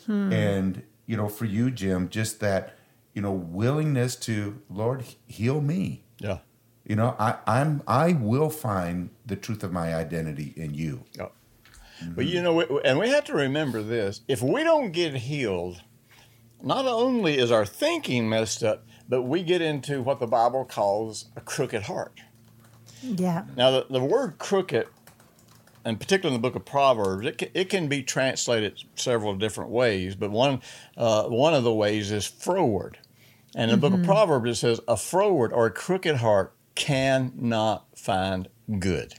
Hmm. 0.05 0.31
and 0.31 0.83
you 1.07 1.17
know, 1.17 1.27
for 1.27 1.45
you, 1.45 1.69
Jim, 1.71 2.09
just 2.09 2.39
that, 2.39 2.73
you 3.13 3.21
know, 3.21 3.31
willingness 3.31 4.15
to 4.17 4.61
Lord 4.69 5.03
heal 5.27 5.61
me. 5.61 6.03
yeah. 6.19 6.39
You 6.87 6.95
know, 6.95 7.15
I 7.17 7.37
I'm 7.47 7.81
I 7.87 8.13
will 8.13 8.49
find 8.51 9.09
the 9.25 9.35
truth 9.35 9.63
of 9.63 9.71
my 9.71 9.95
identity 9.95 10.53
in 10.55 10.75
you. 10.75 11.03
Yep. 11.17 11.31
But 12.15 12.25
you 12.27 12.43
know, 12.43 12.61
and 12.61 12.99
we 12.99 13.09
have 13.09 13.23
to 13.25 13.33
remember 13.33 13.81
this: 13.81 14.21
if 14.27 14.41
we 14.43 14.63
don't 14.63 14.91
get 14.91 15.15
healed, 15.15 15.81
not 16.61 16.85
only 16.85 17.37
is 17.37 17.51
our 17.51 17.65
thinking 17.65 18.29
messed 18.29 18.63
up, 18.63 18.85
but 19.07 19.23
we 19.23 19.43
get 19.43 19.61
into 19.61 20.01
what 20.01 20.19
the 20.19 20.27
Bible 20.27 20.65
calls 20.65 21.25
a 21.35 21.41
crooked 21.41 21.83
heart. 21.83 22.19
Yeah. 23.01 23.45
Now, 23.55 23.71
the, 23.71 23.85
the 23.89 24.03
word 24.03 24.37
crooked, 24.39 24.87
and 25.83 25.99
particularly 25.99 26.35
in 26.35 26.41
the 26.41 26.47
book 26.47 26.55
of 26.55 26.65
Proverbs, 26.65 27.27
it 27.27 27.37
can, 27.37 27.49
it 27.53 27.69
can 27.69 27.87
be 27.87 28.01
translated 28.01 28.83
several 28.95 29.35
different 29.35 29.69
ways, 29.69 30.15
but 30.15 30.31
one, 30.31 30.61
uh, 30.97 31.25
one 31.25 31.53
of 31.53 31.63
the 31.63 31.73
ways 31.73 32.11
is 32.11 32.25
froward. 32.25 32.97
And 33.55 33.71
in 33.71 33.79
the 33.79 33.89
book 33.89 33.99
of 33.99 34.05
Proverbs, 34.05 34.49
it 34.49 34.55
says, 34.55 34.81
a 34.87 34.97
froward 34.97 35.53
or 35.53 35.67
a 35.67 35.71
crooked 35.71 36.17
heart 36.17 36.53
cannot 36.73 37.85
find 37.95 38.49
good. 38.79 39.15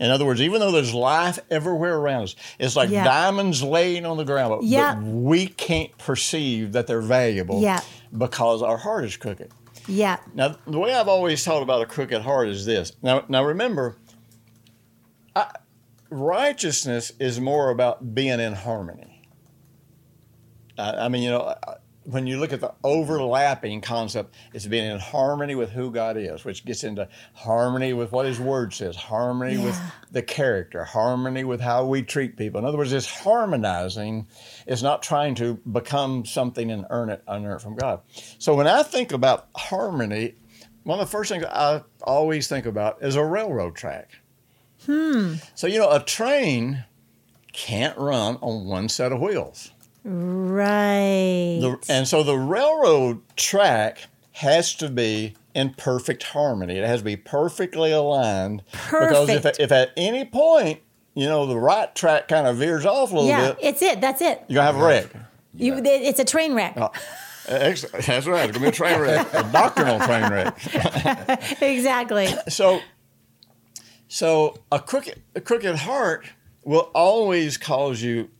In 0.00 0.10
other 0.10 0.24
words, 0.24 0.40
even 0.40 0.60
though 0.60 0.70
there's 0.70 0.94
life 0.94 1.38
everywhere 1.50 1.96
around 1.96 2.22
us, 2.24 2.36
it's 2.58 2.76
like 2.76 2.88
Yeah. 2.88 3.04
diamonds 3.04 3.62
laying 3.62 4.06
on 4.06 4.16
the 4.16 4.24
ground, 4.24 4.50
but, 4.50 4.62
Yeah. 4.64 4.94
but 4.94 5.04
we 5.04 5.48
can't 5.48 5.96
perceive 5.98 6.72
that 6.72 6.86
they're 6.86 7.00
valuable 7.00 7.60
Yeah. 7.60 7.80
because 8.16 8.62
our 8.62 8.76
heart 8.76 9.04
is 9.04 9.16
crooked. 9.16 9.50
Yeah. 9.88 10.18
Now, 10.34 10.56
the 10.66 10.78
way 10.78 10.94
I've 10.94 11.08
always 11.08 11.44
thought 11.44 11.62
about 11.62 11.82
a 11.82 11.86
crooked 11.86 12.22
heart 12.22 12.48
is 12.48 12.64
this. 12.64 12.92
Now, 13.02 13.24
now 13.28 13.42
remember, 13.44 13.96
I, 15.34 15.46
righteousness 16.10 17.12
is 17.18 17.40
more 17.40 17.70
about 17.70 18.14
being 18.14 18.38
in 18.38 18.52
harmony. 18.54 19.22
I, 20.78 20.90
I 20.92 21.08
mean, 21.08 21.22
you 21.22 21.30
know, 21.30 21.54
when 22.10 22.26
you 22.26 22.40
look 22.40 22.54
at 22.54 22.62
the 22.62 22.72
overlapping 22.82 23.82
concept, 23.82 24.34
it's 24.54 24.66
being 24.66 24.90
in 24.90 24.98
harmony 24.98 25.54
with 25.54 25.70
who 25.70 25.90
God 25.90 26.16
is, 26.16 26.42
which 26.42 26.64
gets 26.64 26.82
into 26.82 27.06
harmony 27.34 27.92
with 27.92 28.12
what 28.12 28.24
His 28.24 28.40
Word 28.40 28.72
says, 28.72 28.96
harmony 28.96 29.58
with 29.58 29.78
the 30.10 30.22
character, 30.22 30.84
harmony 30.84 31.44
with 31.44 31.60
how 31.60 31.84
we 31.84 32.02
treat 32.02 32.38
people. 32.38 32.58
In 32.58 32.64
other 32.64 32.78
words, 32.78 32.94
it's 32.94 33.06
harmonizing. 33.06 34.26
It's 34.66 34.80
not 34.80 35.02
trying 35.02 35.34
to 35.34 35.54
become 35.70 36.24
something 36.24 36.70
and 36.70 36.86
earn 36.88 37.10
it, 37.10 37.22
unearn 37.28 37.56
it 37.56 37.60
from 37.60 37.76
God. 37.76 38.00
So 38.38 38.54
when 38.54 38.66
I 38.66 38.82
think 38.84 39.12
about 39.12 39.48
harmony, 39.54 40.36
one 40.84 40.98
of 40.98 41.06
the 41.06 41.10
first 41.10 41.30
things 41.30 41.44
I 41.44 41.82
always 42.02 42.48
think 42.48 42.64
about 42.64 43.02
is 43.02 43.16
a 43.16 43.24
railroad 43.24 43.76
track. 43.76 44.12
Hmm. 44.86 45.34
So 45.54 45.66
you 45.66 45.78
know, 45.78 45.90
a 45.90 46.02
train 46.02 46.84
can't 47.52 47.98
run 47.98 48.36
on 48.36 48.64
one 48.64 48.88
set 48.88 49.12
of 49.12 49.20
wheels. 49.20 49.72
Right. 50.08 51.58
The, 51.60 51.78
and 51.88 52.08
so 52.08 52.22
the 52.22 52.36
railroad 52.36 53.20
track 53.36 54.06
has 54.32 54.74
to 54.76 54.88
be 54.88 55.34
in 55.54 55.74
perfect 55.74 56.22
harmony. 56.22 56.78
It 56.78 56.86
has 56.86 57.00
to 57.00 57.04
be 57.04 57.16
perfectly 57.16 57.92
aligned. 57.92 58.62
Perfect. 58.72 59.10
Because 59.26 59.28
if, 59.28 59.60
if 59.60 59.72
at 59.72 59.90
any 59.98 60.24
point, 60.24 60.80
you 61.14 61.26
know, 61.26 61.44
the 61.44 61.58
right 61.58 61.94
track 61.94 62.28
kind 62.28 62.46
of 62.46 62.56
veers 62.56 62.86
off 62.86 63.10
a 63.10 63.14
little 63.14 63.28
yeah. 63.28 63.48
bit, 63.48 63.58
It's 63.60 63.82
it. 63.82 64.00
That's 64.00 64.22
it. 64.22 64.44
you're 64.48 64.62
going 64.62 64.66
to 64.66 64.72
have 64.72 64.76
a 64.76 64.84
wreck. 64.84 65.06
You, 65.54 65.74
it's 65.84 66.20
a 66.20 66.24
train 66.24 66.54
wreck. 66.54 66.74
Oh. 66.76 66.90
Excellent. 67.48 68.06
That's 68.06 68.26
right. 68.26 68.48
It's 68.48 68.56
going 68.56 68.60
to 68.60 68.60
be 68.60 68.66
a 68.68 68.72
train 68.72 69.00
wreck, 69.00 69.26
a 69.34 69.42
doctrinal 69.52 69.98
train 70.00 70.30
wreck. 70.30 71.58
Exactly. 71.62 72.28
So, 72.48 72.80
so 74.06 74.56
a 74.72 74.78
crooked, 74.78 75.20
a 75.34 75.40
crooked 75.40 75.76
heart 75.76 76.26
will 76.64 76.90
always 76.94 77.58
cause 77.58 78.00
you 78.00 78.30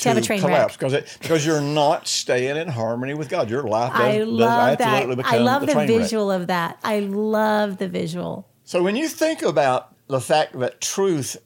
To 0.00 0.08
have 0.08 0.18
a 0.18 0.20
train 0.22 0.40
collapse 0.40 0.76
because 0.76 0.92
it, 0.92 1.16
because 1.20 1.44
you're 1.44 1.60
not 1.60 2.08
staying 2.08 2.56
in 2.56 2.68
harmony 2.68 3.14
with 3.14 3.28
God. 3.28 3.50
Your 3.50 3.62
life 3.64 3.92
does, 3.92 4.00
I 4.00 4.18
does 4.18 4.28
love 4.28 4.78
that. 4.78 4.80
absolutely 4.80 5.24
I 5.24 5.38
love 5.38 5.62
a 5.62 5.66
the 5.66 5.72
train 5.72 5.88
wreck. 5.88 5.98
visual 5.98 6.30
of 6.30 6.46
that. 6.48 6.78
I 6.82 7.00
love 7.00 7.78
the 7.78 7.88
visual. 7.88 8.48
So 8.64 8.82
when 8.82 8.96
you 8.96 9.08
think 9.08 9.42
about 9.42 9.94
the 10.08 10.20
fact 10.20 10.58
that 10.58 10.80
truth 10.80 11.36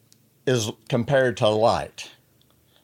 is 0.46 0.70
compared 0.88 1.36
to 1.38 1.48
light, 1.48 2.10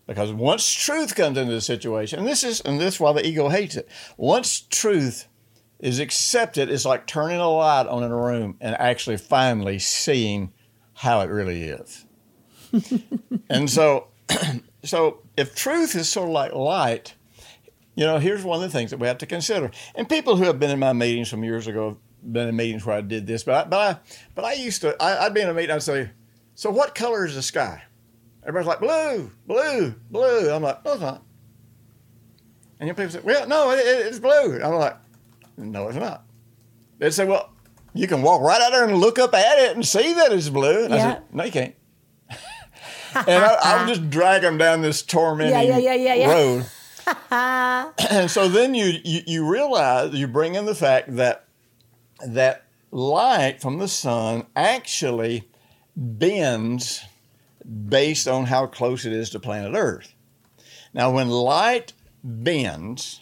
because 0.06 0.32
once 0.32 0.72
truth 0.72 1.14
comes 1.14 1.38
into 1.38 1.52
the 1.52 1.60
situation, 1.60 2.18
and 2.18 2.26
this 2.26 2.42
is 2.42 2.60
and 2.62 2.80
this 2.80 2.94
is 2.94 3.00
why 3.00 3.12
the 3.12 3.26
ego 3.26 3.48
hates 3.48 3.76
it. 3.76 3.88
Once 4.16 4.60
truth 4.60 5.28
is 5.78 5.98
accepted, 5.98 6.70
it's 6.70 6.84
like 6.84 7.06
turning 7.06 7.38
a 7.38 7.48
light 7.48 7.86
on 7.86 8.02
in 8.02 8.10
a 8.10 8.16
room 8.16 8.56
and 8.60 8.74
actually 8.76 9.16
finally 9.16 9.78
seeing 9.78 10.52
how 10.94 11.20
it 11.20 11.30
really 11.30 11.62
is. 11.62 12.04
and 13.48 13.70
so, 13.70 14.08
so 14.84 15.20
if 15.36 15.54
truth 15.54 15.94
is 15.96 16.08
sort 16.08 16.28
of 16.28 16.32
like 16.32 16.52
light, 16.52 17.14
you 17.94 18.04
know, 18.06 18.18
here's 18.18 18.44
one 18.44 18.62
of 18.62 18.70
the 18.70 18.76
things 18.76 18.90
that 18.90 18.98
we 18.98 19.06
have 19.06 19.18
to 19.18 19.26
consider. 19.26 19.70
And 19.94 20.08
people 20.08 20.36
who 20.36 20.44
have 20.44 20.58
been 20.58 20.70
in 20.70 20.78
my 20.78 20.92
meetings 20.92 21.28
from 21.28 21.44
years 21.44 21.66
ago 21.66 21.88
have 22.22 22.32
been 22.32 22.48
in 22.48 22.56
meetings 22.56 22.84
where 22.86 22.96
I 22.96 23.00
did 23.00 23.26
this, 23.26 23.42
but 23.44 23.54
I, 23.66 23.68
but 23.68 23.76
I, 23.78 24.00
but 24.34 24.44
I 24.44 24.52
used 24.54 24.80
to, 24.82 24.96
I, 25.02 25.26
I'd 25.26 25.34
be 25.34 25.40
in 25.40 25.48
a 25.48 25.54
meeting, 25.54 25.70
I'd 25.74 25.82
say, 25.82 26.10
so 26.54 26.70
what 26.70 26.94
color 26.94 27.24
is 27.26 27.34
the 27.34 27.42
sky? 27.42 27.82
Everybody's 28.42 28.68
like, 28.68 28.80
blue, 28.80 29.30
blue, 29.46 29.94
blue. 30.10 30.50
I'm 30.50 30.62
like, 30.62 30.84
no, 30.84 30.92
it's 30.92 31.00
not. 31.02 31.22
And 32.78 32.86
you 32.86 32.92
know, 32.92 32.96
people 32.96 33.10
say, 33.10 33.20
well, 33.22 33.46
no, 33.46 33.70
it, 33.72 33.78
it- 33.80 34.06
it's 34.06 34.18
blue. 34.18 34.60
I'm 34.62 34.74
like, 34.74 34.96
no, 35.58 35.88
it's 35.88 35.98
not. 35.98 36.24
They'd 36.98 37.12
say, 37.12 37.24
well, 37.26 37.52
you 37.92 38.06
can 38.06 38.22
walk 38.22 38.40
right 38.40 38.60
out 38.62 38.72
there 38.72 38.84
and 38.88 38.96
look 38.98 39.18
up 39.18 39.34
at 39.34 39.58
it 39.58 39.74
and 39.74 39.86
see 39.86 40.14
that 40.14 40.32
it's 40.32 40.48
blue. 40.48 40.84
And 40.84 40.94
I 40.94 40.96
said, 41.14 41.22
no, 41.32 41.44
you 41.44 41.52
can't. 41.52 41.74
And 43.14 43.44
I, 43.44 43.80
would 43.80 43.88
just 43.94 44.10
drag 44.10 44.42
them 44.42 44.58
down 44.58 44.82
this 44.82 45.02
tormenting 45.02 45.54
Yeah, 45.54 45.62
yeah, 45.62 45.78
yeah, 45.78 45.94
yeah, 45.94 46.14
yeah. 46.14 46.32
road. 46.32 46.66
and 48.10 48.30
so 48.30 48.48
then 48.48 48.74
you, 48.74 48.92
you 49.04 49.20
you 49.26 49.50
realize 49.50 50.14
you 50.14 50.28
bring 50.28 50.54
in 50.54 50.66
the 50.66 50.74
fact 50.74 51.16
that 51.16 51.46
that 52.24 52.64
light 52.90 53.60
from 53.60 53.78
the 53.78 53.88
sun 53.88 54.46
actually 54.54 55.48
bends 55.96 57.04
based 57.88 58.28
on 58.28 58.46
how 58.46 58.66
close 58.66 59.04
it 59.04 59.12
is 59.12 59.30
to 59.30 59.40
planet 59.40 59.74
Earth. 59.74 60.14
Now, 60.92 61.10
when 61.10 61.28
light 61.28 61.92
bends, 62.22 63.20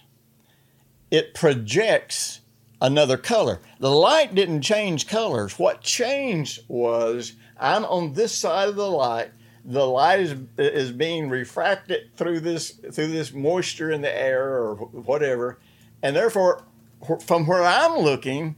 it 1.11 1.34
projects 1.34 2.41
another 2.80 3.16
color. 3.16 3.61
The 3.78 3.91
light 3.91 4.34
didn't 4.34 4.62
change 4.62 5.07
colors. 5.07 5.59
What 5.59 5.82
changed 5.82 6.61
was 6.68 7.34
I'm 7.59 7.84
on 7.84 8.14
this 8.14 8.34
side 8.34 8.68
of 8.68 8.76
the 8.76 8.91
light. 8.91 9.30
The 9.70 9.84
light 9.86 10.20
is 10.20 10.34
is 10.56 10.92
being 10.92 11.28
refracted 11.28 12.16
through 12.16 12.40
this 12.40 12.70
through 12.70 13.08
this 13.08 13.32
moisture 13.34 13.90
in 13.90 14.00
the 14.00 14.10
air 14.14 14.42
or 14.62 14.74
whatever, 14.76 15.58
and 16.02 16.16
therefore, 16.16 16.62
from 17.26 17.46
where 17.46 17.62
I'm 17.62 17.98
looking, 17.98 18.56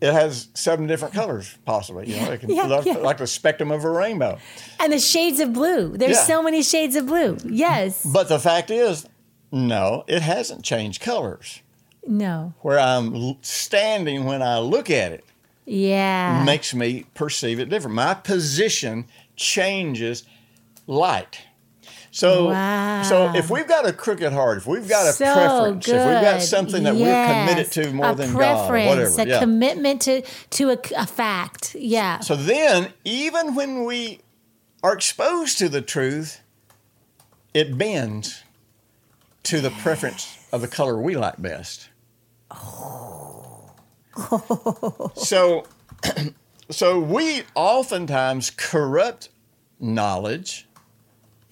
it 0.00 0.12
has 0.14 0.48
seven 0.54 0.86
different 0.86 1.12
colors 1.12 1.58
possibly. 1.66 2.10
You 2.10 2.20
know, 2.22 2.32
it 2.32 2.40
can, 2.40 2.50
Yeah, 2.50 2.62
like, 2.64 2.86
yeah. 2.86 2.94
like 2.94 3.18
the 3.18 3.26
spectrum 3.26 3.70
of 3.70 3.84
a 3.84 3.90
rainbow. 3.90 4.38
And 4.80 4.92
the 4.94 4.98
shades 4.98 5.40
of 5.40 5.52
blue. 5.52 5.94
There's 5.96 6.16
Yeah. 6.16 6.24
so 6.24 6.42
many 6.42 6.62
shades 6.62 6.96
of 6.96 7.04
blue. 7.06 7.36
Yes. 7.44 8.02
But 8.02 8.28
the 8.30 8.38
fact 8.38 8.70
is, 8.70 9.06
no, 9.52 10.04
it 10.08 10.22
hasn't 10.22 10.64
changed 10.64 11.02
colors. 11.02 11.60
No. 12.06 12.54
Where 12.62 12.78
I'm 12.80 13.36
standing 13.42 14.24
when 14.24 14.42
I 14.42 14.58
look 14.58 14.90
at 14.90 15.12
it 15.12 15.24
Yeah. 15.66 16.42
makes 16.44 16.74
me 16.74 17.04
perceive 17.14 17.60
it 17.60 17.68
different. 17.70 17.94
My 17.94 18.14
position 18.14 19.04
changes 19.36 20.24
light. 20.86 21.40
So, 22.10 22.50
Wow. 22.50 23.02
so 23.02 23.34
if 23.34 23.50
we've 23.50 23.66
got 23.66 23.88
a 23.88 23.92
crooked 23.92 24.32
heart, 24.32 24.58
if 24.58 24.66
we've 24.68 24.88
got 24.88 25.08
a 25.08 25.12
so 25.12 25.24
preference, 25.34 25.88
if 25.88 25.94
we've 25.94 26.20
got 26.20 26.42
something 26.42 26.84
that 26.84 26.94
we're 26.94 27.26
committed 27.26 27.72
to 27.72 27.92
more 27.92 28.10
a 28.10 28.14
than 28.14 28.32
preference, 28.32 28.84
God, 28.84 28.98
whatever, 28.98 29.22
a 29.22 29.26
yeah. 29.26 29.40
commitment 29.40 30.02
to 30.02 30.22
to 30.50 30.70
a, 30.70 30.78
a 30.96 31.06
fact. 31.08 31.74
Yeah. 31.76 32.20
So 32.20 32.36
then, 32.36 32.92
even 33.04 33.56
when 33.56 33.84
we 33.84 34.20
are 34.84 34.94
exposed 34.94 35.58
to 35.58 35.68
the 35.68 35.82
truth, 35.82 36.40
it 37.52 37.76
bends 37.76 38.44
to 39.44 39.60
the 39.60 39.70
preference 39.70 40.38
of 40.52 40.60
the 40.60 40.68
color 40.68 40.96
we 41.00 41.16
like 41.16 41.42
best. 41.42 41.88
Oh. 42.52 43.72
so, 45.16 45.66
so 46.70 46.98
we 46.98 47.42
oftentimes 47.54 48.50
corrupt 48.50 49.28
knowledge 49.78 50.66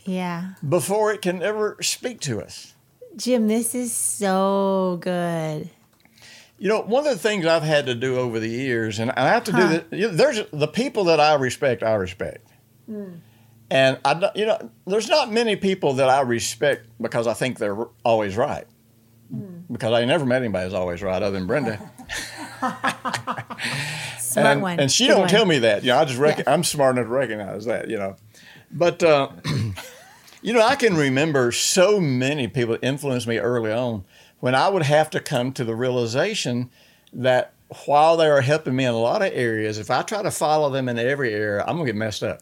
yeah. 0.04 0.54
before 0.66 1.12
it 1.12 1.22
can 1.22 1.42
ever 1.42 1.76
speak 1.80 2.20
to 2.20 2.40
us. 2.40 2.74
Jim, 3.16 3.46
this 3.46 3.74
is 3.74 3.92
so 3.92 4.98
good. 5.00 5.68
You 6.58 6.68
know, 6.68 6.80
one 6.80 7.06
of 7.06 7.12
the 7.12 7.18
things 7.18 7.44
I've 7.44 7.62
had 7.62 7.86
to 7.86 7.94
do 7.94 8.16
over 8.16 8.38
the 8.38 8.48
years, 8.48 8.98
and 8.98 9.10
I 9.10 9.28
have 9.28 9.44
to 9.44 9.52
Huh. 9.52 9.78
do 9.78 9.84
this. 9.90 10.16
There's 10.16 10.42
the 10.52 10.68
people 10.68 11.04
that 11.04 11.18
I 11.20 11.34
respect. 11.34 11.82
I 11.82 11.94
respect, 11.94 12.48
hmm. 12.86 13.14
and 13.68 13.98
I, 14.04 14.30
you 14.36 14.46
know, 14.46 14.70
there's 14.86 15.08
not 15.08 15.32
many 15.32 15.56
people 15.56 15.94
that 15.94 16.08
I 16.08 16.20
respect 16.20 16.86
because 17.00 17.26
I 17.26 17.34
think 17.34 17.58
they're 17.58 17.76
always 18.04 18.36
right. 18.36 18.66
Hmm. 19.28 19.60
Because 19.72 19.92
I 19.92 20.04
never 20.04 20.24
met 20.24 20.42
anybody 20.42 20.66
who's 20.66 20.74
always 20.74 21.02
right, 21.02 21.20
other 21.20 21.36
than 21.36 21.48
Brenda. 21.48 21.90
Smart 24.32 24.46
and, 24.46 24.62
one. 24.62 24.80
and 24.80 24.90
she 24.90 25.04
Good 25.06 25.10
don't 25.12 25.20
one. 25.20 25.28
tell 25.28 25.46
me 25.46 25.58
that. 25.60 25.82
You 25.84 25.88
know, 25.92 25.98
I 25.98 26.04
just 26.04 26.18
rec- 26.18 26.38
Yeah. 26.38 26.44
I'm 26.52 26.64
smart 26.64 26.96
enough 26.96 27.06
to 27.06 27.12
recognize 27.12 27.64
that. 27.66 27.88
You 27.88 27.98
know, 27.98 28.16
but 28.70 29.02
uh, 29.02 29.28
you 30.42 30.52
know, 30.52 30.62
I 30.62 30.76
can 30.76 30.96
remember 30.96 31.52
so 31.52 32.00
many 32.00 32.48
people 32.48 32.72
that 32.74 32.84
influenced 32.84 33.26
me 33.26 33.38
early 33.38 33.72
on 33.72 34.04
when 34.40 34.54
I 34.54 34.68
would 34.68 34.82
have 34.82 35.10
to 35.10 35.20
come 35.20 35.52
to 35.52 35.64
the 35.64 35.74
realization 35.74 36.70
that 37.12 37.52
while 37.86 38.16
they 38.16 38.26
are 38.28 38.40
helping 38.42 38.76
me 38.76 38.84
in 38.84 38.92
a 38.92 38.98
lot 38.98 39.22
of 39.22 39.30
areas, 39.32 39.78
if 39.78 39.90
I 39.90 40.02
try 40.02 40.22
to 40.22 40.30
follow 40.30 40.68
them 40.70 40.88
in 40.88 40.98
every 40.98 41.32
area, 41.32 41.62
I'm 41.62 41.76
gonna 41.76 41.86
get 41.86 41.96
messed 41.96 42.22
up 42.22 42.40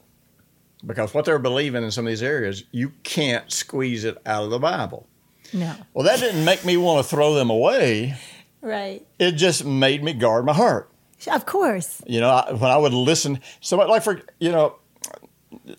because 0.84 1.12
what 1.14 1.24
they're 1.24 1.38
believing 1.38 1.84
in 1.84 1.90
some 1.90 2.06
of 2.06 2.10
these 2.10 2.22
areas, 2.22 2.64
you 2.72 2.92
can't 3.02 3.50
squeeze 3.52 4.04
it 4.04 4.16
out 4.26 4.44
of 4.44 4.50
the 4.50 4.58
Bible. 4.58 5.06
No. 5.52 5.74
Well, 5.94 6.04
that 6.06 6.20
didn't 6.20 6.44
make 6.44 6.64
me 6.64 6.76
want 6.76 7.04
to 7.04 7.08
throw 7.08 7.34
them 7.34 7.50
away. 7.50 8.16
Right. 8.62 9.06
It 9.18 9.32
just 9.32 9.64
made 9.64 10.02
me 10.02 10.12
guard 10.12 10.44
my 10.44 10.52
heart. 10.52 10.89
Of 11.28 11.46
course. 11.46 12.02
You 12.06 12.20
know, 12.20 12.30
I, 12.30 12.52
when 12.52 12.70
I 12.70 12.76
would 12.76 12.94
listen, 12.94 13.40
so 13.60 13.76
like 13.76 14.02
for 14.02 14.22
you 14.38 14.50
know, 14.52 14.76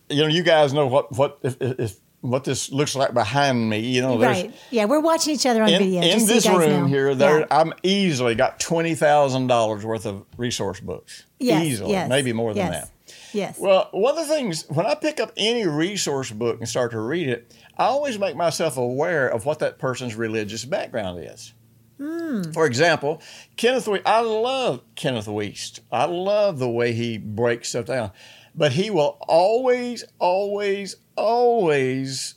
you 0.10 0.22
know, 0.24 0.28
you 0.28 0.44
guys 0.44 0.74
know 0.74 0.88
what 0.88 1.16
what 1.16 1.40
if, 1.44 1.58
if 1.62 1.98
what 2.22 2.44
this 2.44 2.72
looks 2.72 2.96
like 2.96 3.14
behind 3.14 3.70
me. 3.70 3.80
You 3.80 4.02
know, 4.02 4.20
Right. 4.20 4.54
Yeah, 4.70 4.86
we're 4.86 5.00
watching 5.00 5.34
each 5.34 5.46
other 5.46 5.64
on 5.64 5.70
in, 5.70 5.80
video. 5.80 6.02
in 6.02 6.20
so 6.20 6.26
this 6.28 6.46
guys 6.46 6.58
room 6.58 6.82
know. 6.82 6.86
here. 6.88 7.16
There, 7.16 7.40
Yeah. 7.40 7.46
I'm 7.50 7.74
easily 7.84 8.36
got 8.36 8.60
twenty 8.60 8.96
thousand 8.96 9.48
dollars 9.48 9.84
worth 9.86 10.06
of 10.06 10.24
resource 10.38 10.80
books. 10.80 11.26
Yes, 11.40 11.64
easily, 11.64 11.92
yes, 11.92 12.08
maybe 12.08 12.34
more 12.34 12.54
than 12.54 12.72
yes, 12.72 12.86
that. 12.86 13.16
Yes. 13.34 13.58
Well, 13.60 13.90
one 13.92 14.18
of 14.18 14.28
the 14.28 14.34
things 14.34 14.66
when 14.70 14.86
I 14.86 14.96
pick 14.96 15.20
up 15.20 15.32
any 15.36 15.66
resource 15.66 16.32
book 16.32 16.60
and 16.60 16.70
start 16.70 16.92
to 16.92 17.00
read 17.00 17.28
it, 17.28 17.54
I 17.78 17.86
always 17.86 18.20
make 18.20 18.36
myself 18.36 18.78
aware 18.78 19.28
of 19.28 19.46
what 19.46 19.60
that 19.60 19.80
person's 19.80 20.16
religious 20.16 20.64
background 20.66 21.24
is. 21.24 21.54
Hmm. 22.02 22.52
For 22.52 22.66
example, 22.66 23.22
Kenneth, 23.58 23.88
We- 23.88 24.04
I 24.06 24.22
love 24.22 24.82
Kenneth 24.96 25.28
Wuest. 25.28 25.82
I 25.92 26.06
love 26.06 26.58
the 26.58 26.70
way 26.70 26.94
he 26.94 27.20
breaks 27.20 27.70
stuff 27.70 27.86
down, 27.86 28.12
but 28.56 28.72
he 28.72 28.90
will 28.90 29.20
always, 29.28 30.04
always, 30.18 30.96
always, 31.16 32.36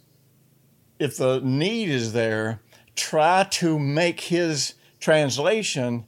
if 0.98 1.16
the 1.16 1.40
need 1.40 1.88
is 1.88 2.12
there, 2.12 2.60
try 2.94 3.44
to 3.52 3.78
make 3.78 4.20
his 4.20 4.74
translation 5.00 6.04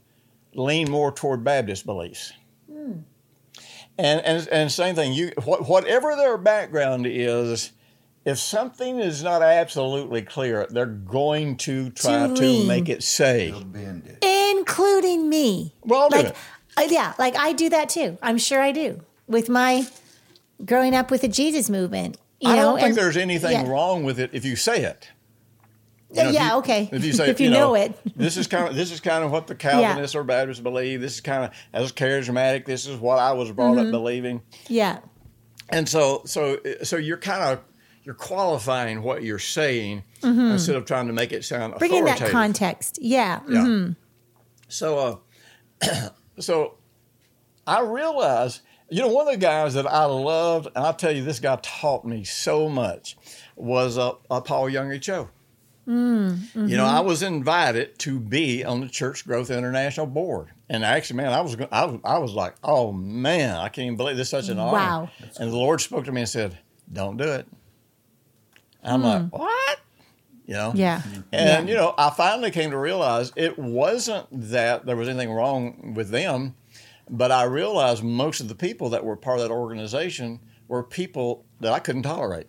lean 0.54 0.90
more 0.90 1.10
toward 1.10 1.42
Baptist 1.42 1.86
beliefs. 1.86 2.34
And, 3.98 4.20
and 4.20 4.46
and 4.48 4.70
same 4.70 4.94
thing. 4.94 5.14
You 5.14 5.32
what, 5.44 5.66
whatever 5.66 6.14
their 6.14 6.36
background 6.36 7.06
is, 7.06 7.72
if 8.26 8.38
something 8.38 8.98
is 8.98 9.22
not 9.22 9.40
absolutely 9.40 10.20
clear, 10.20 10.66
they're 10.68 10.84
going 10.86 11.56
to 11.58 11.88
try 11.90 12.26
To 12.26 12.34
to, 12.34 12.66
make 12.66 12.88
it 12.90 13.02
say. 13.02 13.54
It. 13.74 14.22
including 14.58 15.28
me. 15.30 15.72
Well, 15.82 16.08
like, 16.10 16.36
uh, 16.76 16.82
yeah, 16.88 17.14
like 17.18 17.36
I 17.36 17.52
do 17.52 17.68
that 17.70 17.88
too. 17.88 18.18
I'm 18.20 18.36
sure 18.38 18.60
I 18.60 18.72
do 18.72 19.00
with 19.26 19.48
my 19.48 19.86
growing 20.64 20.94
up 20.94 21.10
with 21.10 21.22
the 21.22 21.28
Jesus 21.28 21.70
movement. 21.70 22.18
You 22.40 22.50
I 22.50 22.56
know, 22.56 22.62
don't 22.62 22.76
think 22.76 22.88
and- 22.88 22.96
there's 22.98 23.16
anything 23.16 23.52
yeah. 23.52 23.68
wrong 23.68 24.04
with 24.04 24.20
it 24.20 24.30
if 24.34 24.44
you 24.44 24.56
say 24.56 24.82
it. 24.84 25.08
You 26.10 26.22
know, 26.22 26.28
if 26.28 26.34
yeah, 26.34 26.50
you- 26.52 26.58
okay. 26.58 26.88
If 26.92 27.04
you 27.04 27.12
say, 27.12 27.28
If 27.30 27.40
you 27.40 27.50
know 27.50 27.74
it. 27.74 27.98
this 28.16 28.36
is 28.36 28.46
kind 28.46 28.68
of 28.68 28.74
this 28.76 28.90
is 28.92 29.00
kind 29.00 29.24
of 29.24 29.30
what 29.32 29.46
the 29.46 29.54
Calvinists 29.54 30.14
or 30.14 30.22
Baptists 30.24 30.60
believe. 30.60 31.00
This 31.00 31.14
is 31.14 31.20
kind 31.20 31.44
of 31.44 31.50
as 31.72 31.92
charismatic. 31.92 32.64
This 32.64 32.86
is 32.86 32.96
what 32.98 33.18
I 33.18 33.32
was 33.32 33.50
brought 33.52 33.76
Mm-hmm. 33.76 33.86
up 33.86 33.90
believing. 33.90 34.42
Yeah, 34.68 34.98
And 35.68 35.88
so, 35.88 36.22
so, 36.26 36.58
so 36.84 36.96
you're 36.96 37.16
kind 37.18 37.42
of 37.42 37.60
you're 38.06 38.14
qualifying 38.14 39.02
what 39.02 39.22
you're 39.24 39.38
saying 39.38 40.02
instead 40.22 40.76
of 40.76 40.84
trying 40.86 41.08
to 41.08 41.12
make 41.12 41.32
it 41.32 41.44
sound 41.44 41.72
Mm-hmm. 41.74 41.78
bringing 41.80 42.04
that 42.04 42.20
context. 42.30 42.98
Yeah, 43.02 43.40
Yeah. 43.48 43.62
mhm. 43.64 43.96
So, 44.68 45.20
uh, 45.82 46.08
so 46.38 46.76
I 47.66 47.80
realized, 47.82 48.60
you 48.88 49.02
know, 49.02 49.08
one 49.08 49.26
of 49.26 49.34
the 49.34 49.40
guys 49.40 49.74
that 49.74 49.86
I 49.86 50.04
loved, 50.04 50.68
and 50.74 50.86
I'll 50.86 50.94
tell 50.94 51.10
you, 51.10 51.24
this 51.24 51.40
guy 51.40 51.58
taught 51.62 52.04
me 52.04 52.22
so 52.24 52.68
much, 52.68 53.16
was 53.56 53.98
uh, 53.98 54.12
uh, 54.30 54.40
Paul 54.40 54.66
Yonggi 54.70 55.02
Cho. 55.02 55.28
You 55.88 56.76
know, 56.76 56.84
I 56.84 57.00
was 57.00 57.22
invited 57.22 57.98
to 58.00 58.18
be 58.18 58.64
on 58.64 58.80
the 58.80 58.88
Church 58.88 59.24
Growth 59.26 59.50
International 59.50 60.06
Board, 60.06 60.48
and 60.68 60.84
actually, 60.84 61.18
man, 61.18 61.32
I 61.32 61.40
was 61.40 61.56
I 61.70 61.84
was, 61.84 62.00
I 62.04 62.18
was 62.18 62.32
like, 62.32 62.54
oh 62.64 62.90
man, 62.92 63.56
I 63.56 63.68
can't 63.68 63.86
even 63.86 63.96
believe 63.96 64.16
this 64.16 64.26
is 64.26 64.30
such 64.30 64.48
an 64.48 64.58
honor. 64.58 64.72
Wow. 64.72 65.10
And 65.38 65.52
the 65.52 65.56
Lord 65.56 65.80
spoke 65.80 66.04
to 66.06 66.12
me 66.12 66.22
and 66.22 66.28
said, 66.28 66.58
"Don't 66.92 67.16
do 67.16 67.24
it." 67.24 67.46
And 68.86 68.94
I'm 68.94 69.02
like, 69.02 69.22
hmm. 69.22 69.36
what? 69.36 69.80
You 70.46 70.54
know? 70.54 70.72
yeah, 70.76 71.02
And 71.32 71.68
you 71.68 71.74
know, 71.74 71.92
I 71.98 72.10
finally 72.10 72.52
came 72.52 72.70
to 72.70 72.78
realize 72.78 73.32
it 73.34 73.58
wasn't 73.58 74.26
that 74.50 74.86
there 74.86 74.94
was 74.94 75.08
anything 75.08 75.32
wrong 75.32 75.94
with 75.94 76.10
them, 76.10 76.54
but 77.10 77.32
I 77.32 77.44
realized 77.44 78.04
most 78.04 78.40
of 78.40 78.48
the 78.48 78.54
people 78.54 78.88
that 78.90 79.04
were 79.04 79.16
part 79.16 79.40
of 79.40 79.48
that 79.48 79.52
organization 79.52 80.40
were 80.68 80.84
people 80.84 81.44
that 81.60 81.72
I 81.72 81.80
couldn't 81.80 82.02
tolerate. 82.02 82.46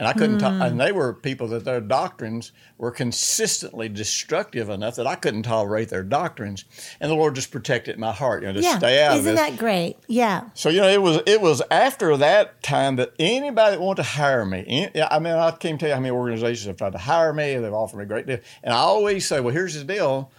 And 0.00 0.08
I 0.08 0.14
couldn't 0.14 0.38
talk, 0.38 0.54
and 0.62 0.80
they 0.80 0.92
were 0.92 1.12
people 1.12 1.46
that 1.48 1.66
their 1.66 1.80
doctrines 1.80 2.52
were 2.78 2.90
consistently 2.90 3.86
destructive 3.90 4.70
enough 4.70 4.96
that 4.96 5.06
I 5.06 5.14
couldn't 5.14 5.42
tolerate 5.42 5.90
their 5.90 6.02
doctrines. 6.02 6.64
And 7.00 7.10
the 7.10 7.14
Lord 7.14 7.34
just 7.34 7.50
protected 7.52 7.98
my 7.98 8.10
heart, 8.10 8.42
you 8.42 8.48
know, 8.48 8.54
to 8.54 8.62
Yeah. 8.62 8.78
stay 8.78 9.02
out 9.04 9.18
Isn't 9.18 9.28
of 9.32 9.36
this. 9.36 9.50
that 9.50 9.58
great? 9.58 9.96
Yeah. 10.08 10.44
So 10.54 10.70
you 10.70 10.80
know, 10.80 10.88
it 10.88 11.02
was 11.02 11.20
it 11.26 11.42
was 11.42 11.60
after 11.70 12.16
that 12.16 12.62
time 12.62 12.96
that 12.96 13.12
anybody 13.18 13.72
that 13.76 13.80
wanted 13.82 14.02
to 14.04 14.08
hire 14.08 14.46
me. 14.46 14.64
any- 14.66 15.02
I 15.02 15.18
mean, 15.18 15.34
I 15.34 15.50
can't 15.50 15.78
tell 15.78 15.90
you 15.90 15.94
how 15.94 16.00
many 16.00 16.12
organizations 16.12 16.66
have 16.66 16.78
tried 16.78 16.92
to 16.92 16.98
hire 16.98 17.34
me. 17.34 17.56
They've 17.58 17.70
offered 17.72 17.98
me 17.98 18.04
a 18.04 18.06
great 18.06 18.26
deal, 18.26 18.38
and 18.64 18.72
I 18.72 18.78
always 18.78 19.26
say, 19.26 19.38
"Well, 19.40 19.52
here's 19.52 19.74
the 19.74 19.84
deal. 19.84 20.30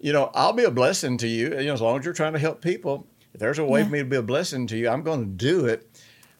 You 0.00 0.12
know, 0.12 0.30
I'll 0.34 0.52
be 0.52 0.64
a 0.64 0.70
blessing 0.70 1.16
to 1.16 1.26
you. 1.26 1.58
You 1.58 1.66
know, 1.68 1.72
as 1.72 1.80
long 1.80 1.98
as 1.98 2.04
you're 2.04 2.12
trying 2.14 2.34
to 2.34 2.38
help 2.38 2.60
people. 2.60 3.06
If 3.32 3.40
there's 3.40 3.58
a 3.58 3.64
way 3.64 3.80
Yeah. 3.80 3.86
for 3.86 3.92
me 3.92 3.98
to 4.00 4.04
be 4.04 4.16
a 4.16 4.22
blessing 4.22 4.66
to 4.66 4.76
you, 4.76 4.90
I'm 4.90 5.02
going 5.02 5.20
to 5.20 5.26
do 5.30 5.64
it. 5.64 5.88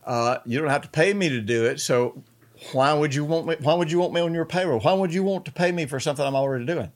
Uh, 0.07 0.39
you 0.47 0.59
don't 0.59 0.71
have 0.71 0.83
to 0.83 0.89
pay 0.89 1.13
me 1.15 1.29
to 1.29 1.41
do 1.41 1.65
it. 1.67 1.81
So 1.81 2.23
why 2.73 2.93
would 2.93 3.15
you 3.15 3.25
want 3.25 3.47
me? 3.47 3.57
Why 3.61 3.75
would 3.75 3.91
you 3.91 3.99
want 3.99 4.13
me 4.13 4.21
on 4.21 4.35
your 4.35 4.45
payroll? 4.45 4.81
Why 4.81 4.93
would 4.93 5.13
you 5.15 5.23
want 5.23 5.45
to 5.47 5.53
pay 5.53 5.73
me 5.73 5.87
for 5.87 6.01
something 6.01 6.25
I'm 6.25 6.35
already 6.35 6.65
doing? 6.65 6.91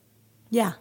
Yeah. 0.49 0.73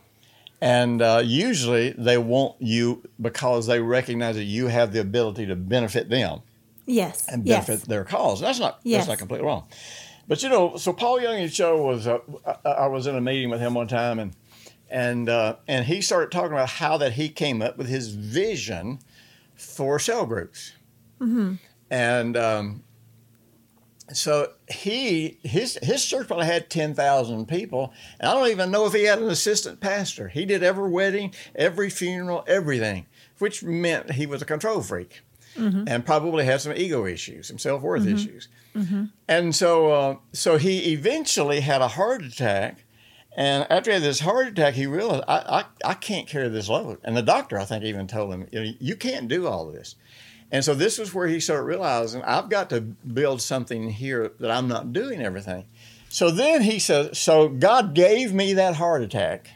And 0.61 1.03
uh, 1.03 1.23
usually 1.25 1.91
they 1.91 2.19
want 2.19 2.57
you 2.61 3.03
because 3.21 3.67
they 3.67 3.81
recognize 3.81 4.37
that 4.37 4.45
you 4.45 4.69
have 4.69 4.93
the 4.93 5.01
ability 5.01 5.47
to 5.47 5.57
benefit 5.57 6.09
them 6.09 6.43
Yes. 6.87 7.27
and 7.29 7.45
yes. 7.47 7.67
benefit 7.67 7.89
their 7.89 8.05
cause. 8.05 8.41
And 8.41 8.47
that's 8.49 8.61
not 8.61 8.79
Yes. 8.85 9.01
that's 9.01 9.09
not 9.09 9.19
completely 9.19 9.47
wrong. 9.47 9.67
But 10.29 10.43
you 10.43 10.49
know, 10.49 10.77
so 10.77 10.93
Paul 10.93 11.21
Young 11.21 11.39
Young's 11.39 11.55
show 11.55 11.83
was 11.85 12.07
uh, 12.07 12.19
I, 12.65 12.69
I 12.71 12.87
was 12.87 13.07
in 13.09 13.17
a 13.17 13.21
meeting 13.21 13.51
with 13.51 13.61
him 13.61 13.75
one 13.75 13.89
time, 13.89 14.21
and 14.21 14.37
and 14.89 15.29
uh, 15.29 15.57
and 15.67 15.85
he 15.87 16.01
started 16.01 16.31
talking 16.31 16.53
about 16.53 16.69
how 16.69 16.97
that 16.99 17.15
he 17.15 17.29
came 17.29 17.61
up 17.61 17.77
with 17.77 17.89
his 17.89 18.09
vision 18.15 19.01
for 19.57 19.99
cell 19.99 20.27
groups, 20.27 20.73
and 21.91 22.37
um, 22.37 22.83
so 24.17 24.53
he 24.69 25.39
his 25.43 25.79
his 25.83 26.05
church 26.05 26.27
probably 26.27 26.47
had 26.47 26.71
ten 26.71 26.95
thousand 26.95 27.47
people, 27.47 27.93
and 28.19 28.29
I 28.29 28.35
don't 28.35 28.49
even 28.49 28.71
know 28.71 28.87
if 28.87 28.93
he 28.93 29.05
had 29.05 29.19
an 29.19 29.29
assistant 29.29 29.81
pastor. 29.81 30.29
He 30.29 30.45
did 30.45 30.63
every 30.63 30.91
wedding, 30.91 31.35
every 31.55 31.91
funeral, 31.91 32.45
everything, 32.47 33.07
which 33.39 33.63
meant 33.63 34.13
he 34.13 34.27
was 34.27 34.43
a 34.43 34.47
control 34.47 34.83
freak, 34.83 35.23
mm-hmm. 35.57 35.85
and 35.87 36.07
probably 36.07 36.45
had 36.45 36.61
some 36.61 36.73
ego 36.75 37.07
issues, 37.07 37.49
some 37.49 37.59
self 37.59 37.83
worth 37.83 38.03
mm-hmm. 38.03 38.15
issues, 38.15 38.49
mm-hmm. 38.75 39.05
and 39.29 39.55
so 39.55 39.93
uh, 39.93 40.17
so 40.33 40.57
he 40.57 40.93
eventually 40.93 41.61
had 41.61 41.81
a 41.81 41.89
heart 41.89 42.23
attack. 42.23 42.85
And 43.35 43.67
after 43.71 43.91
he 43.91 43.95
had 43.95 44.03
this 44.03 44.21
heart 44.21 44.49
attack, 44.49 44.75
he 44.75 44.87
realized 44.87 45.25
I, 45.27 45.65
I, 45.85 45.93
I 45.93 45.95
can't 45.95 46.29
carry 46.29 46.51
this 46.51 46.69
load. 46.69 46.99
And 47.03 47.17
the 47.17 47.23
doctor, 47.23 47.59
I 47.59 47.65
think, 47.65 47.83
even 47.83 48.07
told 48.07 48.31
him, 48.31 48.47
you, 48.53 48.63
know, 48.63 48.73
you 48.79 48.95
can't 48.95 49.27
do 49.27 49.47
all 49.47 49.73
this. 49.73 49.95
And 50.53 50.63
so 50.63 50.75
this 50.75 50.99
was 50.99 51.13
where 51.15 51.27
he 51.27 51.41
started 51.41 51.65
realizing 51.65 52.23
I've 52.23 52.51
got 52.51 52.71
to 52.71 52.83
build 52.83 53.41
something 53.41 53.89
here 53.91 54.33
that 54.39 54.51
I'm 54.51 54.69
not 54.69 54.93
doing 54.93 55.23
everything. 55.23 55.65
So 56.11 56.31
then 56.31 56.61
he 56.61 56.79
says, 56.79 57.19
so 57.19 57.49
God 57.49 57.95
gave 57.95 58.35
me 58.35 58.53
that 58.53 58.77
heart 58.77 59.03
attack 59.03 59.49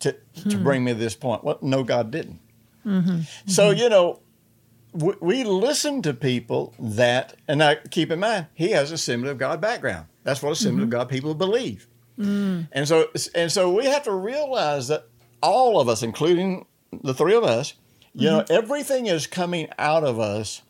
to 0.00 0.12
to 0.50 0.56
hmm. 0.56 0.64
bring 0.64 0.84
me 0.84 0.92
to 0.92 0.98
this 0.98 1.14
point. 1.14 1.44
Well, 1.44 1.58
no, 1.62 1.84
God 1.84 2.10
didn't. 2.10 2.40
Mm-hmm. 2.84 3.20
So 3.46 3.70
mm-hmm. 3.70 3.80
you 3.80 3.88
know, 3.88 4.20
we, 4.92 5.14
we 5.20 5.44
listen 5.44 6.02
to 6.02 6.12
people 6.12 6.74
that, 6.78 7.36
and 7.46 7.58
now 7.60 7.74
keep 7.90 8.10
in 8.10 8.18
mind, 8.18 8.46
he 8.54 8.70
has 8.70 8.90
a 8.90 8.94
Assembly 8.94 9.30
of 9.30 9.38
God 9.38 9.60
background. 9.60 10.06
That's 10.24 10.42
what 10.42 10.52
Assembly 10.52 10.82
of 10.82 10.88
mm-hmm. 10.88 10.98
God 10.98 11.08
people 11.08 11.34
believe. 11.34 11.86
Mm. 12.18 12.68
And 12.72 12.88
so, 12.88 13.08
and 13.34 13.52
so 13.52 13.72
we 13.72 13.84
have 13.86 14.04
to 14.04 14.12
realize 14.12 14.88
that 14.88 15.06
all 15.42 15.78
of 15.78 15.88
us, 15.88 16.02
including 16.02 16.66
the 17.04 17.14
three 17.14 17.34
of 17.34 17.44
us, 17.44 17.74
you 18.16 18.30
know, 18.30 18.40
mm-hmm. 18.40 18.52
everything 18.52 19.06
is 19.06 19.26
coming 19.26 19.68
out 19.78 20.04
of 20.04 20.18
us 20.18 20.62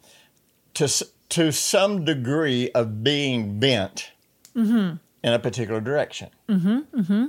to 0.74 1.06
to 1.28 1.52
some 1.52 2.04
degree 2.04 2.70
of 2.72 3.02
being 3.02 3.58
bent 3.58 4.12
mm-hmm. 4.54 4.96
in 5.22 5.32
a 5.32 5.38
particular 5.38 5.80
direction. 5.80 6.30
Mm-hmm. 6.48 7.26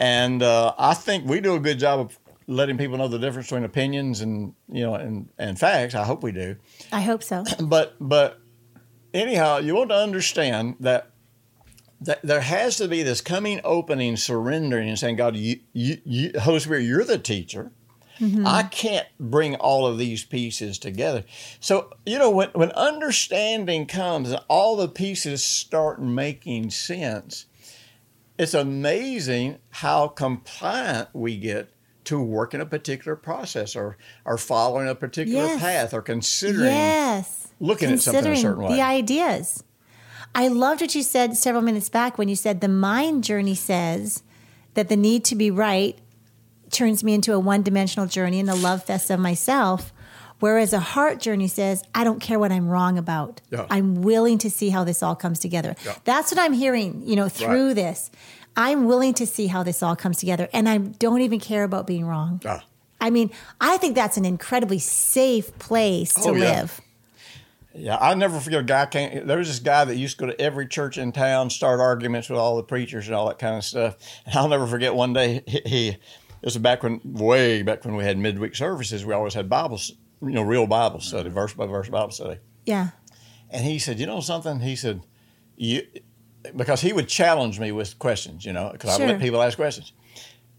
And 0.00 0.42
uh, 0.42 0.74
I 0.78 0.94
think 0.94 1.28
we 1.28 1.40
do 1.40 1.54
a 1.54 1.60
good 1.60 1.78
job 1.78 2.00
of 2.00 2.18
letting 2.46 2.76
people 2.76 2.98
know 2.98 3.08
the 3.08 3.18
difference 3.18 3.48
between 3.48 3.64
opinions 3.64 4.20
and 4.20 4.54
you 4.68 4.82
know 4.82 4.94
and, 4.94 5.28
and 5.38 5.58
facts. 5.58 5.94
I 5.94 6.04
hope 6.04 6.22
we 6.22 6.32
do. 6.32 6.56
I 6.90 7.00
hope 7.00 7.22
so. 7.22 7.44
But 7.60 7.94
but 8.00 8.40
anyhow, 9.12 9.58
you 9.58 9.74
want 9.74 9.90
to 9.90 9.96
understand 9.96 10.76
that 10.80 11.12
that 12.00 12.20
there 12.22 12.40
has 12.40 12.76
to 12.78 12.88
be 12.88 13.02
this 13.02 13.20
coming 13.20 13.60
opening, 13.64 14.16
surrendering, 14.16 14.88
and 14.88 14.98
saying, 14.98 15.16
God, 15.16 15.36
you, 15.36 15.60
you, 15.72 15.98
you 16.04 16.32
Holy 16.40 16.58
Spirit, 16.58 16.82
you're 16.82 17.04
the 17.04 17.18
teacher. 17.18 17.70
Mm-hmm. 18.22 18.46
I 18.46 18.62
can't 18.62 19.08
bring 19.18 19.56
all 19.56 19.84
of 19.84 19.98
these 19.98 20.24
pieces 20.24 20.78
together. 20.78 21.24
So, 21.58 21.90
you 22.06 22.20
know, 22.20 22.30
when, 22.30 22.50
when 22.50 22.70
understanding 22.72 23.86
comes 23.86 24.30
and 24.30 24.40
all 24.46 24.76
the 24.76 24.86
pieces 24.86 25.42
start 25.42 26.00
making 26.00 26.70
sense, 26.70 27.46
it's 28.38 28.54
amazing 28.54 29.58
how 29.70 30.06
compliant 30.06 31.08
we 31.12 31.36
get 31.36 31.72
to 32.04 32.22
work 32.22 32.54
in 32.54 32.60
a 32.60 32.66
particular 32.66 33.16
process 33.16 33.74
or, 33.74 33.96
or 34.24 34.38
following 34.38 34.88
a 34.88 34.94
particular 34.94 35.46
Yes. 35.46 35.60
path 35.60 35.94
or 35.94 36.02
considering 36.02 36.66
Yes. 36.66 37.48
looking 37.58 37.90
at 37.90 38.00
something 38.00 38.26
a 38.26 38.36
certain 38.36 38.62
way. 38.62 38.76
The 38.76 38.82
ideas. 38.82 39.64
I 40.34 40.48
loved 40.48 40.80
what 40.80 40.94
you 40.94 41.02
said 41.02 41.36
several 41.36 41.62
minutes 41.62 41.88
back 41.88 42.18
when 42.18 42.28
you 42.28 42.36
said 42.36 42.60
the 42.60 42.68
mind 42.68 43.24
journey 43.24 43.54
says 43.54 44.22
that 44.74 44.88
the 44.88 44.96
need 44.96 45.24
to 45.26 45.34
be 45.34 45.50
right 45.50 45.98
turns 46.72 47.04
me 47.04 47.14
into 47.14 47.32
a 47.32 47.38
one 47.38 47.62
dimensional 47.62 48.06
journey 48.08 48.40
and 48.40 48.50
a 48.50 48.54
love 48.54 48.84
fest 48.84 49.10
of 49.10 49.20
myself. 49.20 49.92
Whereas 50.40 50.72
a 50.72 50.80
heart 50.80 51.20
journey 51.20 51.46
says, 51.46 51.84
I 51.94 52.02
don't 52.02 52.18
care 52.18 52.36
what 52.38 52.50
I'm 52.50 52.68
wrong 52.68 52.98
about. 52.98 53.40
Yeah. 53.50 53.66
I'm 53.70 54.02
willing 54.02 54.38
to 54.38 54.50
see 54.50 54.70
how 54.70 54.82
this 54.82 55.00
all 55.00 55.14
comes 55.14 55.38
together. 55.38 55.76
Yeah. 55.84 55.94
That's 56.04 56.32
what 56.32 56.40
I'm 56.40 56.52
hearing, 56.52 57.02
you 57.06 57.14
know, 57.14 57.28
through 57.28 57.68
Right. 57.68 57.76
this. 57.76 58.10
I'm 58.56 58.86
willing 58.86 59.14
to 59.14 59.26
see 59.26 59.46
how 59.46 59.62
this 59.62 59.84
all 59.84 59.94
comes 59.94 60.18
together. 60.18 60.48
And 60.52 60.68
I 60.68 60.78
don't 60.78 61.20
even 61.20 61.38
care 61.38 61.62
about 61.62 61.86
being 61.86 62.04
wrong. 62.06 62.40
Ah. 62.44 62.64
I 63.00 63.10
mean, 63.10 63.30
I 63.60 63.76
think 63.76 63.94
that's 63.94 64.16
an 64.16 64.24
incredibly 64.24 64.80
safe 64.80 65.56
place 65.60 66.12
to 66.14 66.30
Oh, 66.30 66.34
yeah. 66.34 66.60
live. 66.60 66.80
Yeah, 67.74 67.96
I'll 67.96 68.16
never 68.16 68.38
forget 68.38 68.60
a 68.60 68.64
guy 68.64 68.84
came. 68.86 69.26
There 69.26 69.38
was 69.38 69.48
this 69.48 69.58
guy 69.58 69.84
that 69.86 69.96
used 69.96 70.18
to 70.18 70.26
go 70.26 70.30
to 70.32 70.38
every 70.40 70.66
church 70.66 70.98
in 70.98 71.10
town, 71.12 71.48
start 71.48 71.80
arguments 71.80 72.28
with 72.28 72.38
all 72.38 72.56
the 72.56 72.62
preachers 72.62 73.06
and 73.06 73.14
all 73.16 73.26
that 73.28 73.38
kind 73.38 73.56
of 73.56 73.64
stuff. 73.64 73.96
And 74.26 74.34
I'll 74.36 74.48
never 74.48 74.66
forget 74.66 74.94
one 74.94 75.12
day 75.14 75.42
he. 75.46 75.60
he 75.64 75.96
this 76.42 76.54
was 76.54 76.62
back 76.62 76.82
when, 76.82 77.00
way 77.04 77.62
back 77.62 77.84
when 77.84 77.96
we 77.96 78.04
had 78.04 78.18
midweek 78.18 78.56
services. 78.56 79.06
We 79.06 79.14
always 79.14 79.34
had 79.34 79.48
Bibles, 79.48 79.92
you 80.20 80.30
know, 80.30 80.42
real 80.42 80.66
Bible 80.66 81.00
study, 81.00 81.28
mm-hmm. 81.28 81.34
verse 81.34 81.54
by 81.54 81.66
verse 81.66 81.88
Bible 81.88 82.10
study. 82.10 82.40
Yeah. 82.66 82.88
And 83.50 83.64
he 83.64 83.78
said, 83.78 84.00
"You 84.00 84.06
know 84.06 84.20
something?" 84.20 84.60
He 84.60 84.76
said, 84.76 85.02
"You," 85.56 85.82
because 86.56 86.80
he 86.80 86.92
would 86.92 87.08
challenge 87.08 87.60
me 87.60 87.70
with 87.70 87.98
questions, 87.98 88.44
you 88.44 88.52
know, 88.52 88.70
because 88.72 88.98
I 88.98 89.06
let 89.06 89.20
people 89.20 89.40
ask 89.40 89.56
questions. 89.56 89.92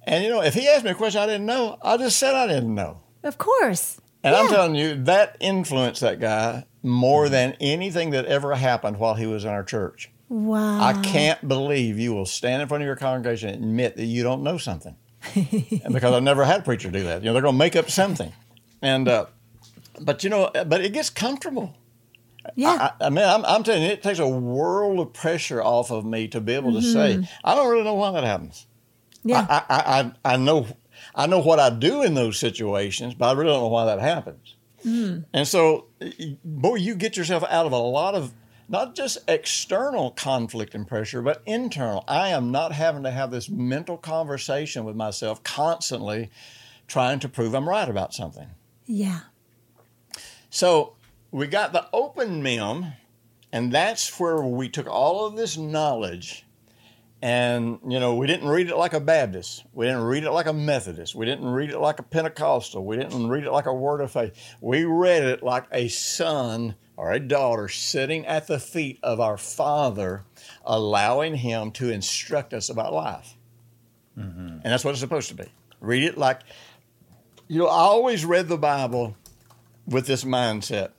And 0.06 0.24
you 0.24 0.30
know, 0.30 0.42
if 0.42 0.54
he 0.54 0.68
asked 0.68 0.86
me 0.86 0.92
a 0.92 0.96
question 0.96 1.22
I 1.22 1.26
didn't 1.26 1.46
know, 1.46 1.78
I 1.82 1.98
just 1.98 2.18
said 2.18 2.34
I 2.34 2.48
didn't 2.48 2.74
know. 2.74 3.02
Of 3.24 3.38
course. 3.38 4.00
And 4.24 4.36
I'm 4.36 4.48
telling 4.48 4.76
you, 4.76 5.04
that 5.04 5.36
influenced 5.42 6.02
that 6.02 6.20
guy 6.22 6.66
more 6.82 7.26
mm-hmm. 7.26 7.32
than 7.34 7.58
anything 7.60 8.12
that 8.12 8.26
ever 8.26 8.56
happened 8.56 8.98
while 8.98 9.16
he 9.16 9.26
was 9.26 9.44
in 9.44 9.50
our 9.50 9.64
church. 9.64 10.12
Wow. 10.30 10.82
I 10.82 10.94
can't 11.02 11.46
believe 11.48 12.00
you 12.00 12.14
will 12.14 12.26
stand 12.26 12.62
in 12.62 12.68
front 12.68 12.84
of 12.84 12.86
your 12.86 12.96
congregation 12.96 13.50
and 13.50 13.64
admit 13.64 13.98
that 13.98 14.06
you 14.06 14.24
don't 14.24 14.44
know 14.44 14.58
something. 14.58 14.96
Because 15.92 16.14
I've 16.14 16.24
never 16.24 16.46
had 16.46 16.62
a 16.62 16.64
preacher 16.64 16.90
do 16.92 17.04
that. 17.04 17.22
You 17.22 17.28
know, 17.28 17.34
they're 17.34 17.42
going 17.42 17.54
to 17.54 17.60
make 17.60 17.76
up 17.76 17.90
something. 17.90 18.32
And, 18.82 19.08
uh, 19.08 19.26
but 20.02 20.24
you 20.24 20.30
know, 20.30 20.52
but 20.54 20.82
it 20.82 20.94
gets 20.94 21.10
comfortable. 21.10 21.76
Yeah. 22.56 22.92
I, 23.00 23.06
I 23.06 23.10
mean, 23.10 23.24
I'm, 23.24 23.46
I'm 23.46 23.64
telling 23.64 23.84
you, 23.84 23.90
it 23.90 24.04
takes 24.04 24.20
a 24.20 24.28
world 24.28 25.00
of 25.00 25.14
pressure 25.14 25.64
off 25.64 25.92
of 25.92 26.06
me 26.06 26.28
to 26.30 26.42
be 26.42 26.54
able 26.54 26.74
to 26.74 26.82
say, 26.82 27.26
I 27.44 27.56
don't 27.56 27.70
really 27.70 27.84
know 27.84 27.94
why 27.94 28.12
that 28.12 28.24
happens. 28.24 28.66
yeah. 29.24 29.46
I, 29.50 29.64
I, 29.70 30.02
I, 30.02 30.34
I 30.34 30.38
know 30.38 30.68
I 31.16 31.28
know 31.28 31.40
what 31.40 31.60
I 31.60 31.70
do 31.70 32.02
in 32.02 32.14
those 32.14 32.38
situations, 32.40 33.14
but 33.14 33.30
I 33.30 33.32
really 33.34 33.52
don't 33.52 33.62
know 33.62 33.68
why 33.68 33.86
that 33.86 34.00
happens. 34.00 34.56
And 34.86 35.48
so, 35.48 35.86
boy, 36.44 36.76
you 36.76 36.96
get 36.96 37.16
yourself 37.16 37.44
out 37.50 37.66
of 37.66 37.72
a 37.72 37.78
lot 37.78 38.16
of 38.16 38.34
not 38.68 38.96
just 38.96 39.18
external 39.28 40.12
conflict 40.12 40.74
and 40.74 40.88
pressure, 40.88 41.22
but 41.22 41.42
internal. 41.46 42.04
I 42.08 42.30
am 42.30 42.52
not 42.52 42.72
having 42.72 43.04
to 43.04 43.12
have 43.12 43.32
this 43.32 43.50
mental 43.50 43.98
conversation 43.98 44.86
with 44.86 44.96
myself 44.96 45.44
constantly 45.44 46.30
trying 46.88 47.20
to 47.20 47.30
prove 47.30 47.54
I'm 47.54 47.68
right 47.68 47.88
about 47.90 48.14
something. 48.14 48.48
yeah. 48.86 49.22
So 50.50 50.94
we 51.32 51.48
got 51.48 51.74
the 51.74 51.88
open 51.92 52.44
mem, 52.44 52.94
and 53.52 53.72
that's 53.72 54.20
where 54.20 54.42
we 54.42 54.70
took 54.70 54.86
all 54.88 55.26
of 55.26 55.36
this 55.36 55.58
knowledge. 55.58 56.46
And, 57.24 57.80
you 57.88 58.00
know, 58.00 58.16
we 58.16 58.28
didn't 58.28 58.50
read 58.50 58.70
it 58.70 58.76
like 58.76 58.94
a 58.94 59.00
Baptist. 59.00 59.64
We 59.74 59.86
didn't 59.86 60.04
read 60.04 60.26
it 60.26 60.32
like 60.32 60.46
a 60.46 60.54
Methodist. 60.54 61.16
We 61.16 61.26
didn't 61.26 61.48
read 61.48 61.70
it 61.72 61.80
like 61.80 61.98
a 61.98 62.04
Pentecostal. 62.04 62.86
We 62.86 62.98
didn't 62.98 63.30
read 63.30 63.46
it 63.46 63.52
like 63.52 63.66
a 63.66 63.74
Word 63.74 64.02
of 64.02 64.12
Faith. 64.12 64.56
We 64.62 64.84
read 64.84 65.24
it 65.24 65.42
like 65.42 65.66
a 65.72 65.88
son 65.88 66.76
or 66.96 67.12
a 67.12 67.20
daughter 67.20 67.68
sitting 67.68 68.26
at 68.26 68.48
the 68.48 68.60
feet 68.60 69.00
of 69.04 69.20
our 69.20 69.38
Father, 69.38 70.24
allowing 70.66 71.36
Him 71.36 71.72
to 71.72 71.90
instruct 71.90 72.54
us 72.54 72.70
about 72.70 72.94
life. 72.94 73.36
Mm-hmm. 74.18 74.48
And 74.48 74.64
that's 74.64 74.86
what 74.86 74.92
it's 74.92 75.00
supposed 75.00 75.30
to 75.30 75.36
be. 75.36 75.46
Read 75.82 76.04
it 76.04 76.18
like, 76.18 76.40
you 77.48 77.60
know, 77.60 77.68
I 77.68 77.78
always 77.80 78.24
read 78.26 78.48
the 78.48 78.58
Bible 78.58 79.18
with 79.88 80.06
this 80.08 80.24
mindset. 80.24 80.92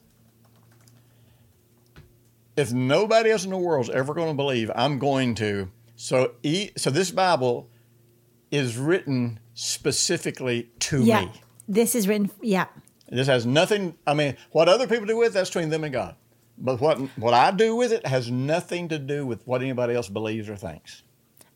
if 2.56 2.72
nobody 2.72 3.30
else 3.30 3.44
in 3.44 3.50
the 3.50 3.58
world 3.58 3.86
is 3.88 3.90
ever 3.90 4.14
going 4.14 4.28
to 4.28 4.34
believe, 4.34 4.70
I'm 4.76 4.98
going 5.00 5.34
to. 5.36 5.70
So, 5.96 6.34
e, 6.44 6.70
so 6.76 6.88
this 6.90 7.10
Bible 7.10 7.68
is 8.52 8.76
written 8.76 9.40
specifically 9.54 10.70
to 10.80 11.02
Yeah. 11.02 11.22
me. 11.22 11.32
This 11.66 11.94
is 11.96 12.06
written. 12.06 12.30
Yeah. 12.40 12.66
This 13.08 13.26
has 13.26 13.44
nothing. 13.46 13.96
I 14.06 14.14
mean, 14.14 14.36
what 14.50 14.68
other 14.68 14.86
people 14.86 15.06
do 15.06 15.16
with 15.16 15.28
it, 15.28 15.34
that's 15.34 15.50
between 15.50 15.70
them 15.70 15.84
and 15.84 15.92
God. 15.92 16.16
But 16.56 16.80
what 16.80 16.98
what 17.18 17.34
I 17.34 17.50
do 17.50 17.76
with 17.76 17.92
it 17.92 18.06
has 18.06 18.30
nothing 18.30 18.88
to 18.88 18.98
do 18.98 19.26
with 19.26 19.46
what 19.46 19.60
anybody 19.62 19.94
else 19.94 20.08
believes 20.08 20.48
or 20.48 20.56
thinks. 20.56 21.02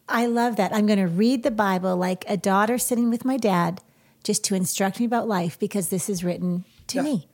I 0.08 0.26
love 0.26 0.56
that. 0.56 0.74
I'm 0.74 0.86
going 0.86 0.98
to 0.98 1.06
read 1.06 1.42
the 1.42 1.50
Bible 1.50 1.96
like 1.96 2.24
a 2.28 2.36
daughter 2.36 2.78
sitting 2.78 3.10
with 3.10 3.24
my 3.24 3.36
dad 3.36 3.80
just 4.24 4.42
to 4.44 4.54
instruct 4.54 4.98
me 5.00 5.06
about 5.06 5.28
life 5.28 5.58
because 5.58 5.90
this 5.90 6.08
is 6.08 6.24
written 6.24 6.64
to 6.88 6.96
Yeah. 6.96 7.02
me. 7.02 7.28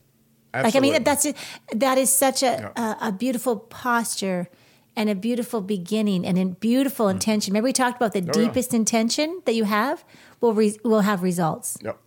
Absolutely. 0.53 0.63
Like, 0.63 0.77
I 0.77 0.81
mean, 0.99 1.05
that's 1.05 1.27
a, 1.27 1.35
that 1.77 1.99
is 1.99 2.13
such 2.13 2.43
a, 2.43 2.73
a, 2.77 3.09
a 3.09 3.13
beautiful 3.13 3.57
posture 3.57 4.49
and 4.97 5.09
a 5.09 5.15
beautiful 5.15 5.61
beginning 5.61 6.25
and 6.27 6.37
a 6.39 6.45
beautiful 6.47 7.09
intention. 7.09 7.53
Remember, 7.53 7.67
we 7.67 7.73
talked 7.73 7.97
about 7.97 8.13
the 8.13 8.21
Mm. 8.23 8.31
Oh, 8.37 8.41
yeah. 8.41 8.47
deepest 8.49 8.75
intention 8.75 9.41
that 9.47 9.55
you 9.55 9.65
have 9.65 10.05
will 10.41 10.53
re, 10.55 10.77
will 10.85 11.01
have 11.01 11.23
results. 11.23 11.77
Yep. 11.83 11.99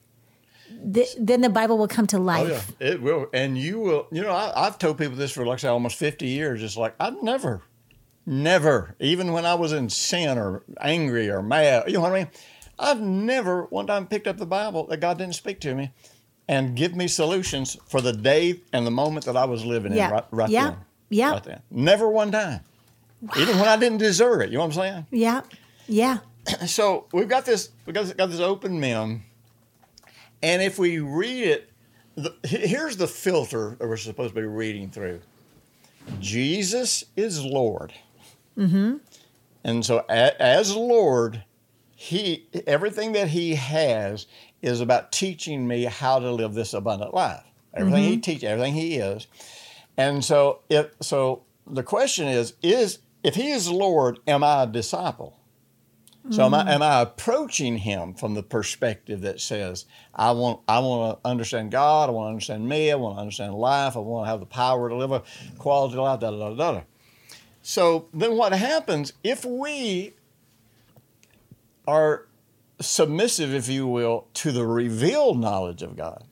Th- 0.93 1.15
then 1.19 1.41
the 1.41 1.49
Bible 1.49 1.77
will 1.77 1.87
come 1.87 2.07
to 2.07 2.17
Oh 2.17 2.21
life. 2.21 2.73
yeah, 2.79 2.87
it 2.87 3.01
will, 3.01 3.27
and 3.33 3.57
you 3.57 3.79
will. 3.79 4.07
You 4.11 4.21
know, 4.23 4.31
I, 4.31 4.65
I've 4.67 4.77
told 4.77 4.97
people 4.97 5.15
this 5.15 5.31
for 5.31 5.45
like 5.45 5.59
say 5.59 5.67
almost 5.67 5.95
fifty 5.97 6.27
years. 6.27 6.61
It's 6.63 6.77
like 6.77 6.93
I've 6.99 7.21
never, 7.23 7.61
never, 8.25 8.95
even 8.99 9.31
when 9.33 9.45
I 9.45 9.55
was 9.55 9.73
in 9.73 9.89
sin 9.89 10.37
or 10.37 10.63
angry 10.81 11.29
or 11.29 11.41
mad. 11.41 11.83
You 11.87 11.93
know 11.93 12.01
what 12.01 12.11
I 12.11 12.19
mean? 12.19 12.27
I've 12.79 13.01
never 13.01 13.63
one 13.65 13.87
time 13.87 14.07
picked 14.07 14.27
up 14.27 14.37
the 14.37 14.45
Bible 14.45 14.85
that 14.87 14.97
God 14.97 15.17
didn't 15.17 15.35
speak 15.35 15.59
to 15.61 15.73
me 15.73 15.91
and 16.47 16.75
give 16.75 16.95
me 16.95 17.07
solutions 17.07 17.75
for 17.87 18.01
the 18.01 18.13
day 18.13 18.61
and 18.71 18.85
the 18.85 18.91
moment 18.91 19.25
that 19.25 19.35
I 19.35 19.45
was 19.45 19.65
living 19.65 19.93
Yeah. 19.93 20.07
in 20.07 20.11
right, 20.13 20.25
right 20.31 20.49
Yeah. 20.49 20.63
then. 20.69 20.77
Yeah. 21.09 21.31
Right 21.31 21.43
then. 21.43 21.61
Never 21.71 22.07
one 22.09 22.31
time. 22.31 22.59
Even 23.37 23.57
when 23.59 23.67
I 23.67 23.77
didn't 23.77 23.97
deserve 23.97 24.41
it. 24.41 24.49
You 24.49 24.55
know 24.57 24.65
what 24.65 24.77
I'm 24.77 24.83
saying? 24.83 25.05
Yeah, 25.09 25.41
yeah, 25.87 26.19
so 26.67 27.07
we've 27.13 27.27
got 27.27 27.45
this 27.45 27.69
we've 27.85 27.95
got 27.95 28.03
this, 28.05 28.13
got 28.13 28.29
this 28.29 28.39
open 28.39 28.79
mem 28.79 29.23
and 30.41 30.61
if 30.61 30.77
we 30.79 30.99
read 30.99 31.43
it 31.43 31.71
the, 32.15 32.35
here's 32.43 32.97
the 32.97 33.07
filter 33.07 33.75
that 33.79 33.87
we're 33.87 33.95
supposed 33.95 34.33
to 34.33 34.41
be 34.41 34.47
reading 34.47 34.89
through. 34.89 35.21
Jesus 36.19 37.03
is 37.15 37.45
lord. 37.45 37.93
Mm-hmm. 38.57 38.95
and 39.63 39.85
so 39.85 40.03
a, 40.09 40.41
as 40.41 40.75
lord 40.75 41.43
he 41.95 42.47
everything 42.65 43.11
that 43.11 43.27
he 43.27 43.53
has 43.53 44.25
is 44.63 44.81
about 44.81 45.11
teaching 45.11 45.67
me 45.67 45.83
how 45.83 46.17
to 46.17 46.31
live 46.31 46.55
this 46.55 46.73
abundant 46.73 47.13
life. 47.13 47.43
Everything 47.75 48.03
he 48.03 48.17
teaches 48.17 48.45
everything 48.45 48.73
he 48.73 48.95
is. 48.95 49.27
And 49.95 50.25
so 50.25 50.61
if 50.69 50.89
so 51.01 51.43
the 51.67 51.83
question 51.83 52.27
is 52.27 52.53
is 52.63 52.99
if 53.23 53.35
he 53.35 53.51
is 53.51 53.69
lord 53.69 54.19
am 54.27 54.43
i 54.43 54.63
a 54.63 54.67
disciple 54.67 55.37
so 56.29 56.45
am 56.45 56.53
I, 56.53 56.63
mm. 56.63 56.67
am 56.69 56.81
I 56.81 57.01
approaching 57.01 57.77
him 57.77 58.13
from 58.13 58.33
the 58.33 58.43
perspective 58.43 59.21
that 59.21 59.39
says 59.39 59.85
I 60.13 60.31
want 60.31 60.61
I 60.67 60.79
want 60.79 61.21
to 61.23 61.29
understand 61.29 61.71
God, 61.71 62.09
I 62.09 62.11
want 62.11 62.25
to 62.25 62.29
understand 62.29 62.67
me, 62.67 62.91
I 62.91 62.95
want 62.95 63.17
to 63.17 63.21
understand 63.21 63.53
life, 63.53 63.95
I 63.95 63.99
want 63.99 64.25
to 64.25 64.31
have 64.31 64.39
the 64.39 64.45
power 64.45 64.89
to 64.89 64.95
live 64.95 65.11
a 65.11 65.23
quality 65.57 65.97
life, 65.97 66.19
da 66.19 66.31
da 66.31 66.37
da 66.37 66.55
da. 66.55 66.71
da. 66.73 66.81
So 67.61 68.07
then 68.13 68.37
what 68.37 68.53
happens 68.53 69.13
if 69.23 69.43
we 69.43 70.13
are 71.87 72.27
submissive, 72.79 73.53
if 73.53 73.67
you 73.67 73.87
will, 73.87 74.27
to 74.35 74.51
the 74.51 74.65
revealed 74.65 75.39
knowledge 75.39 75.81
of 75.81 75.95
God? 75.95 76.23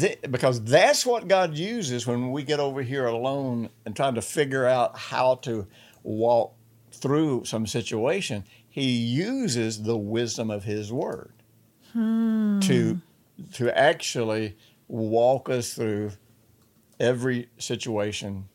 Th- 0.00 0.20
because 0.30 0.62
that's 0.62 1.06
what 1.06 1.28
God 1.28 1.56
uses 1.56 2.06
when 2.06 2.30
we 2.30 2.42
get 2.42 2.60
over 2.60 2.82
here 2.82 3.06
alone 3.06 3.70
and 3.86 3.96
trying 3.96 4.14
to 4.14 4.22
figure 4.22 4.66
out 4.66 4.98
how 4.98 5.36
to 5.36 5.66
walk 6.02 6.54
through 6.92 7.44
some 7.44 7.66
situation. 7.66 8.44
He 8.72 8.90
uses 8.90 9.82
the 9.82 9.98
wisdom 9.98 10.50
of 10.50 10.64
His 10.64 10.90
Word 10.90 11.34
hmm. 11.92 12.58
to 12.60 13.02
to 13.52 13.78
actually 13.78 14.56
walk 14.88 15.50
us 15.50 15.74
through 15.74 16.12
every 16.98 17.50
situation 17.58 18.48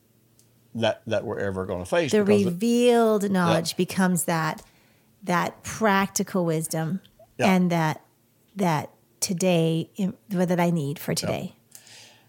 that 0.74 1.04
that 1.06 1.24
we're 1.24 1.38
ever 1.38 1.68
going 1.68 1.84
to 1.84 1.86
face. 1.86 2.12
the 2.12 2.22
it- 2.22 2.46
revealed 2.46 3.30
knowledge 3.30 3.78
becomes 3.78 4.24
that 4.24 4.64
that 5.22 5.62
practical 5.62 6.46
wisdom 6.46 7.02
Yeah. 7.38 7.54
and 7.54 7.72
that 7.72 8.02
that 8.56 8.90
today 9.20 9.92
that 10.30 10.60
I 10.60 10.72
need 10.72 10.98
for 10.98 11.14
today. 11.14 11.56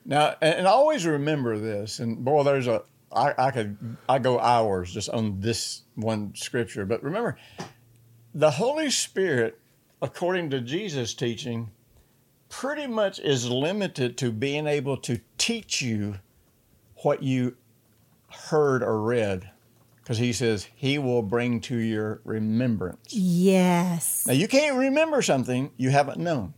Now, 0.05 0.36
and, 0.43 0.57
and 0.57 0.66
always 0.66 1.07
remember 1.07 1.59
this. 1.59 2.01
And 2.01 2.22
boy, 2.22 2.43
there's 2.43 2.66
a 2.66 2.82
I, 3.11 3.32
I 3.39 3.51
could 3.51 3.97
I 4.11 4.18
go 4.18 4.39
hours 4.39 4.93
just 4.93 5.09
on 5.09 5.41
this 5.41 5.84
one 5.95 6.34
scripture. 6.34 6.84
But 6.84 7.03
remember, 7.03 7.39
the 8.35 8.53
Holy 8.53 8.91
Spirit, 8.91 9.59
according 10.01 10.51
to 10.51 10.61
Jesus' 10.61 11.14
teaching, 11.14 11.70
pretty 12.49 12.87
much 12.87 13.18
is 13.18 13.51
limited 13.51 14.16
to 14.18 14.31
being 14.31 14.66
able 14.66 14.97
to 14.99 15.20
teach 15.37 15.83
you 15.83 16.16
what 17.03 17.22
you 17.22 17.57
heard 18.31 18.83
or 18.83 19.01
read, 19.01 19.51
because 19.97 20.18
He 20.18 20.33
says 20.33 20.68
He 20.74 20.99
will 20.99 21.22
bring 21.22 21.61
to 21.62 21.76
your 21.76 22.20
remembrance. 22.24 23.12
Yes. 23.12 24.26
Now, 24.26 24.35
you 24.35 24.49
can't 24.49 24.76
remember 24.76 25.22
something 25.22 25.70
you 25.76 25.91
haven't 25.91 26.18
known. 26.18 26.55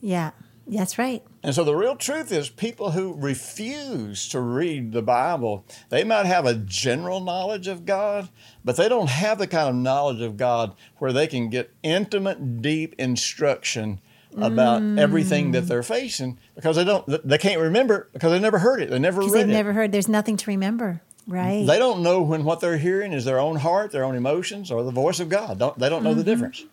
Yeah. 0.00 0.32
That's 0.66 0.98
right. 0.98 1.22
And 1.42 1.54
so 1.54 1.62
the 1.62 1.74
real 1.74 1.96
truth 1.96 2.32
is 2.32 2.48
people 2.48 2.92
who 2.92 3.14
refuse 3.14 4.28
to 4.30 4.40
read 4.40 4.92
the 4.92 5.02
Bible, 5.02 5.66
they 5.90 6.04
might 6.04 6.26
have 6.26 6.46
a 6.46 6.54
general 6.54 7.20
knowledge 7.20 7.68
of 7.68 7.84
God, 7.84 8.30
but 8.64 8.76
they 8.76 8.88
don't 8.88 9.10
have 9.10 9.38
the 9.38 9.46
kind 9.46 9.68
of 9.68 9.74
knowledge 9.74 10.22
of 10.22 10.36
God 10.36 10.74
where 10.98 11.12
they 11.12 11.26
can 11.26 11.50
get 11.50 11.74
intimate, 11.82 12.62
deep 12.62 12.94
instruction 12.98 14.00
about 14.36 14.82
mm. 14.82 14.98
everything 14.98 15.52
that 15.52 15.62
they're 15.68 15.82
facing 15.82 16.38
because 16.56 16.74
they 16.74 16.84
don't 16.84 17.06
they 17.24 17.38
can't 17.38 17.60
remember 17.60 18.08
because 18.12 18.32
they 18.32 18.40
never 18.40 18.58
heard 18.58 18.80
it. 18.80 18.90
They 18.90 18.98
never 18.98 19.20
read 19.20 19.32
they've 19.32 19.48
it. 19.48 19.52
never 19.52 19.72
heard 19.72 19.92
there's 19.92 20.08
nothing 20.08 20.36
to 20.38 20.50
remember. 20.50 21.02
Right. 21.26 21.66
They 21.66 21.78
don't 21.78 22.02
know 22.02 22.20
when 22.22 22.44
what 22.44 22.60
they're 22.60 22.76
hearing 22.76 23.12
is 23.12 23.24
their 23.24 23.38
own 23.38 23.56
heart, 23.56 23.92
their 23.92 24.04
own 24.04 24.14
emotions, 24.14 24.70
or 24.70 24.82
the 24.82 24.90
voice 24.90 25.20
of 25.20 25.28
God. 25.28 25.58
Don't, 25.58 25.78
they 25.78 25.88
don't 25.88 26.02
know 26.02 26.12
the 26.12 26.20
mm-hmm. 26.20 26.30
difference. 26.30 26.64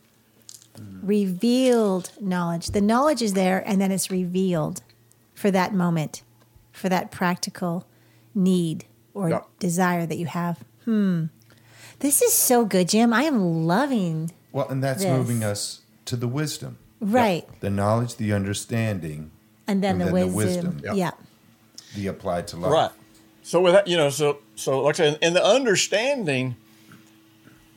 Revealed 1.04 2.12
knowledge. 2.20 2.68
The 2.68 2.82
knowledge 2.82 3.22
is 3.22 3.34
there 3.34 3.64
and 3.68 3.80
then 3.82 3.92
it's 3.92 4.10
revealed 4.12 4.82
for 5.34 5.52
that 5.52 5.74
moment, 5.74 6.22
for 6.72 6.90
that 6.90 7.12
practical 7.12 7.86
need 8.36 8.86
or 9.14 9.30
Yeah. 9.30 9.42
desire 9.60 10.06
that 10.06 10.18
you 10.18 10.26
have. 10.28 10.60
Hmm. 10.86 11.26
This 12.00 12.22
is 12.22 12.34
so 12.34 12.66
good, 12.66 12.90
Jim. 12.90 13.14
I 13.14 13.24
am 13.24 13.66
loving. 13.66 14.32
Well, 14.52 14.68
and 14.70 14.84
that's 14.84 15.04
This. 15.04 15.12
moving 15.18 15.44
us 15.44 15.82
to 16.06 16.16
the 16.16 16.28
wisdom, 16.28 16.78
Right. 17.00 17.48
the 17.62 17.70
knowledge, 17.70 18.16
the 18.18 18.34
understanding, 18.34 19.32
And 19.68 19.82
then 19.84 19.92
And 19.94 20.02
the 20.02 20.06
then 20.06 20.14
the 20.14 20.28
wisdom. 20.36 20.66
wisdom. 20.66 20.82
Yeah. 20.84 20.94
Yeah. 20.94 21.12
the 21.96 22.08
applied 22.08 22.48
to 22.48 22.58
life. 22.58 22.72
Right. 22.72 22.92
So 23.44 23.60
with 23.62 23.74
that, 23.74 23.88
you 23.88 23.98
know, 23.98 24.10
so 24.10 24.38
so 24.56 24.82
like 24.82 24.96
I 24.96 24.98
said, 25.12 25.20
in 25.22 25.34
the 25.34 25.44
understanding, 25.44 26.56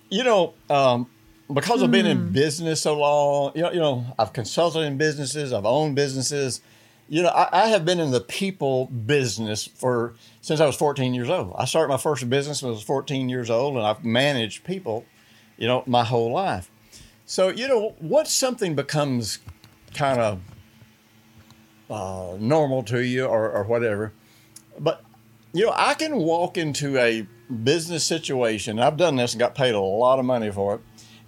you 0.08 0.22
know, 0.24 0.54
um, 0.70 1.06
because 1.52 1.82
I've 1.82 1.90
been 1.90 2.06
in 2.06 2.32
business 2.32 2.82
so 2.82 2.98
long, 2.98 3.52
you 3.54 3.62
know, 3.62 3.72
you 3.72 3.78
know, 3.78 4.06
I've 4.18 4.32
consulted 4.32 4.80
in 4.80 4.96
businesses, 4.96 5.52
I've 5.52 5.66
owned 5.66 5.94
businesses. 5.94 6.60
You 7.06 7.22
know, 7.22 7.28
I, 7.28 7.64
I 7.64 7.66
have 7.66 7.84
been 7.84 8.00
in 8.00 8.12
the 8.12 8.20
people 8.20 8.86
business 8.86 9.66
for 9.66 10.14
since 10.40 10.58
I 10.60 10.66
was 10.66 10.74
14 10.76 11.12
years 11.12 11.28
old. 11.28 11.54
I 11.58 11.66
started 11.66 11.90
my 11.92 11.98
first 11.98 12.28
business 12.30 12.62
when 12.62 12.70
I 12.70 12.72
was 12.72 12.82
14 12.82 13.28
years 13.28 13.50
old, 13.50 13.76
and 13.76 13.84
I've 13.84 14.04
managed 14.04 14.64
people, 14.64 15.04
you 15.58 15.68
know, 15.68 15.82
my 15.86 16.02
whole 16.02 16.32
life. 16.32 16.70
So 17.26 17.48
you 17.48 17.68
know, 17.68 17.94
once 18.00 18.32
something 18.32 18.74
becomes 18.74 19.38
kind 19.92 20.18
of 20.18 20.40
uh, 21.90 22.36
normal 22.40 22.82
to 22.84 23.04
you 23.04 23.26
or, 23.26 23.50
or 23.50 23.64
whatever, 23.64 24.12
but 24.78 25.04
you 25.52 25.66
know, 25.66 25.74
I 25.76 25.94
can 25.94 26.16
walk 26.16 26.56
into 26.56 26.98
a 26.98 27.26
business 27.62 28.02
situation. 28.02 28.80
I've 28.80 28.96
done 28.96 29.16
this 29.16 29.34
and 29.34 29.38
got 29.38 29.54
paid 29.54 29.74
a 29.74 29.80
lot 29.80 30.18
of 30.18 30.24
money 30.24 30.50
for 30.50 30.76
it. 30.76 30.80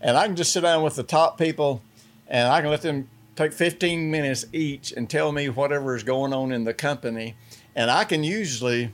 And 0.07 0.17
I 0.17 0.29
can 0.29 0.37
just 0.37 0.53
sit 0.53 0.61
down 0.61 0.85
with 0.85 0.95
the 0.95 1.03
top 1.03 1.37
people 1.37 1.83
and 2.29 2.47
I 2.47 2.61
can 2.61 2.71
let 2.71 2.83
them 2.83 3.11
take 3.35 3.53
15 3.53 4.09
minutes 4.09 4.47
each 4.53 4.93
and 4.93 5.11
tell 5.11 5.33
me 5.33 5.49
whatever 5.49 5.97
is 5.97 6.05
going 6.05 6.33
on 6.33 6.53
in 6.53 6.63
the 6.63 6.73
company. 6.73 7.35
And 7.75 7.91
I 7.91 8.05
can 8.05 8.23
usually, 8.23 8.93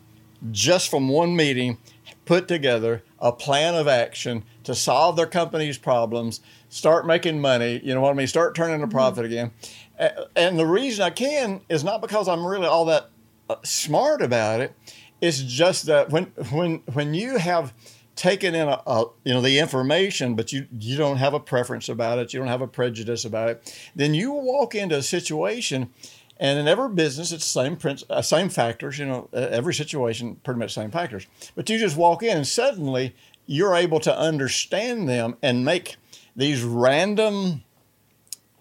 just 0.50 0.88
from 0.90 1.10
one 1.10 1.36
meeting, 1.36 1.76
put 2.24 2.48
together 2.48 3.02
a 3.18 3.30
plan 3.30 3.74
of 3.74 3.86
action 3.86 4.44
to 4.64 4.74
solve 4.74 5.16
their 5.16 5.26
company's 5.26 5.76
problems, 5.76 6.40
start 6.70 7.06
making 7.06 7.42
money, 7.42 7.78
you 7.84 7.92
know 7.92 8.00
what 8.00 8.12
I 8.12 8.14
mean, 8.14 8.26
start 8.26 8.54
turning 8.54 8.82
a 8.82 8.88
profit 8.88 9.26
again. 9.26 9.50
And 10.34 10.58
the 10.58 10.66
reason 10.66 11.04
I 11.04 11.10
can 11.10 11.60
is 11.68 11.84
not 11.84 12.00
because 12.00 12.26
I'm 12.26 12.46
really 12.46 12.66
all 12.66 12.86
that 12.86 13.10
uh, 13.50 13.56
smart 13.64 14.22
about 14.22 14.62
it. 14.62 14.74
It's 15.20 15.42
just 15.42 15.84
that 15.86 16.08
when 16.08 16.24
when 16.50 16.82
when 16.94 17.12
you 17.12 17.36
have 17.36 17.74
taken 18.22 18.54
in 18.54 18.68
a, 18.68 18.80
a 18.86 19.04
you 19.24 19.34
know 19.34 19.40
the 19.40 19.58
information, 19.58 20.36
but 20.36 20.52
you 20.52 20.66
you 20.78 20.96
don't 20.96 21.16
have 21.16 21.34
a 21.34 21.40
preference 21.40 21.88
about 21.88 22.18
it, 22.18 22.32
you 22.32 22.38
don't 22.38 22.48
have 22.48 22.62
a 22.62 22.68
prejudice 22.68 23.24
about 23.24 23.48
it, 23.48 23.90
then 23.96 24.14
you 24.14 24.30
walk 24.32 24.74
into 24.76 24.96
a 24.96 25.02
situation, 25.02 25.90
And 26.38 26.58
in 26.58 26.66
every 26.66 26.88
business, 26.88 27.30
it's 27.32 27.44
same 27.44 27.76
princ- 27.76 28.04
uh, 28.10 28.22
same 28.22 28.48
factors. 28.48 28.98
You 28.98 29.06
know, 29.06 29.28
uh, 29.32 29.48
every 29.50 29.74
situation, 29.74 30.36
pretty 30.44 30.58
much 30.58 30.74
the 30.74 30.80
same 30.80 30.90
factors. 30.90 31.26
But 31.54 31.68
you 31.70 31.78
just 31.78 31.96
walk 31.96 32.22
in, 32.22 32.36
and 32.36 32.46
suddenly 32.46 33.14
you're 33.46 33.76
able 33.76 34.00
to 34.00 34.16
understand 34.16 35.08
them 35.08 35.36
and 35.42 35.64
make 35.64 35.96
these 36.34 36.62
random 36.62 37.62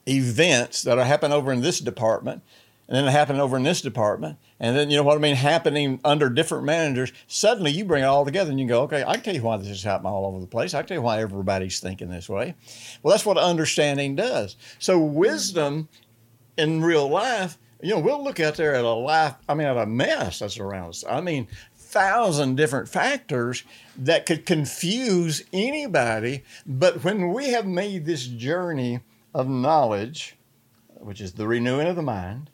events 0.07 0.81
that 0.83 0.97
are 0.97 1.05
happening 1.05 1.33
over 1.37 1.51
in 1.51 1.61
this 1.61 1.79
department 1.79 2.41
and 2.87 2.97
then 2.97 3.05
happen 3.11 3.39
over 3.39 3.55
in 3.57 3.63
this 3.63 3.81
department 3.81 4.37
and 4.61 4.77
then 4.77 4.89
you 4.89 4.95
know 4.95 5.03
what 5.03 5.17
i 5.17 5.19
mean? 5.19 5.35
Happening 5.35 5.99
under 6.05 6.29
different 6.29 6.63
managers 6.63 7.11
suddenly 7.27 7.71
you 7.71 7.83
bring 7.83 8.03
it 8.03 8.07
all 8.07 8.23
together 8.23 8.51
and 8.51 8.59
you 8.59 8.67
go 8.67 8.83
okay 8.83 9.03
i 9.05 9.15
can 9.15 9.23
tell 9.23 9.35
you 9.35 9.41
why 9.41 9.57
this 9.57 9.67
is 9.67 9.83
happening 9.83 10.13
all 10.13 10.25
over 10.25 10.39
the 10.39 10.47
place. 10.47 10.73
I 10.73 10.79
can 10.79 10.87
tell 10.87 10.97
you 10.97 11.01
why 11.01 11.19
everybody's 11.19 11.81
thinking 11.81 12.09
this 12.09 12.29
way. 12.29 12.55
Well 13.03 13.11
that's 13.11 13.25
what 13.25 13.37
understanding 13.37 14.15
does. 14.15 14.55
So 14.79 14.99
wisdom 14.99 15.89
in 16.55 16.81
real 16.81 17.09
life 17.09 17.57
you 17.81 17.89
know 17.89 17.99
we'll 17.99 18.23
look 18.23 18.39
out 18.39 18.55
there 18.55 18.75
at 18.75 18.85
a 18.85 18.89
life 18.89 19.33
i 19.49 19.55
mean 19.55 19.65
at 19.65 19.75
a 19.75 19.85
mess 19.85 20.39
that's 20.39 20.59
around 20.59 20.89
us. 20.89 21.03
I 21.09 21.19
mean 21.19 21.47
thousand 21.91 22.55
different 22.55 22.87
factors 22.87 23.63
that 23.97 24.25
could 24.25 24.45
confuse 24.45 25.43
anybody. 25.51 26.43
But 26.65 27.03
when 27.03 27.33
we 27.33 27.49
have 27.49 27.65
made 27.65 28.05
this 28.05 28.25
journey 28.25 29.01
of 29.33 29.49
knowledge, 29.49 30.37
which 30.93 31.19
is 31.19 31.33
the 31.33 31.47
renewing 31.47 31.87
of 31.87 31.95
the 31.95 32.01
mind, 32.01 32.50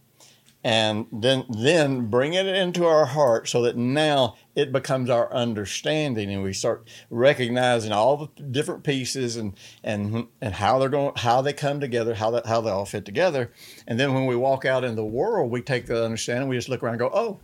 and 0.67 1.07
then 1.13 1.45
then 1.47 2.07
bring 2.07 2.33
it 2.33 2.45
into 2.45 2.85
our 2.85 3.05
heart 3.05 3.47
so 3.47 3.61
that 3.61 3.77
now 3.77 4.35
it 4.53 4.73
becomes 4.73 5.09
our 5.09 5.33
understanding 5.33 6.29
and 6.29 6.43
we 6.43 6.51
start 6.51 6.85
recognizing 7.09 7.93
all 7.93 8.17
the 8.17 8.43
different 8.43 8.83
pieces 8.83 9.37
and 9.37 9.57
and 9.81 10.27
and 10.41 10.55
how 10.55 10.77
they're 10.77 10.89
going 10.89 11.13
how 11.15 11.41
they 11.41 11.53
come 11.53 11.79
together 11.79 12.15
how 12.15 12.29
that 12.29 12.45
how 12.45 12.59
they 12.59 12.69
all 12.69 12.83
fit 12.83 13.05
together 13.05 13.49
and 13.87 13.97
then 13.97 14.13
when 14.13 14.25
we 14.25 14.35
walk 14.35 14.65
out 14.65 14.83
in 14.83 14.95
the 14.95 15.05
world 15.05 15.49
we 15.49 15.61
take 15.61 15.85
the 15.85 16.03
understanding 16.03 16.49
we 16.49 16.57
just 16.57 16.67
look 16.67 16.83
around 16.83 16.95
and 16.95 16.99
go 16.99 17.11
oh 17.13 17.39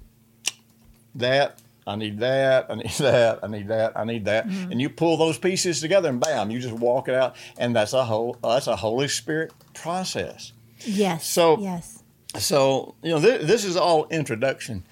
that 1.15 1.59
I 1.85 1.97
need 1.97 2.19
that, 2.19 2.67
I 2.69 2.75
need 2.75 2.91
that, 2.99 3.39
I 3.43 3.47
need 3.47 3.67
that, 3.67 3.97
I 3.97 4.05
need 4.05 4.25
that, 4.25 4.47
mm-hmm. 4.47 4.71
and 4.71 4.81
you 4.81 4.89
pull 4.89 5.17
those 5.17 5.37
pieces 5.37 5.81
together, 5.81 6.07
and 6.07 6.17
bam, 6.17 6.49
you 6.49 6.61
just 6.61 6.73
walk 6.73 7.09
it 7.09 7.15
out, 7.15 7.35
and 7.57 7.75
that's 7.75 7.91
a 7.91 8.05
whole 8.05 8.37
that's 8.41 8.67
a 8.67 8.77
Holy 8.77 9.09
Spirit 9.09 9.51
process. 9.73 10.53
Yes. 10.85 11.27
So 11.27 11.59
yes. 11.59 12.02
So 12.37 12.95
you 13.03 13.11
know 13.11 13.21
th- 13.21 13.41
this 13.41 13.63
is 13.63 13.75
all 13.75 14.07
introduction, 14.09 14.85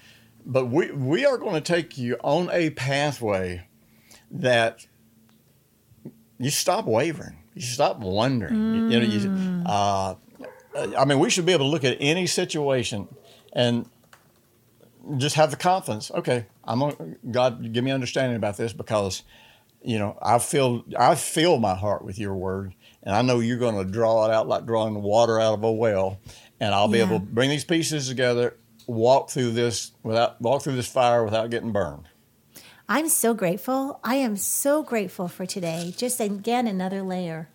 but 0.46 0.66
we 0.66 0.90
we 0.92 1.26
are 1.26 1.38
going 1.38 1.54
to 1.54 1.60
take 1.60 1.98
you 1.98 2.16
on 2.22 2.48
a 2.52 2.70
pathway 2.70 3.66
that 4.30 4.86
you 6.38 6.50
stop 6.50 6.86
wavering, 6.86 7.38
you 7.54 7.62
stop 7.62 8.00
wondering. 8.00 8.54
Mm. 8.54 8.90
You, 8.90 9.00
know, 9.00 9.06
you, 9.06 9.20
mm. 9.20 9.62
uh, 9.66 10.14
I 10.98 11.04
mean, 11.04 11.18
we 11.20 11.30
should 11.30 11.46
be 11.46 11.52
able 11.52 11.66
to 11.66 11.70
look 11.70 11.84
at 11.84 11.96
any 12.00 12.26
situation 12.26 13.06
and 13.52 13.88
just 15.18 15.36
have 15.36 15.50
the 15.50 15.56
confidence. 15.56 16.10
Okay, 16.10 16.46
I'm 16.64 16.80
gonna, 16.80 16.96
God, 17.30 17.72
give 17.72 17.84
me 17.84 17.90
understanding 17.90 18.36
about 18.36 18.56
this 18.56 18.72
because, 18.72 19.22
you 19.82 19.98
know, 19.98 20.18
I 20.20 20.38
feel 20.38 20.84
I 20.98 21.14
feel 21.14 21.58
my 21.58 21.74
heart 21.74 22.04
with 22.04 22.18
Your 22.18 22.34
word, 22.34 22.74
and 23.02 23.14
I 23.14 23.22
know 23.22 23.40
You're 23.40 23.58
going 23.58 23.84
to 23.84 23.90
draw 23.90 24.26
it 24.26 24.32
out 24.32 24.48
like 24.48 24.66
drawing 24.66 25.00
water 25.02 25.40
out 25.40 25.54
of 25.54 25.62
a 25.62 25.72
well, 25.72 26.18
and 26.62 26.72
I'll 26.72 26.86
be 26.86 26.98
yeah. 26.98 27.06
able 27.06 27.18
to 27.18 27.26
bring 27.26 27.50
these 27.50 27.64
pieces 27.64 28.08
together, 28.08 28.56
walk 28.86 29.30
through 29.30 29.50
this 29.50 29.90
without 30.04 30.40
walk 30.40 30.62
through 30.62 30.76
this 30.76 30.86
fire 30.86 31.24
without 31.24 31.50
getting 31.50 31.72
burned. 31.72 32.08
I'm 32.88 33.08
so 33.08 33.34
grateful. 33.34 34.00
I 34.04 34.16
am 34.16 34.36
so 34.36 34.82
grateful 34.82 35.26
for 35.26 35.44
today. 35.44 35.92
Just 35.96 36.20
again 36.20 36.68
another 36.68 37.02
layer 37.02 37.48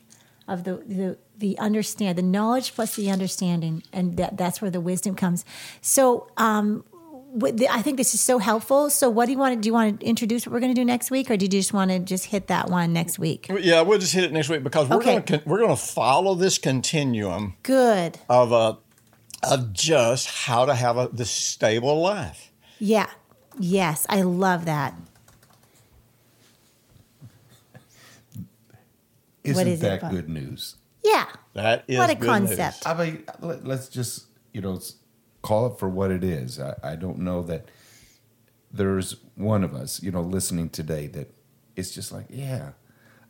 of 0.45 0.65
the 0.65 0.75
the 0.85 1.17
the 1.37 1.57
understand 1.57 2.17
the 2.17 2.21
knowledge 2.21 2.75
plus 2.75 2.95
the 2.95 3.09
understanding 3.09 3.83
and 3.93 4.17
that 4.17 4.37
that's 4.37 4.61
where 4.61 4.71
the 4.71 4.81
wisdom 4.81 5.13
comes 5.13 5.45
so 5.81 6.29
um 6.37 6.83
I 7.43 7.81
think 7.81 7.97
this 7.97 8.13
is 8.13 8.21
so 8.21 8.39
helpful. 8.39 8.89
So, 8.89 9.09
what 9.09 9.25
do 9.25 9.33
you 9.33 9.37
want 9.37 9.53
to 9.53 9.61
do? 9.61 9.67
You 9.67 9.73
want 9.73 9.99
to 9.99 10.05
introduce 10.05 10.47
what 10.47 10.53
we're 10.53 10.59
going 10.59 10.73
to 10.73 10.81
do 10.81 10.85
next 10.85 11.11
week, 11.11 11.29
or 11.29 11.37
do 11.37 11.45
you 11.45 11.49
just 11.49 11.73
want 11.73 11.91
to 11.91 11.99
just 11.99 12.25
hit 12.25 12.47
that 12.47 12.69
one 12.69 12.93
next 12.93 13.19
week? 13.19 13.47
Yeah, 13.49 13.81
we'll 13.81 13.99
just 13.99 14.13
hit 14.13 14.23
it 14.23 14.31
next 14.31 14.49
week 14.49 14.63
because 14.63 14.87
we're 14.87 14.95
okay. 14.97 15.19
going 15.19 15.23
to 15.23 15.41
we're 15.45 15.59
going 15.59 15.75
to 15.75 15.81
follow 15.81 16.33
this 16.35 16.57
continuum. 16.57 17.55
Good 17.63 18.17
of 18.29 18.53
uh, 18.53 18.75
of 19.43 19.73
just 19.73 20.27
how 20.45 20.65
to 20.65 20.75
have 20.75 20.97
a 20.97 21.09
this 21.11 21.29
stable 21.29 22.01
life. 22.01 22.51
Yeah. 22.79 23.09
Yes, 23.59 24.05
I 24.09 24.21
love 24.21 24.65
that. 24.65 24.93
Isn't 29.43 29.55
what 29.55 29.67
is 29.67 29.79
that 29.79 30.09
good 30.09 30.29
news? 30.29 30.75
Yeah. 31.03 31.27
That 31.53 31.85
is 31.87 31.97
what 31.97 32.09
a 32.09 32.15
concept. 32.15 32.85
News. 32.85 32.85
I 32.85 33.05
mean, 33.05 33.23
let's 33.41 33.87
just 33.87 34.25
you 34.53 34.61
know 34.61 34.79
call 35.41 35.67
it 35.67 35.79
for 35.79 35.87
what 35.87 36.11
it 36.11 36.23
is. 36.23 36.59
I, 36.59 36.75
I 36.83 36.95
don't 36.95 37.19
know 37.19 37.41
that 37.43 37.69
there's 38.71 39.15
one 39.35 39.63
of 39.63 39.73
us, 39.73 40.03
you 40.03 40.11
know, 40.11 40.21
listening 40.21 40.69
today 40.69 41.07
that 41.07 41.33
it's 41.75 41.91
just 41.91 42.11
like, 42.11 42.25
yeah, 42.29 42.71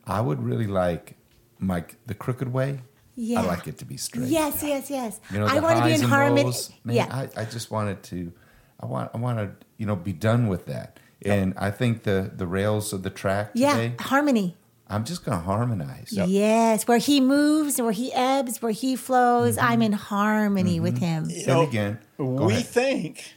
I 0.06 0.22
would 0.22 0.42
really 0.42 0.68
like 0.68 1.16
my 1.60 1.86
the 2.06 2.16
crooked 2.16 2.52
way. 2.52 2.82
Yeah. 3.20 3.42
I 3.42 3.46
like 3.46 3.68
it 3.68 3.80
to 3.80 3.86
be 3.86 3.98
straight. 3.98 4.28
Yes, 4.28 4.64
yes, 4.64 4.92
yes. 4.92 5.20
You 5.32 5.40
know, 5.40 5.48
I 5.48 5.60
want 5.60 5.80
to 5.80 5.86
be 5.86 5.94
in 5.94 6.02
harmony. 6.02 6.54
yeah. 6.86 7.08
I, 7.10 7.42
I 7.42 7.46
just 7.46 7.72
wanted 7.72 8.04
to 8.04 8.32
I 8.80 8.86
want 8.86 9.12
I 9.14 9.18
want 9.18 9.40
to, 9.40 9.66
you 9.78 9.86
know, 9.86 9.96
be 9.96 10.14
done 10.14 10.48
with 10.48 10.68
that. 10.68 11.00
And 11.26 11.56
I 11.58 11.72
think 11.72 12.04
the 12.04 12.32
the 12.34 12.46
rails 12.46 12.94
of 12.94 13.02
the 13.04 13.10
track 13.10 13.54
today, 13.54 13.94
yeah, 13.98 14.04
harmony. 14.04 14.56
I'm 14.90 15.04
just 15.04 15.26
going 15.26 15.38
to 15.38 15.44
harmonize. 15.44 16.14
Yep. 16.14 16.28
Yes, 16.30 16.88
where 16.88 17.00
he 17.00 17.20
moves, 17.20 17.82
where 17.82 17.92
he 17.92 18.14
ebbs, 18.14 18.62
where 18.62 18.72
he 18.72 18.96
flows, 18.96 19.58
mm-hmm. 19.58 19.68
I'm 19.68 19.82
in 19.82 19.92
harmony 19.92 20.76
mm-hmm. 20.76 20.84
with 20.84 21.00
him. 21.00 21.30
You 21.30 21.46
know, 21.46 21.60
and 21.62 21.70
again, 21.70 22.00
we 22.18 22.54
ahead. 22.54 22.66
think 22.66 23.34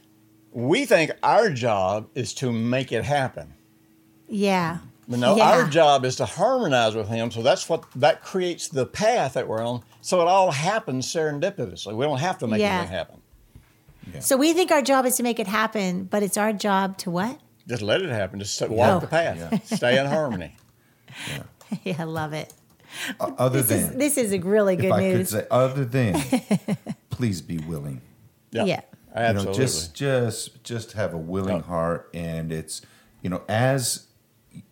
we 0.51 0.85
think 0.85 1.11
our 1.23 1.49
job 1.49 2.07
is 2.15 2.33
to 2.35 2.51
make 2.51 2.91
it 2.91 3.03
happen. 3.03 3.55
Yeah. 4.27 4.77
But 5.11 5.19
no, 5.19 5.35
yeah. 5.35 5.51
our 5.51 5.67
job 5.67 6.05
is 6.05 6.15
to 6.15 6.25
harmonize 6.25 6.95
with 6.95 7.09
him. 7.09 7.31
So 7.31 7.41
that's 7.41 7.67
what 7.67 7.83
that 7.97 8.23
creates 8.23 8.69
the 8.69 8.85
path 8.85 9.33
that 9.33 9.45
we're 9.45 9.61
on. 9.61 9.83
So 9.99 10.21
it 10.21 10.27
all 10.27 10.51
happens 10.51 11.05
serendipitously. 11.13 11.93
We 11.93 12.05
don't 12.05 12.19
have 12.19 12.37
to 12.37 12.47
make 12.47 12.61
yeah. 12.61 12.77
anything 12.77 12.95
happen. 12.95 13.21
Yeah. 14.13 14.21
So 14.21 14.37
we 14.37 14.53
think 14.53 14.71
our 14.71 14.81
job 14.81 15.05
is 15.05 15.17
to 15.17 15.23
make 15.23 15.37
it 15.37 15.47
happen, 15.47 16.05
but 16.05 16.23
it's 16.23 16.37
our 16.37 16.53
job 16.53 16.97
to 16.99 17.11
what? 17.11 17.37
Just 17.67 17.81
let 17.81 18.01
it 18.01 18.09
happen. 18.09 18.39
Just 18.39 18.61
walk 18.69 18.89
oh. 18.89 18.99
the 19.01 19.07
path. 19.07 19.65
Stay 19.75 19.99
in 19.99 20.05
harmony. 20.05 20.55
Yeah, 21.29 21.43
yeah 21.83 21.95
I 21.99 22.03
love 22.05 22.31
it. 22.31 22.53
Uh, 23.19 23.31
other 23.37 23.61
this 23.61 23.67
than 23.67 23.91
is, 23.91 23.97
this 23.97 24.17
is 24.17 24.33
a 24.33 24.39
really 24.39 24.77
good 24.77 24.85
if 24.85 24.93
I 24.93 24.99
news. 25.01 25.17
Could 25.17 25.41
say, 25.41 25.47
other 25.51 25.83
than, 25.83 26.21
please 27.09 27.41
be 27.41 27.57
willing. 27.57 28.01
Yeah, 28.51 28.63
yeah. 28.63 28.81
absolutely. 29.13 29.41
You 29.41 29.45
know, 29.45 29.65
just 29.65 29.93
just 29.93 30.63
just 30.63 30.93
have 30.93 31.13
a 31.13 31.17
willing 31.17 31.57
yep. 31.57 31.65
heart, 31.65 32.09
and 32.13 32.51
it's 32.51 32.81
you 33.21 33.29
know 33.29 33.43
as 33.49 34.07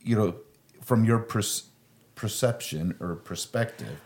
you 0.02 0.16
know 0.16 0.36
from 0.82 1.04
your 1.06 1.20
per- 1.20 1.42
perception 2.16 2.96
or 3.00 3.16
perspective, 3.16 4.00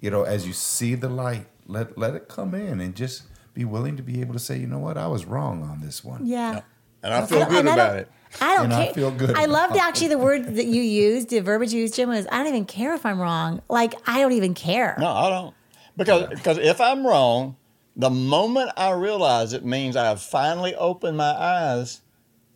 you 0.00 0.10
know 0.10 0.22
as 0.22 0.46
you 0.46 0.52
see 0.52 0.94
the 0.94 1.08
light, 1.08 1.46
let 1.66 1.96
let 1.96 2.14
it 2.14 2.28
come 2.28 2.54
in, 2.54 2.80
and 2.80 2.94
just 2.94 3.22
be 3.54 3.64
willing 3.64 3.96
to 3.96 4.02
be 4.02 4.20
able 4.20 4.32
to 4.32 4.38
say, 4.38 4.58
you 4.58 4.66
know 4.66 4.78
what, 4.78 4.96
I 4.96 5.06
was 5.08 5.24
wrong 5.24 5.62
on 5.62 5.80
this 5.80 6.04
one. 6.04 6.26
Yeah, 6.26 6.54
yep. 6.54 6.64
and 7.02 7.14
I 7.14 7.26
feel 7.26 7.46
good 7.46 7.66
about 7.66 7.96
it. 7.96 8.10
I 8.40 8.56
don't 8.56 8.66
and 8.66 8.72
care. 8.72 8.90
I 8.90 8.92
feel 8.92 9.10
good. 9.10 9.36
I 9.36 9.46
loved 9.46 9.76
actually 9.76 10.08
the 10.08 10.18
word 10.18 10.56
that 10.56 10.66
you 10.66 10.82
used, 10.82 11.30
the 11.30 11.40
verbiage 11.40 11.72
you 11.72 11.80
used, 11.80 11.94
Jim, 11.94 12.10
was 12.10 12.26
I 12.30 12.38
don't 12.38 12.48
even 12.48 12.64
care 12.64 12.94
if 12.94 13.04
I'm 13.04 13.20
wrong. 13.20 13.60
Like 13.68 13.94
I 14.06 14.20
don't 14.20 14.32
even 14.32 14.54
care. 14.54 14.96
No, 14.98 15.08
I 15.08 15.30
don't. 15.30 15.54
Because 15.96 16.28
because 16.28 16.58
if 16.58 16.80
I'm 16.80 17.06
wrong, 17.06 17.56
the 17.96 18.10
moment 18.10 18.70
I 18.76 18.92
realize 18.92 19.52
it 19.52 19.64
means 19.64 19.96
I 19.96 20.06
have 20.06 20.22
finally 20.22 20.74
opened 20.74 21.16
my 21.16 21.30
eyes 21.30 22.02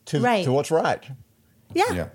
to 0.07 0.21
right. 0.21 0.45
to 0.45 0.53
what's 0.53 0.71
right. 0.71 1.05
Yeah. 1.75 1.93
Yeah. 1.93 2.09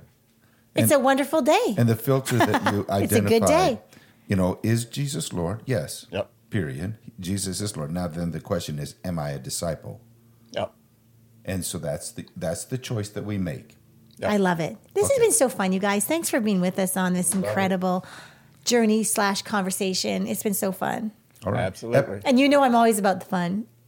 It's 0.79 0.91
and, 0.91 1.01
a 1.01 1.03
wonderful 1.03 1.41
day. 1.41 1.75
And 1.77 1.87
the 1.87 1.95
filter 1.95 2.37
that 2.37 2.73
you 2.73 2.85
identify. 2.89 2.97
it's 3.03 3.13
a 3.13 3.21
good 3.21 3.45
day. 3.45 3.81
You 4.27 4.35
know, 4.35 4.59
is 4.63 4.85
Jesus 4.85 5.33
Lord? 5.33 5.61
Yes. 5.65 6.05
Yep. 6.11 6.29
Period. 6.49 6.97
Jesus 7.19 7.61
is 7.61 7.75
Lord. 7.75 7.91
Now 7.91 8.07
then 8.07 8.31
the 8.31 8.39
question 8.39 8.79
is, 8.79 8.95
am 9.03 9.19
I 9.19 9.31
a 9.31 9.39
disciple? 9.39 10.01
Yep. 10.51 10.73
And 11.45 11.65
so 11.65 11.77
that's 11.77 12.11
the 12.11 12.25
that's 12.35 12.65
the 12.65 12.77
choice 12.77 13.09
that 13.09 13.25
we 13.25 13.37
make. 13.37 13.75
Yep. 14.19 14.31
I 14.31 14.37
love 14.37 14.59
it. 14.59 14.77
This 14.93 15.05
okay. 15.05 15.13
has 15.13 15.19
been 15.19 15.31
so 15.31 15.49
fun, 15.49 15.71
you 15.71 15.79
guys. 15.79 16.05
Thanks 16.05 16.29
for 16.29 16.39
being 16.39 16.61
with 16.61 16.77
us 16.77 16.97
on 16.97 17.13
this 17.13 17.33
incredible 17.33 18.05
journey 18.65 19.03
slash 19.03 19.41
conversation. 19.41 20.27
It's 20.27 20.43
been 20.43 20.53
so 20.53 20.71
fun. 20.71 21.11
All 21.45 21.53
right. 21.53 21.61
Absolutely. 21.61 22.21
And 22.25 22.39
you 22.39 22.49
know 22.49 22.63
I'm 22.63 22.75
always 22.75 22.99
about 22.99 23.21
the 23.21 23.25
fun. 23.25 23.65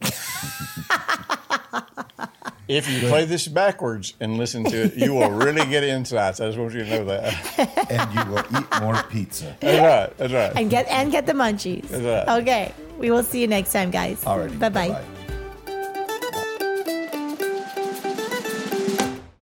if 2.72 2.88
you 2.90 3.08
play 3.08 3.24
this 3.24 3.48
backwards 3.48 4.14
and 4.20 4.36
listen 4.36 4.64
to 4.64 4.84
it, 4.84 4.96
you 4.96 5.14
will 5.14 5.30
really 5.30 5.64
get 5.66 5.84
insights. 5.84 6.40
I 6.40 6.46
just 6.46 6.58
want 6.58 6.72
you 6.72 6.84
to 6.84 6.90
know 6.90 7.04
that. 7.06 7.90
and 7.90 8.14
you 8.14 8.32
will 8.32 8.60
eat 8.60 8.80
more 8.80 9.02
pizza. 9.04 9.56
That's 9.60 9.80
right. 9.80 10.16
That's 10.18 10.32
right. 10.32 10.52
And 10.56 10.70
get 10.70 10.86
and 10.88 11.10
get 11.12 11.26
the 11.26 11.32
munchies. 11.32 11.88
That's 11.88 12.28
right. 12.28 12.40
Okay. 12.42 12.74
We 12.98 13.10
will 13.10 13.22
see 13.22 13.40
you 13.40 13.48
next 13.48 13.72
time, 13.72 13.90
guys. 13.90 14.24
All 14.24 14.38
right. 14.38 14.58
Bye 14.58 14.68
bye. 14.68 15.04